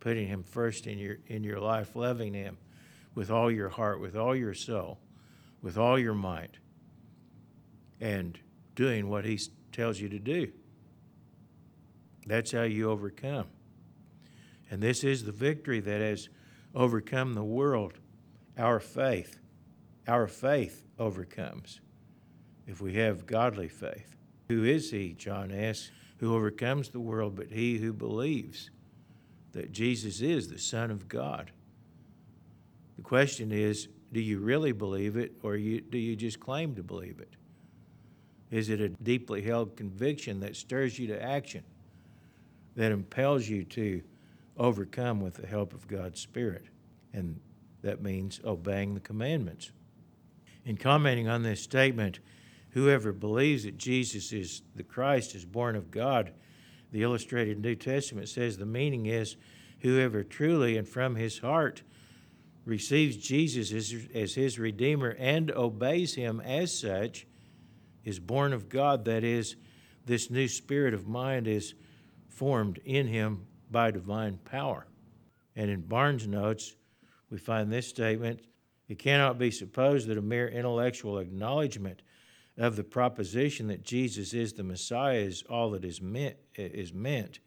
putting 0.00 0.26
Him 0.26 0.42
first 0.42 0.86
in 0.86 0.98
your, 0.98 1.18
in 1.28 1.44
your 1.44 1.60
life, 1.60 1.94
loving 1.94 2.34
Him 2.34 2.58
with 3.14 3.30
all 3.30 3.50
your 3.50 3.68
heart, 3.68 4.00
with 4.00 4.16
all 4.16 4.34
your 4.34 4.54
soul, 4.54 4.98
with 5.62 5.78
all 5.78 5.98
your 5.98 6.14
might, 6.14 6.58
and 8.00 8.38
doing 8.74 9.08
what 9.08 9.24
He 9.24 9.38
tells 9.70 10.00
you 10.00 10.08
to 10.08 10.18
do. 10.18 10.52
That's 12.26 12.52
how 12.52 12.62
you 12.62 12.90
overcome. 12.90 13.46
And 14.70 14.82
this 14.82 15.04
is 15.04 15.24
the 15.24 15.32
victory 15.32 15.80
that 15.80 16.00
has 16.00 16.28
overcome 16.74 17.34
the 17.34 17.44
world 17.44 17.94
our 18.56 18.80
faith. 18.80 19.40
Our 20.06 20.26
faith 20.26 20.84
overcomes 20.98 21.80
if 22.66 22.80
we 22.80 22.94
have 22.94 23.26
godly 23.26 23.68
faith. 23.68 24.16
Who 24.48 24.64
is 24.64 24.90
he, 24.90 25.14
John 25.14 25.50
asks, 25.50 25.90
who 26.18 26.34
overcomes 26.34 26.90
the 26.90 27.00
world 27.00 27.34
but 27.34 27.50
he 27.50 27.78
who 27.78 27.92
believes 27.92 28.70
that 29.52 29.72
Jesus 29.72 30.20
is 30.20 30.48
the 30.48 30.58
Son 30.58 30.90
of 30.90 31.08
God? 31.08 31.50
The 32.96 33.02
question 33.02 33.52
is 33.52 33.88
do 34.12 34.20
you 34.20 34.38
really 34.38 34.72
believe 34.72 35.16
it 35.16 35.32
or 35.42 35.56
you, 35.56 35.80
do 35.80 35.98
you 35.98 36.14
just 36.14 36.38
claim 36.38 36.76
to 36.76 36.82
believe 36.84 37.18
it? 37.18 37.34
Is 38.50 38.68
it 38.68 38.80
a 38.80 38.88
deeply 38.88 39.42
held 39.42 39.76
conviction 39.76 40.38
that 40.40 40.54
stirs 40.54 40.98
you 40.98 41.08
to 41.08 41.20
action, 41.20 41.64
that 42.76 42.92
impels 42.92 43.48
you 43.48 43.64
to 43.64 44.02
overcome 44.56 45.20
with 45.20 45.34
the 45.34 45.46
help 45.46 45.72
of 45.72 45.88
God's 45.88 46.20
Spirit? 46.20 46.66
And 47.12 47.40
that 47.82 48.02
means 48.02 48.40
obeying 48.44 48.94
the 48.94 49.00
commandments. 49.00 49.70
In 50.64 50.76
commenting 50.76 51.28
on 51.28 51.42
this 51.42 51.60
statement, 51.60 52.20
whoever 52.70 53.12
believes 53.12 53.64
that 53.64 53.76
Jesus 53.76 54.32
is 54.32 54.62
the 54.74 54.82
Christ 54.82 55.34
is 55.34 55.44
born 55.44 55.76
of 55.76 55.90
God, 55.90 56.32
the 56.90 57.02
illustrated 57.02 57.60
New 57.60 57.74
Testament 57.74 58.28
says 58.28 58.56
the 58.56 58.66
meaning 58.66 59.06
is 59.06 59.36
whoever 59.80 60.24
truly 60.24 60.76
and 60.76 60.88
from 60.88 61.16
his 61.16 61.38
heart 61.38 61.82
receives 62.64 63.16
Jesus 63.16 63.72
as, 63.72 64.08
as 64.14 64.34
his 64.34 64.58
Redeemer 64.58 65.14
and 65.18 65.50
obeys 65.50 66.14
him 66.14 66.40
as 66.40 66.76
such 66.76 67.26
is 68.04 68.18
born 68.18 68.52
of 68.52 68.68
God. 68.68 69.04
That 69.04 69.24
is, 69.24 69.56
this 70.06 70.30
new 70.30 70.48
spirit 70.48 70.94
of 70.94 71.06
mind 71.06 71.46
is 71.46 71.74
formed 72.34 72.78
in 72.84 73.06
him 73.06 73.46
by 73.70 73.90
divine 73.90 74.38
power. 74.44 74.86
And 75.56 75.70
in 75.70 75.82
Barnes' 75.82 76.26
notes, 76.26 76.74
we 77.30 77.38
find 77.38 77.72
this 77.72 77.88
statement 77.88 78.40
it 78.88 78.98
cannot 78.98 79.38
be 79.38 79.50
supposed 79.50 80.08
that 80.08 80.18
a 80.18 80.22
mere 80.22 80.48
intellectual 80.48 81.18
acknowledgement 81.18 82.02
of 82.58 82.76
the 82.76 82.84
proposition 82.84 83.68
that 83.68 83.82
Jesus 83.82 84.34
is 84.34 84.52
the 84.52 84.62
Messiah 84.62 85.18
is 85.18 85.42
all 85.48 85.70
that 85.70 85.84
is 85.84 86.00
meant, 86.00 86.36
is 86.54 86.92
meant. 86.92 87.40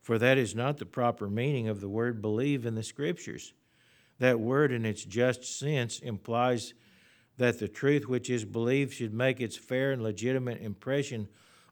For 0.00 0.18
that 0.18 0.38
is 0.38 0.54
not 0.54 0.78
the 0.78 0.86
proper 0.86 1.28
meaning 1.28 1.68
of 1.68 1.80
the 1.80 1.88
word 1.88 2.22
believe 2.22 2.64
in 2.64 2.74
the 2.74 2.82
Scriptures. 2.82 3.52
That 4.18 4.40
word, 4.40 4.72
in 4.72 4.86
its 4.86 5.04
just 5.04 5.44
sense, 5.58 5.98
implies 5.98 6.74
that 7.36 7.58
the 7.58 7.68
truth 7.68 8.06
which 8.06 8.30
is 8.30 8.44
believed 8.44 8.94
should 8.94 9.14
make 9.14 9.40
its 9.40 9.56
fair 9.56 9.92
and 9.92 10.02
legitimate 10.02 10.60
impression 10.60 11.28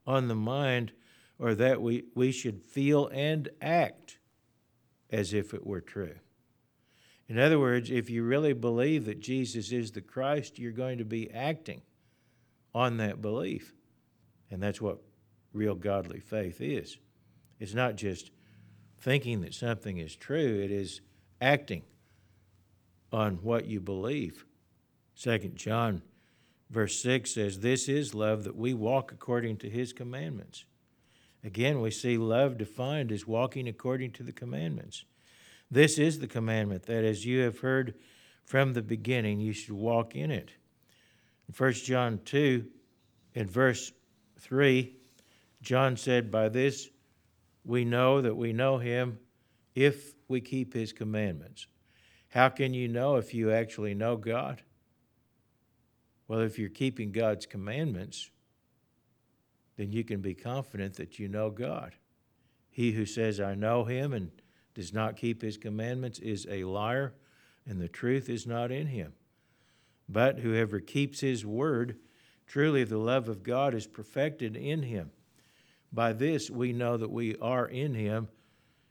on 0.07 0.29
the 0.29 0.35
mind, 0.35 0.93
or 1.39 1.55
that 1.55 1.81
we, 1.81 2.05
we 2.15 2.33
should 2.33 2.63
feel 2.63 3.09
and 3.09 3.49
act 3.61 4.19
as 5.11 5.33
if 5.33 5.55
it 5.55 5.67
were 5.67 5.81
true. 5.81 6.17
In 7.29 7.39
other 7.39 7.59
words, 7.59 7.91
if 7.91 8.09
you 8.09 8.23
really 8.23 8.55
believe 8.55 9.05
that 9.05 9.21
Jesus 9.21 9.71
is 9.71 9.93
the 9.93 10.01
Christ, 10.01 10.59
you're 10.59 10.73
going 10.73 10.99
to 10.99 11.05
be 11.05 11.31
acting 11.31 11.83
on 12.75 12.97
that 12.97 13.21
belief. 13.21 13.75
And 14.51 14.63
that's 14.63 14.81
what 14.81 15.03
real 15.53 15.75
godly 15.75 16.21
faith 16.21 16.61
is. 16.61 16.97
It's 17.61 17.75
not 17.75 17.97
just 17.97 18.31
thinking 18.99 19.43
that 19.43 19.55
something 19.55 19.99
is 19.99 20.17
true, 20.17 20.61
it 20.63 20.71
is 20.71 21.01
acting 21.41 21.83
on 23.13 23.37
what 23.37 23.67
you 23.67 23.81
believe. 23.81 24.45
Second 25.15 25.57
John 25.57 26.03
verse 26.71 27.01
6 27.03 27.33
says, 27.35 27.61
This 27.61 27.89
is 27.89 28.15
love 28.15 28.45
that 28.45 28.57
we 28.57 28.75
walk 28.75 29.13
according 29.13 29.59
to 29.59 29.71
his 29.71 29.93
commandments. 29.93 30.65
Again, 31.49 31.81
we 31.81 31.91
see 31.91 32.19
love 32.19 32.59
defined 32.59 33.11
as 33.11 33.27
walking 33.27 33.69
according 33.69 34.11
to 34.13 34.23
the 34.23 34.35
commandments. 34.35 35.07
This 35.71 35.99
is 35.99 36.19
the 36.19 36.27
commandment 36.27 36.83
that 36.83 37.05
as 37.05 37.25
you 37.25 37.41
have 37.41 37.61
heard 37.61 37.95
from 38.45 38.75
the 38.75 38.83
beginning, 38.83 39.41
you 39.41 39.55
should 39.55 39.73
walk 39.73 40.15
in 40.15 40.31
it. 40.31 40.51
In 41.49 41.55
1 41.57 41.73
John 41.73 42.21
2, 42.27 42.67
in 43.33 43.47
verse 43.47 43.91
3, 44.41 44.95
John 45.63 45.97
said, 45.97 46.31
By 46.31 46.51
this 46.51 46.91
we 47.65 47.83
know 47.83 48.21
that 48.21 48.37
we 48.37 48.53
know 48.53 48.77
him 48.77 49.19
if 49.75 50.13
we 50.29 50.43
keep 50.43 50.75
his 50.75 50.93
commandments. 50.93 51.67
How 52.29 52.51
can 52.51 52.75
you 52.75 52.89
know 52.89 53.17
if 53.17 53.33
you 53.33 53.53
actually 53.53 53.95
know 53.95 54.19
God? 54.19 54.61
Well, 56.29 56.41
if 56.41 56.59
you're 56.59 56.69
keeping 56.69 57.11
God's 57.11 57.47
commandments, 57.47 58.29
then 59.79 59.93
you 59.93 60.03
can 60.03 60.21
be 60.21 60.35
confident 60.35 60.95
that 60.97 61.21
you 61.21 61.29
know 61.29 61.51
God. 61.51 61.95
He 62.69 62.93
who 62.93 63.07
says, 63.07 63.41
I 63.41 63.55
know 63.55 63.85
him, 63.85 64.13
and 64.13 64.31
does 64.75 64.93
not 64.93 65.17
keep 65.17 65.41
his 65.41 65.57
commandments 65.57 66.19
is 66.19 66.47
a 66.51 66.65
liar, 66.65 67.15
and 67.65 67.81
the 67.81 67.89
truth 67.89 68.29
is 68.29 68.45
not 68.45 68.73
in 68.73 68.89
him. 68.89 69.13
But 70.09 70.41
whoever 70.41 70.81
keeps 70.81 71.21
his 71.21 71.47
word, 71.47 71.97
truly 72.47 72.83
the 72.83 72.99
love 72.99 73.29
of 73.29 73.45
God 73.45 73.73
is 73.73 73.87
perfected 73.87 74.57
in 74.57 74.83
him. 74.83 75.13
By 75.93 76.13
this 76.13 76.51
we 76.51 76.73
know 76.73 76.97
that 76.97 77.11
we 77.11 77.37
are 77.37 77.67
in 77.67 77.95
him. 77.95 78.29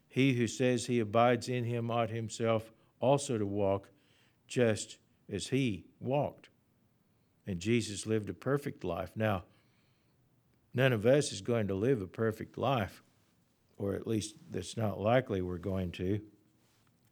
He 0.07 0.33
who 0.33 0.47
says 0.47 0.85
he 0.85 0.99
abides 0.99 1.49
in 1.49 1.65
him 1.65 1.91
ought 1.91 2.09
himself 2.09 2.71
also 3.01 3.37
to 3.37 3.45
walk 3.45 3.89
just 4.47 4.97
as 5.29 5.47
he 5.47 5.85
walked. 5.99 6.49
And 7.45 7.59
Jesus 7.59 8.05
lived 8.05 8.29
a 8.29 8.33
perfect 8.33 8.83
life. 8.83 9.11
Now, 9.15 9.43
none 10.77 10.93
of 10.93 11.07
us 11.07 11.31
is 11.31 11.41
going 11.41 11.67
to 11.67 11.73
live 11.73 12.03
a 12.03 12.07
perfect 12.07 12.55
life, 12.55 13.03
or 13.77 13.95
at 13.95 14.05
least 14.05 14.35
that's 14.51 14.77
not 14.77 14.99
likely 14.99 15.41
we're 15.41 15.57
going 15.57 15.91
to. 15.91 16.21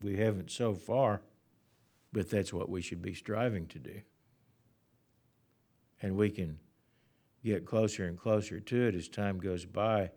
We 0.04 0.18
haven't 0.18 0.52
so 0.52 0.76
far, 0.76 1.24
but 2.14 2.30
that's 2.30 2.54
what 2.54 2.70
we 2.70 2.84
should 2.84 3.02
be 3.02 3.16
striving 3.16 3.66
to 3.70 3.80
do. 3.80 4.02
And 6.00 6.16
we 6.16 6.30
can 6.30 6.60
get 7.44 7.66
closer 7.66 8.06
and 8.06 8.20
closer 8.20 8.60
to 8.60 8.88
it 8.88 8.94
as 8.94 9.08
time 9.08 9.40
goes 9.40 9.66
by 9.66 10.12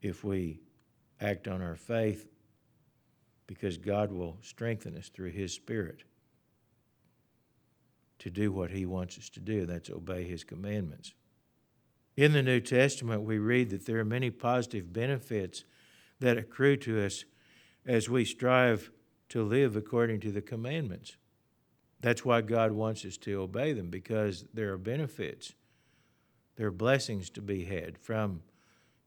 if 0.00 0.22
we 0.22 0.60
act 1.20 1.48
on 1.48 1.62
our 1.62 1.76
faith 1.76 2.28
because 3.48 3.76
God 3.76 4.12
will 4.12 4.38
strengthen 4.40 4.96
us 4.96 5.08
through 5.08 5.32
His 5.32 5.52
Spirit 5.52 6.04
to 8.20 8.30
do 8.30 8.52
what 8.52 8.70
He 8.70 8.86
wants 8.86 9.18
us 9.18 9.28
to 9.30 9.40
do. 9.40 9.66
That's 9.66 9.90
obey 9.90 10.22
His 10.22 10.44
commandments. 10.44 11.12
In 12.16 12.32
the 12.32 12.42
New 12.42 12.60
Testament, 12.60 13.22
we 13.22 13.38
read 13.38 13.70
that 13.70 13.86
there 13.86 13.98
are 13.98 14.04
many 14.04 14.30
positive 14.30 14.92
benefits 14.92 15.64
that 16.20 16.36
accrue 16.36 16.76
to 16.78 17.04
us 17.04 17.24
as 17.86 18.08
we 18.08 18.24
strive 18.24 18.90
to 19.30 19.42
live 19.42 19.76
according 19.76 20.20
to 20.20 20.30
the 20.30 20.42
commandments. 20.42 21.16
That's 22.00 22.24
why 22.24 22.42
God 22.42 22.72
wants 22.72 23.04
us 23.04 23.16
to 23.18 23.40
obey 23.40 23.72
them, 23.72 23.88
because 23.88 24.44
there 24.52 24.72
are 24.72 24.78
benefits, 24.78 25.54
there 26.56 26.66
are 26.66 26.72
blessings 26.72 27.30
to 27.30 27.40
be 27.40 27.64
had 27.64 27.96
from 27.96 28.42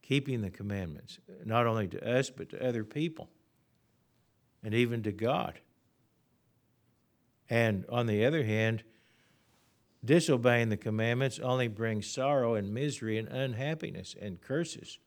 keeping 0.02 0.40
the 0.40 0.50
commandments, 0.50 1.18
not 1.44 1.66
only 1.66 1.86
to 1.88 2.08
us, 2.08 2.30
but 2.30 2.48
to 2.50 2.66
other 2.66 2.84
people, 2.84 3.28
and 4.64 4.74
even 4.74 5.02
to 5.04 5.12
God. 5.12 5.60
And 7.48 7.84
on 7.88 8.06
the 8.06 8.24
other 8.24 8.44
hand, 8.44 8.82
disobeying 10.04 10.68
the 10.68 10.76
commandments 10.76 11.38
only 11.38 11.68
brings 11.68 12.06
sorrow 12.06 12.54
and 12.54 12.72
misery 12.72 13.18
and 13.18 13.28
unhappiness 13.28 14.14
and 14.20 14.40
curses. 14.40 14.98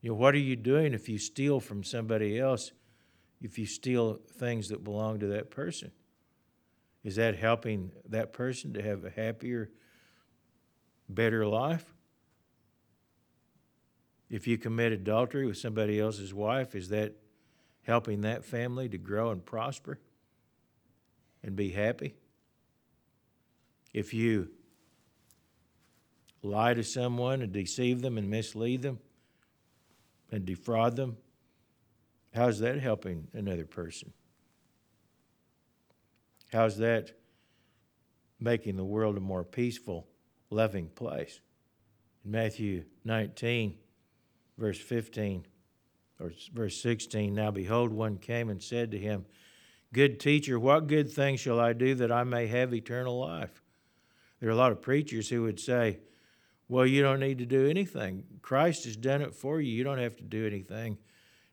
You 0.00 0.10
know, 0.10 0.16
what 0.16 0.34
are 0.34 0.38
you 0.38 0.56
doing 0.56 0.94
if 0.94 1.08
you 1.08 1.18
steal 1.18 1.60
from 1.60 1.82
somebody 1.82 2.38
else, 2.38 2.72
if 3.40 3.58
you 3.58 3.66
steal 3.66 4.20
things 4.32 4.68
that 4.68 4.84
belong 4.84 5.20
to 5.20 5.26
that 5.28 5.50
person? 5.50 5.92
Is 7.04 7.16
that 7.16 7.36
helping 7.36 7.92
that 8.08 8.32
person 8.32 8.72
to 8.74 8.82
have 8.82 9.04
a 9.04 9.10
happier, 9.10 9.70
better 11.08 11.46
life? 11.46 11.94
If 14.30 14.46
you 14.46 14.58
commit 14.58 14.92
adultery 14.92 15.46
with 15.46 15.56
somebody 15.56 15.98
else's 15.98 16.34
wife, 16.34 16.74
is 16.74 16.90
that 16.90 17.14
helping 17.82 18.20
that 18.20 18.44
family 18.44 18.88
to 18.88 18.98
grow 18.98 19.30
and 19.30 19.44
prosper 19.44 19.98
and 21.42 21.56
be 21.56 21.70
happy? 21.70 22.14
If 23.92 24.12
you 24.12 24.50
lie 26.42 26.74
to 26.74 26.82
someone 26.82 27.42
and 27.42 27.52
deceive 27.52 28.02
them 28.02 28.18
and 28.18 28.28
mislead 28.28 28.82
them 28.82 28.98
and 30.30 30.44
defraud 30.44 30.96
them, 30.96 31.16
how's 32.34 32.60
that 32.60 32.78
helping 32.80 33.28
another 33.32 33.64
person? 33.64 34.12
How's 36.52 36.78
that 36.78 37.12
making 38.40 38.76
the 38.76 38.84
world 38.84 39.16
a 39.16 39.20
more 39.20 39.44
peaceful, 39.44 40.06
loving 40.50 40.88
place? 40.88 41.40
In 42.24 42.30
Matthew 42.30 42.84
19, 43.04 43.76
verse 44.56 44.78
15 44.78 45.46
or 46.20 46.32
verse 46.52 46.80
16, 46.82 47.34
now 47.34 47.50
behold, 47.50 47.92
one 47.92 48.18
came 48.18 48.48
and 48.48 48.62
said 48.62 48.90
to 48.90 48.98
him, 48.98 49.24
Good 49.92 50.20
teacher, 50.20 50.58
what 50.58 50.86
good 50.86 51.10
thing 51.10 51.36
shall 51.36 51.58
I 51.58 51.72
do 51.72 51.94
that 51.94 52.12
I 52.12 52.24
may 52.24 52.46
have 52.46 52.74
eternal 52.74 53.18
life? 53.18 53.62
There 54.40 54.48
are 54.48 54.52
a 54.52 54.56
lot 54.56 54.72
of 54.72 54.82
preachers 54.82 55.28
who 55.28 55.42
would 55.42 55.58
say, 55.58 55.98
Well, 56.68 56.86
you 56.86 57.02
don't 57.02 57.20
need 57.20 57.38
to 57.38 57.46
do 57.46 57.68
anything. 57.68 58.24
Christ 58.42 58.84
has 58.84 58.96
done 58.96 59.22
it 59.22 59.34
for 59.34 59.60
you. 59.60 59.72
You 59.72 59.84
don't 59.84 59.98
have 59.98 60.16
to 60.16 60.24
do 60.24 60.46
anything 60.46 60.98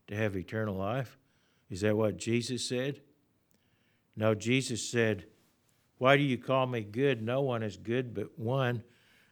to 0.06 0.14
have 0.14 0.36
eternal 0.36 0.76
life. 0.76 1.18
Is 1.68 1.80
that 1.80 1.96
what 1.96 2.16
Jesus 2.16 2.68
said? 2.68 3.00
No, 4.16 4.34
Jesus 4.34 4.88
said, 4.88 5.26
Why 5.98 6.16
do 6.16 6.22
you 6.22 6.38
call 6.38 6.66
me 6.66 6.82
good? 6.82 7.22
No 7.22 7.40
one 7.40 7.62
is 7.62 7.76
good 7.76 8.14
but 8.14 8.38
one, 8.38 8.84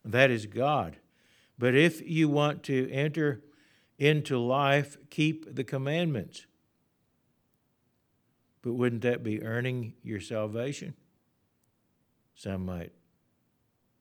that 0.05 0.31
is 0.31 0.47
God. 0.47 0.97
But 1.59 1.77
if 1.77 2.03
you 2.03 2.29
want 2.29 2.65
to 2.65 2.91
enter 2.91 3.43
into 3.99 4.39
life, 4.39 4.97
keep 5.09 5.55
the 5.55 5.63
commandments. 5.63 6.47
But 8.63 8.73
wouldn't 8.73 9.03
that 9.03 9.23
be 9.23 9.43
earning 9.43 9.95
your 10.03 10.21
salvation? 10.21 10.95
Some 12.35 12.67
might 12.67 12.93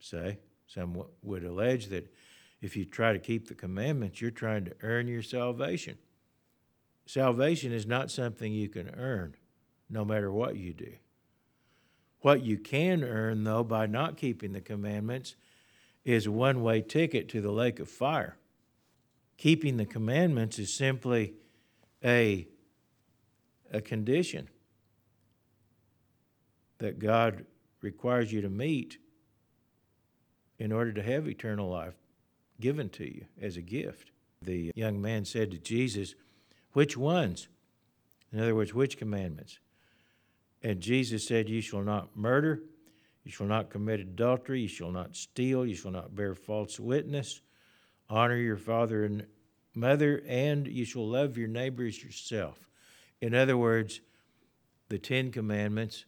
say. 0.04 0.40
Some 0.68 1.04
would 1.22 1.44
allege 1.44 1.88
that 1.88 2.12
if 2.62 2.76
you 2.76 2.86
try 2.86 3.14
to 3.14 3.20
keep 3.20 3.48
the 3.48 3.56
commandments, 3.56 4.22
you're 4.22 4.32
trying 4.32 4.66
to 4.66 4.76
earn 4.82 5.08
your 5.08 5.22
salvation. 5.22 5.98
Salvation 7.06 7.72
is 7.72 7.86
not 7.86 8.10
something 8.10 8.54
you 8.54 8.70
can 8.70 8.90
earn 8.96 9.36
no 9.90 10.06
matter 10.06 10.32
what 10.32 10.56
you 10.56 10.74
do. 10.74 10.94
What 12.22 12.44
you 12.44 12.58
can 12.58 13.04
earn, 13.04 13.44
though, 13.44 13.64
by 13.64 13.86
not 13.86 14.16
keeping 14.16 14.54
the 14.54 14.62
commandments 14.62 15.36
is 16.06 16.26
a 16.26 16.32
one 16.32 16.64
way 16.64 16.82
ticket 16.82 17.28
to 17.30 17.42
the 17.42 17.52
lake 17.52 17.80
of 17.80 17.90
fire. 17.90 18.38
Keeping 19.38 19.78
the 19.78 19.86
commandments 19.86 20.58
is 20.58 20.74
simply 20.74 21.34
a, 22.04 22.48
a 23.72 23.82
condition 23.82 24.48
that 26.78 27.00
God 27.00 27.46
requires 27.82 28.32
you 28.32 28.42
to 28.42 28.50
meet 28.50 28.98
in 30.64 30.72
order 30.72 30.94
to 30.94 31.04
have 31.04 31.28
eternal 31.28 31.70
life 31.70 31.96
given 32.62 32.88
to 32.88 33.04
you 33.04 33.26
as 33.42 33.58
a 33.58 33.62
gift. 33.62 34.12
The 34.42 34.72
young 34.76 35.02
man 35.02 35.26
said 35.26 35.52
to 35.52 35.58
Jesus, 35.58 36.16
Which 36.72 36.96
ones? 36.96 37.50
In 38.32 38.40
other 38.40 38.56
words, 38.56 38.74
which 38.74 38.98
commandments? 38.98 39.60
And 40.62 40.80
Jesus 40.80 41.28
said, 41.28 41.50
You 41.50 41.60
shall 41.60 41.82
not 41.82 42.16
murder, 42.16 42.62
you 43.26 43.32
shall 43.32 43.46
not 43.46 43.72
commit 43.72 44.00
adultery, 44.00 44.62
you 44.62 44.68
shall 44.70 44.92
not 44.92 45.18
steal, 45.18 45.66
you 45.66 45.76
shall 45.76 45.92
not 45.92 46.16
bear 46.16 46.34
false 46.34 46.80
witness, 46.80 47.42
honor 48.10 48.38
your 48.38 48.56
father 48.56 49.04
and 49.04 49.26
mother, 49.76 50.24
and 50.26 50.66
you 50.66 50.86
shall 50.86 51.06
love 51.06 51.38
your 51.38 51.50
neighbors 51.50 52.02
yourself. 52.02 52.70
In 53.20 53.36
other 53.36 53.58
words, 53.58 54.00
the 54.88 54.98
Ten 54.98 55.30
Commandments, 55.30 56.06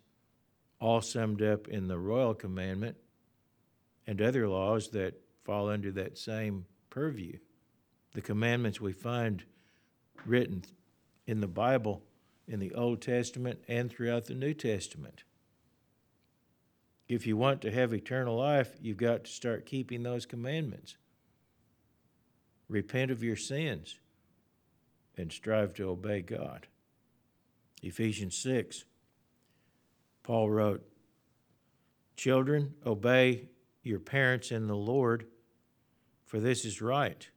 all 0.80 1.02
summed 1.02 1.42
up 1.42 1.68
in 1.68 1.90
the 1.90 2.00
royal 2.00 2.34
commandment, 2.34 2.96
and 4.08 4.22
other 4.22 4.48
laws 4.48 4.90
that 4.90 5.22
fall 5.44 5.70
under 5.70 5.92
that 5.92 6.18
same 6.18 6.66
purview. 6.90 7.38
The 8.14 8.22
commandments 8.22 8.80
we 8.80 8.94
find 8.94 9.44
written 10.26 10.64
in 11.28 11.42
the 11.42 11.48
Bible 11.48 12.04
in 12.48 12.60
the 12.60 12.74
Old 12.74 13.02
Testament 13.02 13.60
and 13.68 13.90
throughout 13.90 14.26
the 14.26 14.36
New 14.36 14.54
Testament. 14.54 15.24
If 17.08 17.28
you 17.28 17.38
want 17.38 17.62
to 17.62 17.72
have 17.72 17.94
eternal 17.94 18.38
life, 18.38 18.76
you've 18.82 18.98
got 18.98 19.26
to 19.26 19.32
start 19.32 19.66
keeping 19.66 20.04
those 20.04 20.26
commandments. 20.26 20.98
Repent 22.68 23.12
of 23.12 23.24
your 23.24 23.36
sins 23.36 24.00
and 25.18 25.32
strive 25.32 25.74
to 25.76 25.90
obey 25.90 26.22
God. 26.22 26.68
Ephesians 27.84 28.36
6, 28.38 28.86
Paul 30.24 30.50
wrote, 30.50 30.84
Children, 32.16 32.74
obey 32.86 33.50
your 33.86 34.00
parents 34.00 34.52
in 34.52 34.68
the 34.68 34.76
Lord, 34.76 35.28
for 36.26 36.40
this 36.40 36.66
is 36.66 36.82
right. 36.82 37.30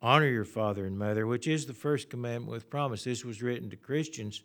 Honor 0.00 0.28
your 0.28 0.44
father 0.44 0.86
and 0.86 0.96
mother, 0.96 1.26
which 1.26 1.48
is 1.48 1.66
the 1.66 1.74
first 1.74 2.08
commandment 2.08 2.52
with 2.52 2.70
promise. 2.70 3.04
This 3.04 3.24
was 3.24 3.42
written 3.42 3.68
to 3.70 3.76
Christians, 3.76 4.42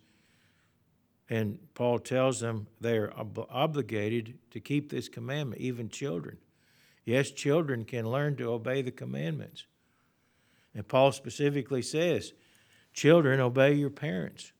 and 1.29 1.59
Paul 1.75 1.99
tells 1.99 2.39
them 2.39 2.67
they 2.81 2.97
are 2.97 3.13
ob- 3.13 3.47
obligated 3.49 4.39
to 4.51 4.59
keep 4.59 4.89
this 4.89 5.07
commandment, 5.07 5.61
even 5.61 5.89
children. 5.89 6.37
Yes, 7.05 7.29
children 7.29 7.85
can 7.85 8.09
learn 8.09 8.35
to 8.37 8.51
obey 8.51 8.81
the 8.81 8.91
commandments. 8.91 9.65
And 10.73 10.87
Paul 10.87 11.11
specifically 11.11 11.81
says, 11.81 12.33
Children, 12.93 13.39
obey 13.39 13.73
your 13.73 13.89
parents. 13.89 14.51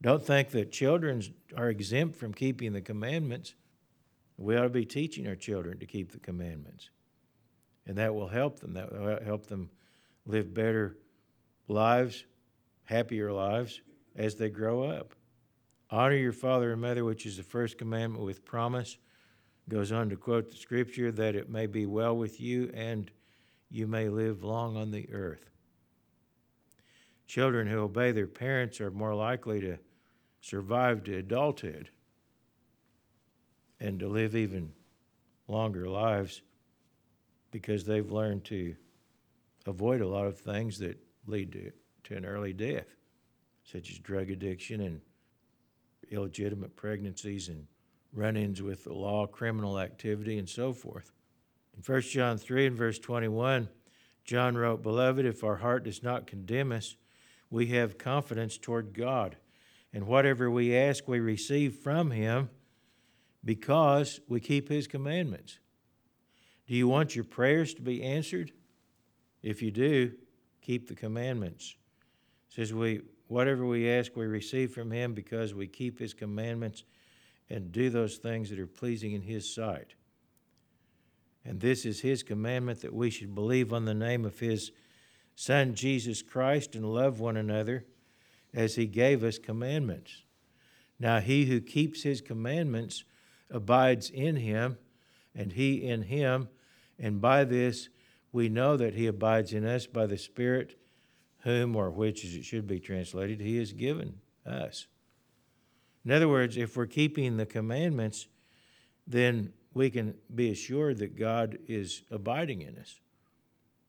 Don't 0.00 0.24
think 0.24 0.50
that 0.50 0.72
children 0.72 1.22
are 1.56 1.70
exempt 1.70 2.16
from 2.16 2.34
keeping 2.34 2.72
the 2.72 2.80
commandments. 2.80 3.54
We 4.36 4.56
ought 4.56 4.62
to 4.62 4.68
be 4.68 4.84
teaching 4.84 5.26
our 5.26 5.36
children 5.36 5.78
to 5.78 5.86
keep 5.86 6.12
the 6.12 6.18
commandments 6.18 6.90
and 7.86 7.98
that 7.98 8.14
will 8.14 8.28
help 8.28 8.60
them. 8.60 8.74
That 8.74 8.92
will 8.92 9.18
help 9.24 9.46
them 9.46 9.70
live 10.26 10.54
better 10.54 10.96
lives 11.68 12.24
happier 12.84 13.32
lives 13.32 13.80
as 14.16 14.34
they 14.34 14.50
grow 14.50 14.84
up. 14.84 15.14
Honor 15.90 16.16
your 16.16 16.32
father 16.32 16.72
and 16.72 16.80
mother, 16.80 17.04
which 17.04 17.26
is 17.26 17.36
the 17.36 17.42
first 17.42 17.78
commandment 17.78 18.24
with 18.24 18.44
promise. 18.44 18.98
Goes 19.68 19.92
on 19.92 20.10
to 20.10 20.16
quote 20.16 20.50
the 20.50 20.56
scripture 20.56 21.12
that 21.12 21.36
it 21.36 21.48
may 21.48 21.66
be 21.66 21.86
well 21.86 22.16
with 22.16 22.40
you 22.40 22.70
and 22.74 23.10
you 23.70 23.86
may 23.86 24.08
live 24.08 24.42
long 24.42 24.76
on 24.76 24.90
the 24.90 25.08
earth. 25.12 25.50
Children 27.26 27.68
who 27.68 27.78
obey 27.78 28.12
their 28.12 28.26
parents 28.26 28.80
are 28.80 28.90
more 28.90 29.14
likely 29.14 29.60
to 29.60 29.78
survive 30.40 31.04
to 31.04 31.16
adulthood 31.16 31.88
and 33.82 33.98
to 33.98 34.06
live 34.06 34.36
even 34.36 34.72
longer 35.48 35.88
lives 35.88 36.40
because 37.50 37.84
they've 37.84 38.12
learned 38.12 38.44
to 38.44 38.76
avoid 39.66 40.00
a 40.00 40.06
lot 40.06 40.24
of 40.24 40.38
things 40.38 40.78
that 40.78 40.96
lead 41.26 41.52
to, 41.52 41.72
to 42.04 42.16
an 42.16 42.24
early 42.24 42.52
death, 42.52 42.86
such 43.64 43.90
as 43.90 43.98
drug 43.98 44.30
addiction 44.30 44.80
and 44.80 45.00
illegitimate 46.12 46.76
pregnancies 46.76 47.48
and 47.48 47.66
run 48.12 48.36
ins 48.36 48.62
with 48.62 48.84
the 48.84 48.92
law, 48.92 49.26
criminal 49.26 49.80
activity, 49.80 50.38
and 50.38 50.48
so 50.48 50.72
forth. 50.72 51.10
In 51.76 51.82
1 51.82 52.02
John 52.02 52.38
3 52.38 52.66
and 52.68 52.76
verse 52.76 53.00
21, 53.00 53.68
John 54.24 54.56
wrote, 54.56 54.82
Beloved, 54.82 55.26
if 55.26 55.42
our 55.42 55.56
heart 55.56 55.84
does 55.84 56.04
not 56.04 56.28
condemn 56.28 56.70
us, 56.70 56.94
we 57.50 57.66
have 57.68 57.98
confidence 57.98 58.58
toward 58.58 58.94
God. 58.94 59.36
And 59.92 60.06
whatever 60.06 60.48
we 60.50 60.76
ask, 60.76 61.08
we 61.08 61.18
receive 61.18 61.74
from 61.74 62.12
Him 62.12 62.48
because 63.44 64.20
we 64.28 64.40
keep 64.40 64.68
His 64.68 64.86
commandments. 64.86 65.58
Do 66.66 66.74
you 66.74 66.88
want 66.88 67.14
your 67.14 67.24
prayers 67.24 67.74
to 67.74 67.82
be 67.82 68.02
answered? 68.02 68.52
If 69.42 69.62
you 69.62 69.70
do, 69.70 70.12
keep 70.60 70.88
the 70.88 70.94
commandments. 70.94 71.74
It 72.48 72.54
says 72.54 72.72
we 72.72 73.02
whatever 73.32 73.66
we 73.66 73.90
ask 73.90 74.14
we 74.14 74.26
receive 74.26 74.72
from 74.72 74.90
him 74.90 75.14
because 75.14 75.54
we 75.54 75.66
keep 75.66 75.98
his 75.98 76.12
commandments 76.12 76.84
and 77.48 77.72
do 77.72 77.88
those 77.88 78.18
things 78.18 78.50
that 78.50 78.58
are 78.58 78.66
pleasing 78.66 79.12
in 79.12 79.22
his 79.22 79.52
sight. 79.52 79.94
And 81.44 81.58
this 81.58 81.84
is 81.84 82.00
his 82.00 82.22
commandment 82.22 82.82
that 82.82 82.94
we 82.94 83.10
should 83.10 83.34
believe 83.34 83.72
on 83.72 83.86
the 83.86 83.94
name 83.94 84.24
of 84.24 84.38
his 84.38 84.70
son 85.34 85.74
Jesus 85.74 86.22
Christ 86.22 86.76
and 86.76 86.84
love 86.84 87.20
one 87.20 87.36
another 87.36 87.86
as 88.54 88.76
he 88.76 88.86
gave 88.86 89.24
us 89.24 89.38
commandments. 89.38 90.24
Now 91.00 91.20
he 91.20 91.46
who 91.46 91.60
keeps 91.60 92.02
his 92.02 92.20
commandments 92.20 93.04
abides 93.52 94.10
in 94.10 94.36
him 94.36 94.78
and 95.34 95.52
he 95.52 95.84
in 95.84 96.02
him 96.02 96.48
and 96.98 97.20
by 97.20 97.44
this 97.44 97.88
we 98.32 98.48
know 98.48 98.76
that 98.76 98.94
he 98.94 99.06
abides 99.06 99.52
in 99.52 99.66
us 99.66 99.86
by 99.86 100.06
the 100.06 100.16
Spirit, 100.16 100.78
whom 101.40 101.76
or 101.76 101.90
which, 101.90 102.24
as 102.24 102.34
it 102.34 102.44
should 102.44 102.66
be 102.66 102.80
translated, 102.80 103.40
he 103.40 103.58
has 103.58 103.72
given 103.72 104.20
us. 104.46 104.86
In 106.04 106.10
other 106.10 106.28
words, 106.28 106.56
if 106.56 106.76
we're 106.76 106.86
keeping 106.86 107.36
the 107.36 107.46
commandments, 107.46 108.26
then 109.06 109.52
we 109.74 109.90
can 109.90 110.14
be 110.34 110.50
assured 110.50 110.98
that 110.98 111.18
God 111.18 111.58
is 111.68 112.02
abiding 112.10 112.62
in 112.62 112.76
us 112.78 113.00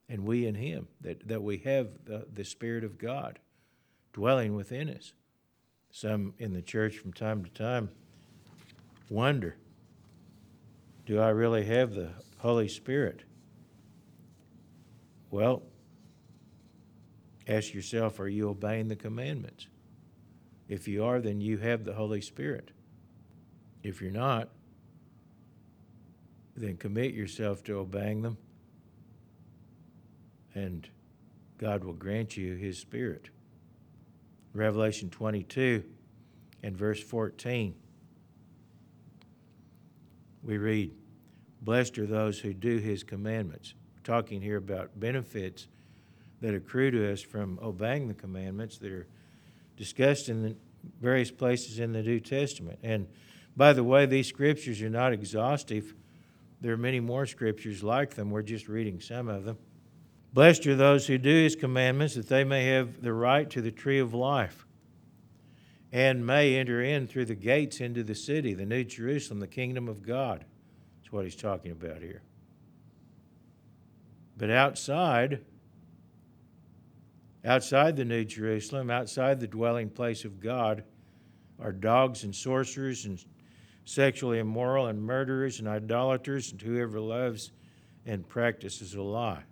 and 0.10 0.26
we 0.26 0.46
in 0.46 0.56
him, 0.56 0.88
that, 1.02 1.28
that 1.28 1.42
we 1.42 1.58
have 1.60 1.88
the, 2.06 2.28
the 2.32 2.44
Spirit 2.44 2.84
of 2.84 2.98
God 2.98 3.40
dwelling 4.12 4.56
within 4.56 4.90
us. 4.90 5.14
Some 5.90 6.34
in 6.38 6.54
the 6.54 6.62
church 6.62 6.98
from 6.98 7.14
time 7.14 7.44
to 7.44 7.50
time 7.50 7.90
wonder 9.10 9.58
do 11.06 11.20
I 11.20 11.30
really 11.30 11.66
have 11.66 11.94
the 11.94 12.12
Holy 12.38 12.68
Spirit? 12.68 13.24
Well, 15.32 15.64
ask 17.48 17.74
yourself 17.74 18.20
are 18.20 18.30
you 18.30 18.50
obeying 18.50 18.88
the 18.88 18.96
commandments? 18.96 19.68
If 20.70 20.88
you 20.88 21.04
are, 21.04 21.20
then 21.20 21.42
you 21.42 21.58
have 21.58 21.84
the 21.84 21.94
Holy 21.94 22.22
Spirit. 22.22 22.72
If 23.84 24.02
you're 24.02 24.12
not, 24.12 24.50
then 26.56 26.78
commit 26.78 27.14
yourself 27.14 27.64
to 27.66 27.74
obeying 27.74 28.22
them, 28.22 28.38
and 30.56 30.88
God 31.58 31.84
will 31.84 31.94
grant 31.94 32.38
you 32.38 32.56
His 32.56 32.80
Spirit. 32.80 33.30
Revelation 34.54 35.10
22 35.10 35.84
and 36.62 36.78
verse 36.78 37.02
14, 37.02 37.76
we 40.44 40.58
read, 40.58 40.92
Blessed 41.62 41.98
are 41.98 42.06
those 42.06 42.40
who 42.40 42.54
do 42.54 42.78
His 42.78 43.04
commandments 43.04 43.74
talking 44.04 44.42
here 44.42 44.58
about 44.58 45.00
benefits 45.00 45.68
that 46.42 46.54
accrue 46.54 46.92
to 46.92 47.12
us 47.12 47.22
from 47.22 47.58
obeying 47.64 48.10
the 48.10 48.14
commandments 48.14 48.78
that 48.80 48.92
are 48.92 49.08
discussed 49.78 50.28
in 50.28 50.44
the 50.44 50.56
various 51.00 51.32
places 51.32 51.80
in 51.80 51.94
the 51.94 52.02
New 52.02 52.20
Testament. 52.20 52.80
And 52.84 53.08
by 53.56 53.72
the 53.72 53.84
way, 53.84 54.06
these 54.06 54.28
scriptures 54.28 54.82
are 54.82 54.90
not 54.90 55.14
exhaustive. 55.14 55.96
There 56.60 56.74
are 56.74 56.78
many 56.78 57.00
more 57.00 57.26
scriptures 57.26 57.82
like 57.82 58.16
them. 58.16 58.30
We're 58.30 58.42
just 58.42 58.68
reading 58.68 59.00
some 59.00 59.30
of 59.30 59.46
them. 59.46 59.58
Blessed 60.34 60.68
are 60.68 60.76
those 60.76 61.08
who 61.08 61.18
do 61.18 61.30
his 61.30 61.56
commandments, 61.56 62.16
that 62.16 62.28
they 62.28 62.44
may 62.44 62.66
have 62.66 63.02
the 63.02 63.14
right 63.14 63.50
to 63.52 63.62
the 63.62 63.72
tree 63.72 64.00
of 64.00 64.14
life 64.14 64.66
and 65.94 66.26
may 66.26 66.56
enter 66.56 66.82
in 66.82 67.06
through 67.06 67.26
the 67.26 67.36
gates 67.36 67.80
into 67.80 68.04
the 68.04 68.16
city, 68.16 68.56
the 68.56 68.66
New 68.66 68.84
Jerusalem, 68.84 69.40
the 69.40 69.48
kingdom 69.48 69.88
of 69.88 70.02
God. 70.02 70.44
That's 70.98 71.14
what 71.14 71.24
he's 71.24 71.36
talking 71.36 71.72
about 71.72 72.02
here. 72.02 72.24
But 74.36 74.50
outside, 74.50 75.42
outside 77.46 77.96
the 77.96 78.06
New 78.06 78.26
Jerusalem, 78.26 78.90
outside 78.90 79.40
the 79.40 79.46
dwelling 79.46 79.92
place 79.92 80.26
of 80.26 80.40
God, 80.40 80.84
are 81.60 81.72
dogs 81.72 82.24
and 82.24 82.36
sorcerers 82.36 83.06
and 83.06 83.24
sexually 83.86 84.40
immoral 84.40 84.88
and 84.88 85.00
murderers 85.00 85.60
and 85.60 85.68
idolaters 85.68 86.52
and 86.52 86.60
whoever 86.60 87.00
loves 87.00 87.52
and 88.08 88.28
practices 88.28 88.96
a 88.96 89.02
lie. 89.04 89.44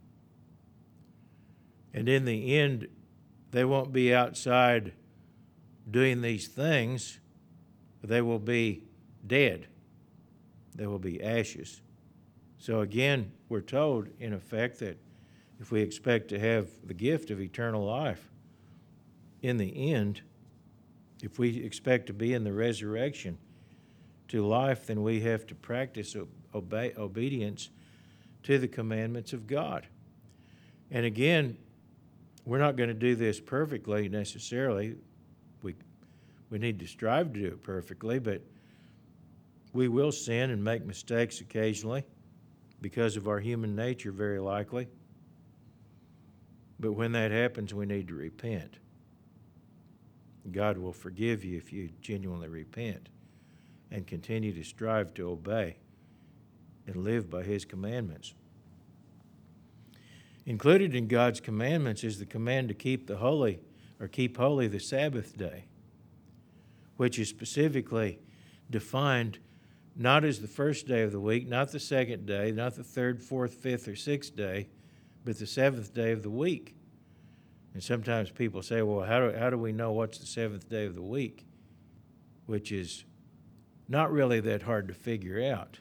And 1.93 2.09
in 2.09 2.25
the 2.25 2.57
end, 2.57 2.87
they 3.51 3.63
won't 3.63 3.93
be 3.93 4.11
outside 4.11 4.93
doing 5.89 6.21
these 6.21 6.47
things, 6.47 7.19
they 8.03 8.21
will 8.21 8.39
be 8.39 8.83
dead. 9.25 9.67
They 10.75 10.87
will 10.87 10.99
be 10.99 11.21
ashes. 11.21 11.81
So 12.57 12.81
again, 12.81 13.31
we're 13.49 13.61
told, 13.61 14.07
in 14.19 14.33
effect, 14.33 14.79
that 14.79 14.97
if 15.59 15.71
we 15.71 15.81
expect 15.81 16.29
to 16.29 16.39
have 16.39 16.67
the 16.83 16.93
gift 16.93 17.29
of 17.29 17.41
eternal 17.41 17.85
life 17.85 18.29
in 19.41 19.57
the 19.57 19.91
end, 19.91 20.21
if 21.21 21.37
we 21.37 21.63
expect 21.63 22.07
to 22.07 22.13
be 22.13 22.33
in 22.33 22.43
the 22.43 22.53
resurrection 22.53 23.37
to 24.29 24.45
life, 24.45 24.87
then 24.87 25.03
we 25.03 25.19
have 25.21 25.45
to 25.47 25.55
practice 25.55 26.15
obedience 26.55 27.69
to 28.43 28.57
the 28.57 28.67
commandments 28.67 29.33
of 29.33 29.45
God. 29.45 29.87
And 30.89 31.05
again, 31.05 31.57
we're 32.45 32.57
not 32.57 32.75
going 32.75 32.89
to 32.89 32.95
do 32.95 33.15
this 33.15 33.39
perfectly 33.39 34.09
necessarily. 34.09 34.95
We, 35.61 35.75
we 36.49 36.57
need 36.57 36.79
to 36.79 36.87
strive 36.87 37.33
to 37.33 37.39
do 37.39 37.47
it 37.47 37.63
perfectly, 37.63 38.19
but 38.19 38.41
we 39.73 39.87
will 39.87 40.11
sin 40.11 40.49
and 40.49 40.63
make 40.63 40.85
mistakes 40.85 41.41
occasionally 41.41 42.03
because 42.81 43.15
of 43.15 43.27
our 43.27 43.39
human 43.39 43.75
nature, 43.75 44.11
very 44.11 44.39
likely. 44.39 44.87
But 46.79 46.93
when 46.93 47.11
that 47.11 47.31
happens, 47.31 47.73
we 47.73 47.85
need 47.85 48.07
to 48.07 48.15
repent. 48.15 48.77
God 50.51 50.77
will 50.77 50.93
forgive 50.93 51.45
you 51.45 51.57
if 51.57 51.71
you 51.71 51.89
genuinely 52.01 52.47
repent 52.47 53.09
and 53.91 54.07
continue 54.07 54.51
to 54.53 54.63
strive 54.63 55.13
to 55.13 55.29
obey 55.29 55.77
and 56.87 56.95
live 56.95 57.29
by 57.29 57.43
His 57.43 57.63
commandments. 57.65 58.33
Included 60.45 60.95
in 60.95 61.07
God's 61.07 61.39
commandments 61.39 62.03
is 62.03 62.17
the 62.17 62.25
command 62.25 62.69
to 62.69 62.73
keep 62.73 63.05
the 63.05 63.17
holy 63.17 63.59
or 64.01 64.07
keep 64.07 64.35
holy 64.35 64.67
the 64.67 64.79
Sabbath 64.79 65.37
day, 65.37 65.65
which 66.97 67.19
is 67.19 67.29
specifically 67.29 68.19
defined 68.69 69.37
not 69.95 70.23
as 70.23 70.39
the 70.39 70.47
first 70.47 70.87
day 70.87 71.03
of 71.03 71.11
the 71.11 71.19
week, 71.19 71.47
not 71.47 71.71
the 71.71 71.79
second 71.79 72.25
day, 72.25 72.51
not 72.51 72.75
the 72.75 72.83
third, 72.83 73.21
fourth, 73.21 73.53
fifth, 73.53 73.87
or 73.87 73.95
sixth 73.95 74.35
day, 74.35 74.69
but 75.23 75.37
the 75.37 75.45
seventh 75.45 75.93
day 75.93 76.11
of 76.11 76.23
the 76.23 76.29
week. 76.29 76.75
And 77.73 77.83
sometimes 77.83 78.31
people 78.31 78.61
say, 78.63 78.81
well, 78.81 79.05
how 79.05 79.19
do, 79.19 79.37
how 79.37 79.49
do 79.49 79.57
we 79.57 79.71
know 79.71 79.91
what's 79.91 80.17
the 80.17 80.25
seventh 80.25 80.67
day 80.67 80.85
of 80.85 80.95
the 80.95 81.01
week? 81.01 81.45
Which 82.47 82.71
is 82.71 83.05
not 83.87 84.11
really 84.11 84.39
that 84.39 84.63
hard 84.63 84.87
to 84.87 84.93
figure 84.93 85.53
out. 85.53 85.79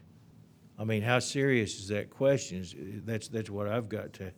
I 0.79 0.85
mean, 0.85 1.03
how 1.03 1.21
serious 1.21 1.79
is 1.79 1.89
that 1.89 2.11
question? 2.11 3.03
That's, 3.07 3.29
that's 3.29 3.51
what 3.51 3.66
I've 3.66 3.89
got 3.89 4.12
to, 4.14 4.33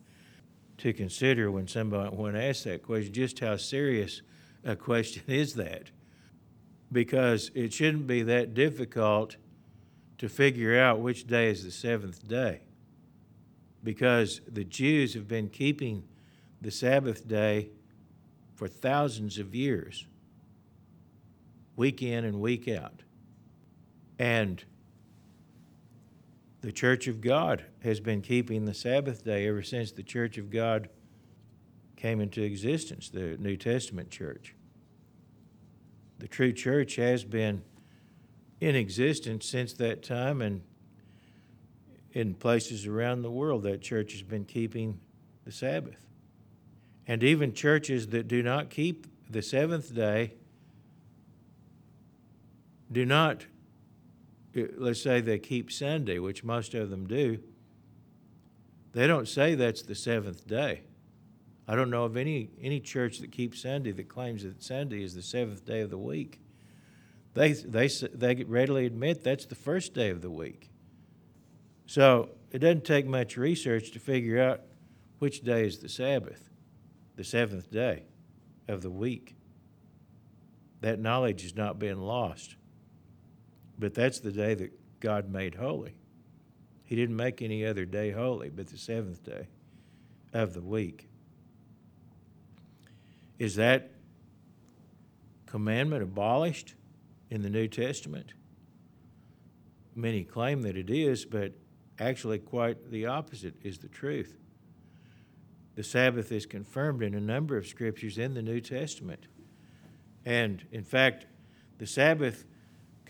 to 0.82 0.92
consider 0.92 1.48
when 1.48 1.68
somebody 1.68 2.14
when 2.14 2.34
asks 2.34 2.64
that 2.64 2.82
question. 2.82 3.12
Just 3.12 3.38
how 3.38 3.56
serious 3.56 4.20
a 4.64 4.74
question 4.74 5.22
is 5.28 5.54
that? 5.54 5.90
Because 6.90 7.50
it 7.54 7.72
shouldn't 7.72 8.06
be 8.06 8.22
that 8.22 8.52
difficult 8.52 9.36
to 10.18 10.28
figure 10.28 10.78
out 10.78 11.00
which 11.00 11.26
day 11.26 11.50
is 11.50 11.64
the 11.64 11.70
seventh 11.70 12.28
day 12.28 12.60
because 13.84 14.40
the 14.46 14.64
Jews 14.64 15.14
have 15.14 15.26
been 15.26 15.48
keeping 15.48 16.04
the 16.60 16.70
Sabbath 16.70 17.26
day 17.26 17.70
for 18.54 18.68
thousands 18.68 19.38
of 19.38 19.54
years, 19.54 20.06
week 21.76 22.02
in 22.02 22.24
and 22.24 22.40
week 22.40 22.68
out. 22.68 23.02
And 24.18 24.62
the 26.62 26.72
Church 26.72 27.08
of 27.08 27.20
God 27.20 27.64
has 27.82 28.00
been 28.00 28.22
keeping 28.22 28.64
the 28.64 28.74
Sabbath 28.74 29.24
day 29.24 29.46
ever 29.48 29.62
since 29.62 29.92
the 29.92 30.02
Church 30.02 30.38
of 30.38 30.48
God 30.48 30.88
came 31.96 32.20
into 32.20 32.42
existence, 32.42 33.10
the 33.10 33.36
New 33.38 33.56
Testament 33.56 34.10
church. 34.10 34.54
The 36.18 36.28
true 36.28 36.52
church 36.52 36.96
has 36.96 37.24
been 37.24 37.62
in 38.60 38.76
existence 38.76 39.44
since 39.44 39.72
that 39.74 40.04
time, 40.04 40.40
and 40.40 40.62
in 42.12 42.34
places 42.34 42.86
around 42.86 43.22
the 43.22 43.30
world, 43.30 43.64
that 43.64 43.80
church 43.80 44.12
has 44.12 44.22
been 44.22 44.44
keeping 44.44 45.00
the 45.44 45.50
Sabbath. 45.50 46.06
And 47.08 47.24
even 47.24 47.52
churches 47.52 48.08
that 48.08 48.28
do 48.28 48.40
not 48.42 48.70
keep 48.70 49.08
the 49.28 49.42
seventh 49.42 49.92
day 49.94 50.34
do 52.90 53.04
not, 53.04 53.46
let's 54.54 55.02
say 55.02 55.20
they 55.20 55.38
keep 55.38 55.70
Sunday, 55.70 56.18
which 56.18 56.44
most 56.44 56.74
of 56.74 56.90
them 56.90 57.06
do, 57.06 57.38
they 58.92 59.06
don't 59.06 59.28
say 59.28 59.54
that's 59.54 59.82
the 59.82 59.94
seventh 59.94 60.46
day. 60.46 60.82
I 61.66 61.76
don't 61.76 61.90
know 61.90 62.04
of 62.04 62.16
any, 62.16 62.50
any 62.60 62.80
church 62.80 63.18
that 63.20 63.32
keeps 63.32 63.62
Sunday 63.62 63.92
that 63.92 64.08
claims 64.08 64.42
that 64.42 64.62
Sunday 64.62 65.02
is 65.02 65.14
the 65.14 65.22
seventh 65.22 65.64
day 65.64 65.80
of 65.80 65.90
the 65.90 65.98
week. 65.98 66.40
They, 67.34 67.52
they, 67.52 67.88
they 67.88 68.44
readily 68.44 68.84
admit 68.84 69.24
that's 69.24 69.46
the 69.46 69.54
first 69.54 69.94
day 69.94 70.10
of 70.10 70.20
the 70.20 70.30
week. 70.30 70.70
So 71.86 72.30
it 72.50 72.58
doesn't 72.58 72.84
take 72.84 73.06
much 73.06 73.36
research 73.36 73.92
to 73.92 73.98
figure 73.98 74.42
out 74.42 74.60
which 75.18 75.42
day 75.42 75.64
is 75.64 75.78
the 75.78 75.88
Sabbath, 75.88 76.50
the 77.16 77.24
seventh 77.24 77.70
day 77.70 78.04
of 78.68 78.82
the 78.82 78.90
week. 78.90 79.36
That 80.80 80.98
knowledge 80.98 81.44
is 81.44 81.56
not 81.56 81.78
being 81.78 82.00
lost. 82.00 82.56
But 83.82 83.94
that's 83.94 84.20
the 84.20 84.30
day 84.30 84.54
that 84.54 85.00
God 85.00 85.28
made 85.28 85.56
holy. 85.56 85.96
He 86.84 86.94
didn't 86.94 87.16
make 87.16 87.42
any 87.42 87.66
other 87.66 87.84
day 87.84 88.12
holy 88.12 88.48
but 88.48 88.68
the 88.68 88.78
seventh 88.78 89.24
day 89.24 89.48
of 90.32 90.54
the 90.54 90.62
week. 90.62 91.08
Is 93.40 93.56
that 93.56 93.90
commandment 95.46 96.04
abolished 96.04 96.76
in 97.28 97.42
the 97.42 97.50
New 97.50 97.66
Testament? 97.66 98.34
Many 99.96 100.22
claim 100.22 100.62
that 100.62 100.76
it 100.76 100.88
is, 100.88 101.24
but 101.24 101.52
actually, 101.98 102.38
quite 102.38 102.88
the 102.88 103.06
opposite 103.06 103.56
is 103.64 103.78
the 103.78 103.88
truth. 103.88 104.38
The 105.74 105.82
Sabbath 105.82 106.30
is 106.30 106.46
confirmed 106.46 107.02
in 107.02 107.16
a 107.16 107.20
number 107.20 107.56
of 107.56 107.66
scriptures 107.66 108.16
in 108.16 108.34
the 108.34 108.42
New 108.42 108.60
Testament. 108.60 109.26
And 110.24 110.64
in 110.70 110.84
fact, 110.84 111.26
the 111.78 111.86
Sabbath 111.88 112.44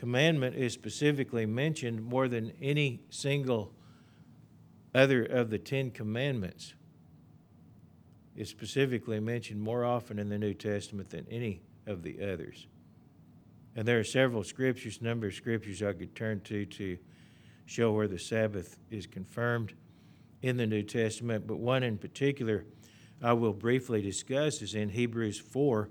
commandment 0.03 0.57
is 0.57 0.72
specifically 0.72 1.46
mentioned 1.46 2.03
more 2.03 2.26
than 2.26 2.53
any 2.61 3.05
single 3.09 3.72
other 4.92 5.24
of 5.24 5.48
the 5.48 5.61
Ten 5.61 5.92
Commandments 5.92 6.74
is 8.34 8.48
specifically 8.48 9.20
mentioned 9.20 9.61
more 9.61 9.84
often 9.84 10.18
in 10.18 10.28
the 10.28 10.36
New 10.36 10.55
Testament 10.55 11.11
than 11.11 11.24
any 11.30 11.62
of 11.86 12.03
the 12.03 12.20
others. 12.20 12.66
And 13.76 13.86
there 13.86 14.00
are 14.00 14.05
several 14.05 14.42
scriptures, 14.42 15.00
number 15.00 15.28
of 15.28 15.34
scriptures 15.34 15.84
I 15.84 15.92
could 15.92 16.16
turn 16.16 16.40
to 16.46 16.66
to 16.66 16.98
show 17.66 17.92
where 17.92 18.09
the 18.09 18.18
Sabbath 18.18 18.78
is 18.90 19.07
confirmed 19.07 19.72
in 20.42 20.57
the 20.57 20.66
New 20.66 20.82
Testament, 20.82 21.46
but 21.46 21.59
one 21.59 21.84
in 21.84 21.96
particular 21.96 22.64
I 23.22 23.34
will 23.34 23.53
briefly 23.53 24.03
discuss 24.03 24.62
is 24.62 24.74
in 24.74 24.88
Hebrews 24.88 25.38
4, 25.38 25.90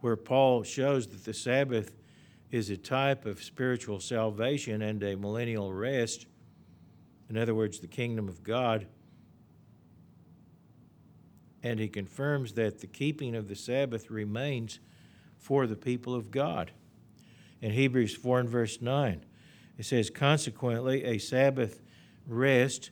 where 0.00 0.16
Paul 0.16 0.62
shows 0.62 1.06
that 1.08 1.26
the 1.26 1.34
Sabbath 1.34 1.92
is 2.52 2.70
a 2.70 2.76
type 2.76 3.26
of 3.26 3.42
spiritual 3.42 3.98
salvation 3.98 4.82
and 4.82 5.02
a 5.02 5.16
millennial 5.16 5.72
rest. 5.72 6.26
In 7.28 7.36
other 7.36 7.54
words, 7.54 7.80
the 7.80 7.88
kingdom 7.88 8.28
of 8.28 8.44
God 8.44 8.86
and 11.62 11.78
he 11.78 11.88
confirms 11.88 12.54
that 12.54 12.80
the 12.80 12.86
keeping 12.86 13.34
of 13.34 13.48
the 13.48 13.54
Sabbath 13.54 14.10
remains 14.10 14.80
for 15.38 15.66
the 15.66 15.76
people 15.76 16.14
of 16.14 16.30
God. 16.30 16.72
In 17.60 17.70
Hebrews 17.70 18.14
4 18.16 18.40
and 18.40 18.48
verse 18.48 18.80
9, 18.80 19.24
it 19.78 19.84
says, 19.84 20.10
Consequently, 20.10 21.04
a 21.04 21.18
Sabbath 21.18 21.80
rest 22.26 22.90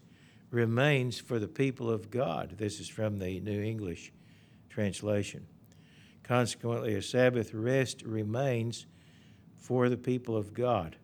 remains 0.51 1.19
for 1.19 1.39
the 1.39 1.49
people 1.49 1.91
of 1.91 2.11
God. 2.11 2.55
This 2.59 2.79
is 2.79 2.89
from 2.89 3.19
the 3.19 3.41
New 3.41 3.61
English 3.61 4.13
translation. 4.69 5.47
Consequently, 6.23 6.95
a 6.95 7.03
Sabbath 7.03 7.53
rest 7.53 8.03
remains 8.03 8.87
for 9.61 9.89
the 9.89 9.97
people 9.97 10.37
of 10.37 10.53
God. 10.53 10.97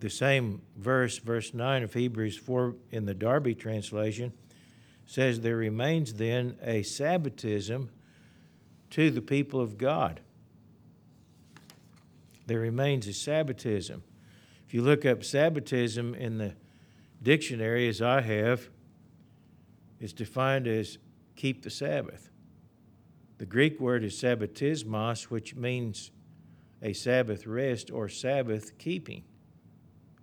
The 0.00 0.10
same 0.10 0.62
verse, 0.76 1.18
verse 1.18 1.54
9 1.54 1.82
of 1.82 1.94
Hebrews 1.94 2.36
4 2.36 2.74
in 2.92 3.06
the 3.06 3.14
Darby 3.14 3.54
translation, 3.54 4.32
says 5.06 5.40
there 5.40 5.56
remains 5.56 6.14
then 6.14 6.56
a 6.62 6.82
Sabbatism 6.82 7.90
to 8.90 9.10
the 9.10 9.22
people 9.22 9.60
of 9.60 9.78
God. 9.78 10.20
There 12.46 12.60
remains 12.60 13.06
a 13.06 13.12
Sabbatism. 13.12 14.02
If 14.66 14.74
you 14.74 14.82
look 14.82 15.06
up 15.06 15.24
Sabbatism 15.24 16.14
in 16.14 16.38
the 16.38 16.54
dictionary, 17.22 17.88
as 17.88 18.02
I 18.02 18.20
have, 18.20 18.68
it's 20.00 20.12
defined 20.12 20.66
as 20.66 20.98
keep 21.36 21.62
the 21.62 21.70
Sabbath. 21.70 22.30
The 23.38 23.46
Greek 23.46 23.80
word 23.80 24.04
is 24.04 24.20
sabbatismos, 24.20 25.24
which 25.24 25.54
means 25.54 26.10
a 26.82 26.92
Sabbath 26.92 27.46
rest 27.46 27.90
or 27.90 28.08
Sabbath 28.08 28.78
keeping. 28.78 29.24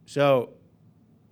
So 0.05 0.53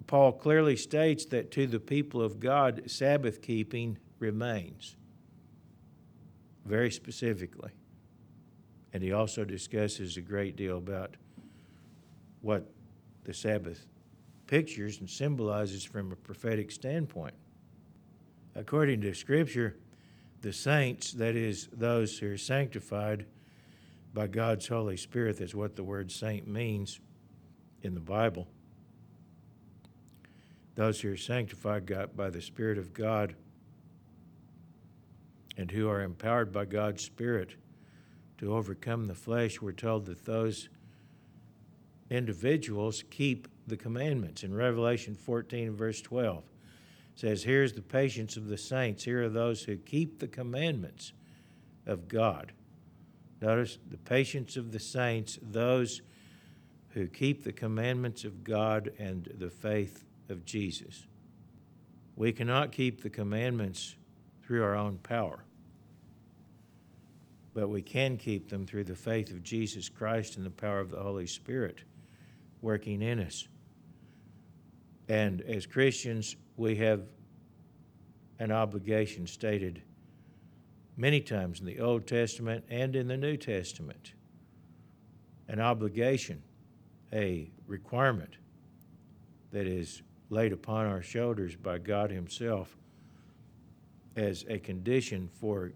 Paul 0.08 0.34
clearly 0.34 0.76
states 0.76 1.26
that 1.26 1.52
to 1.52 1.68
the 1.68 1.80
people 1.80 2.22
of 2.22 2.40
God, 2.40 2.84
Sabbath 2.88 3.42
keeping 3.42 3.98
remains, 4.20 4.96
very 6.66 6.92
specifically. 6.92 7.72
And 8.92 9.02
he 9.02 9.12
also 9.12 9.44
discusses 9.44 10.18
a 10.18 10.22
great 10.22 10.56
deal 10.56 10.78
about 10.78 11.16
what 12.42 12.70
the 13.24 13.34
Sabbath 13.34 13.86
pictures 14.48 15.00
and 15.00 15.10
symbolizes 15.10 15.84
from 15.84 16.12
a 16.12 16.16
prophetic 16.16 16.70
standpoint. 16.70 17.34
According 18.56 19.02
to 19.02 19.14
Scripture, 19.14 19.78
the 20.42 20.54
saints, 20.54 21.14
that 21.14 21.36
is, 21.36 21.70
those 21.72 22.20
who 22.20 22.34
are 22.34 22.38
sanctified 22.38 23.26
by 24.14 24.28
God's 24.28 24.68
Holy 24.68 24.98
Spirit, 24.98 25.40
that's 25.40 25.56
what 25.56 25.76
the 25.76 25.84
word 25.84 26.12
saint 26.12 26.48
means 26.48 27.00
in 27.82 27.94
the 27.94 28.00
Bible 28.00 28.48
those 30.76 31.02
who 31.02 31.12
are 31.12 31.18
sanctified 31.18 31.92
by 32.16 32.30
the 32.30 32.42
Spirit 32.42 32.78
of 32.78 32.94
God 32.94 33.36
and 35.58 35.70
who 35.70 35.88
are 35.88 36.02
empowered 36.02 36.52
by 36.52 36.66
God's 36.66 37.04
Spirit 37.04 37.56
to 38.40 38.56
overcome 38.56 39.08
the 39.08 39.14
flesh, 39.14 39.62
we're 39.62 39.72
told 39.72 40.08
that 40.08 40.26
those 40.26 40.70
individuals 42.10 43.04
keep 43.12 43.48
the 43.68 43.78
commandments. 43.78 44.44
In 44.44 44.54
Revelation 44.54 45.14
14, 45.14 45.76
verse 45.76 46.02
12, 46.02 46.40
it 46.40 46.44
says, 47.20 47.44
Here's 47.44 47.74
the 47.74 47.82
patience 47.82 48.36
of 48.36 48.48
the 48.48 48.58
saints. 48.58 49.04
Here 49.04 49.24
are 49.24 49.30
those 49.30 49.64
who 49.64 49.78
keep 49.78 50.20
the 50.20 50.28
commandments 50.28 51.14
of 51.86 52.08
God. 52.08 52.52
Notice 53.44 53.78
the 53.90 53.98
patience 53.98 54.56
of 54.56 54.72
the 54.72 54.80
saints, 54.80 55.38
those 55.42 56.02
who 56.92 57.08
keep 57.08 57.44
the 57.44 57.52
commandments 57.52 58.24
of 58.24 58.42
God 58.42 58.92
and 58.98 59.30
the 59.38 59.50
faith 59.50 60.06
of 60.30 60.46
Jesus. 60.46 61.06
We 62.16 62.32
cannot 62.32 62.72
keep 62.72 63.04
the 63.04 63.10
commandments 63.10 63.98
through 64.44 64.64
our 64.64 64.76
own 64.76 64.98
power, 65.00 65.44
but 67.54 67.68
we 67.68 67.82
can 67.82 68.16
keep 68.16 68.48
them 68.48 68.66
through 68.66 68.86
the 68.86 68.96
faith 68.96 69.30
of 69.30 69.44
Jesus 69.44 69.90
Christ 69.90 70.38
and 70.38 70.46
the 70.46 70.50
power 70.50 70.80
of 70.80 70.90
the 70.90 71.04
Holy 71.04 71.28
Spirit 71.28 71.80
working 72.62 73.02
in 73.02 73.20
us. 73.20 73.50
And 75.10 75.42
as 75.42 75.66
Christians, 75.66 76.38
we 76.56 76.78
have 76.78 77.02
an 78.40 78.54
obligation 78.54 79.28
stated 79.28 79.82
many 80.96 81.22
times 81.22 81.60
in 81.60 81.66
the 81.66 81.80
Old 81.80 82.08
Testament 82.08 82.66
and 82.70 82.96
in 82.96 83.08
the 83.08 83.18
New 83.18 83.38
Testament. 83.38 84.14
An 85.48 85.60
obligation, 85.60 86.44
a 87.12 87.52
requirement 87.68 88.38
that 89.52 89.68
is 89.68 90.02
laid 90.30 90.54
upon 90.54 90.86
our 90.86 91.02
shoulders 91.02 91.56
by 91.56 91.78
God 91.78 92.12
Himself 92.12 92.76
as 94.16 94.46
a 94.48 94.60
condition 94.60 95.30
for 95.40 95.72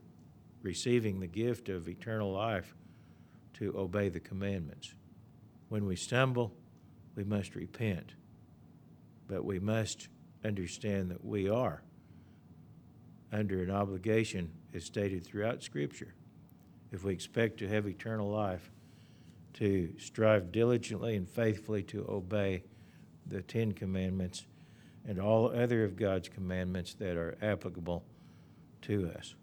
receiving 0.61 1.19
the 1.19 1.27
gift 1.27 1.69
of 1.69 1.87
eternal 1.87 2.31
life 2.31 2.75
to 3.53 3.77
obey 3.77 4.09
the 4.09 4.19
commandments. 4.19 4.93
When 5.69 5.85
we 5.85 5.95
stumble, 5.95 6.53
we 7.15 7.23
must 7.23 7.55
repent, 7.55 8.13
but 9.27 9.43
we 9.43 9.59
must 9.59 10.07
understand 10.43 11.09
that 11.11 11.25
we 11.25 11.49
are 11.49 11.81
under 13.31 13.61
an 13.61 13.71
obligation 13.71 14.51
as 14.77 14.85
stated 14.85 15.25
throughout 15.25 15.63
Scripture, 15.63 16.13
if 16.91 17.03
we 17.03 17.11
expect 17.11 17.57
to 17.57 17.67
have 17.67 17.87
eternal 17.87 18.29
life, 18.29 18.71
to 19.55 19.91
strive 19.97 20.51
diligently 20.51 21.15
and 21.15 21.27
faithfully 21.27 21.81
to 21.81 22.05
obey 22.07 22.63
the 23.25 23.41
Ten 23.41 23.71
Commandments 23.71 24.45
and 25.05 25.19
all 25.19 25.49
other 25.49 25.83
of 25.83 25.95
God's 25.95 26.29
commandments 26.29 26.93
that 26.93 27.17
are 27.17 27.35
applicable 27.41 28.05
to 28.83 29.11
us. 29.17 29.33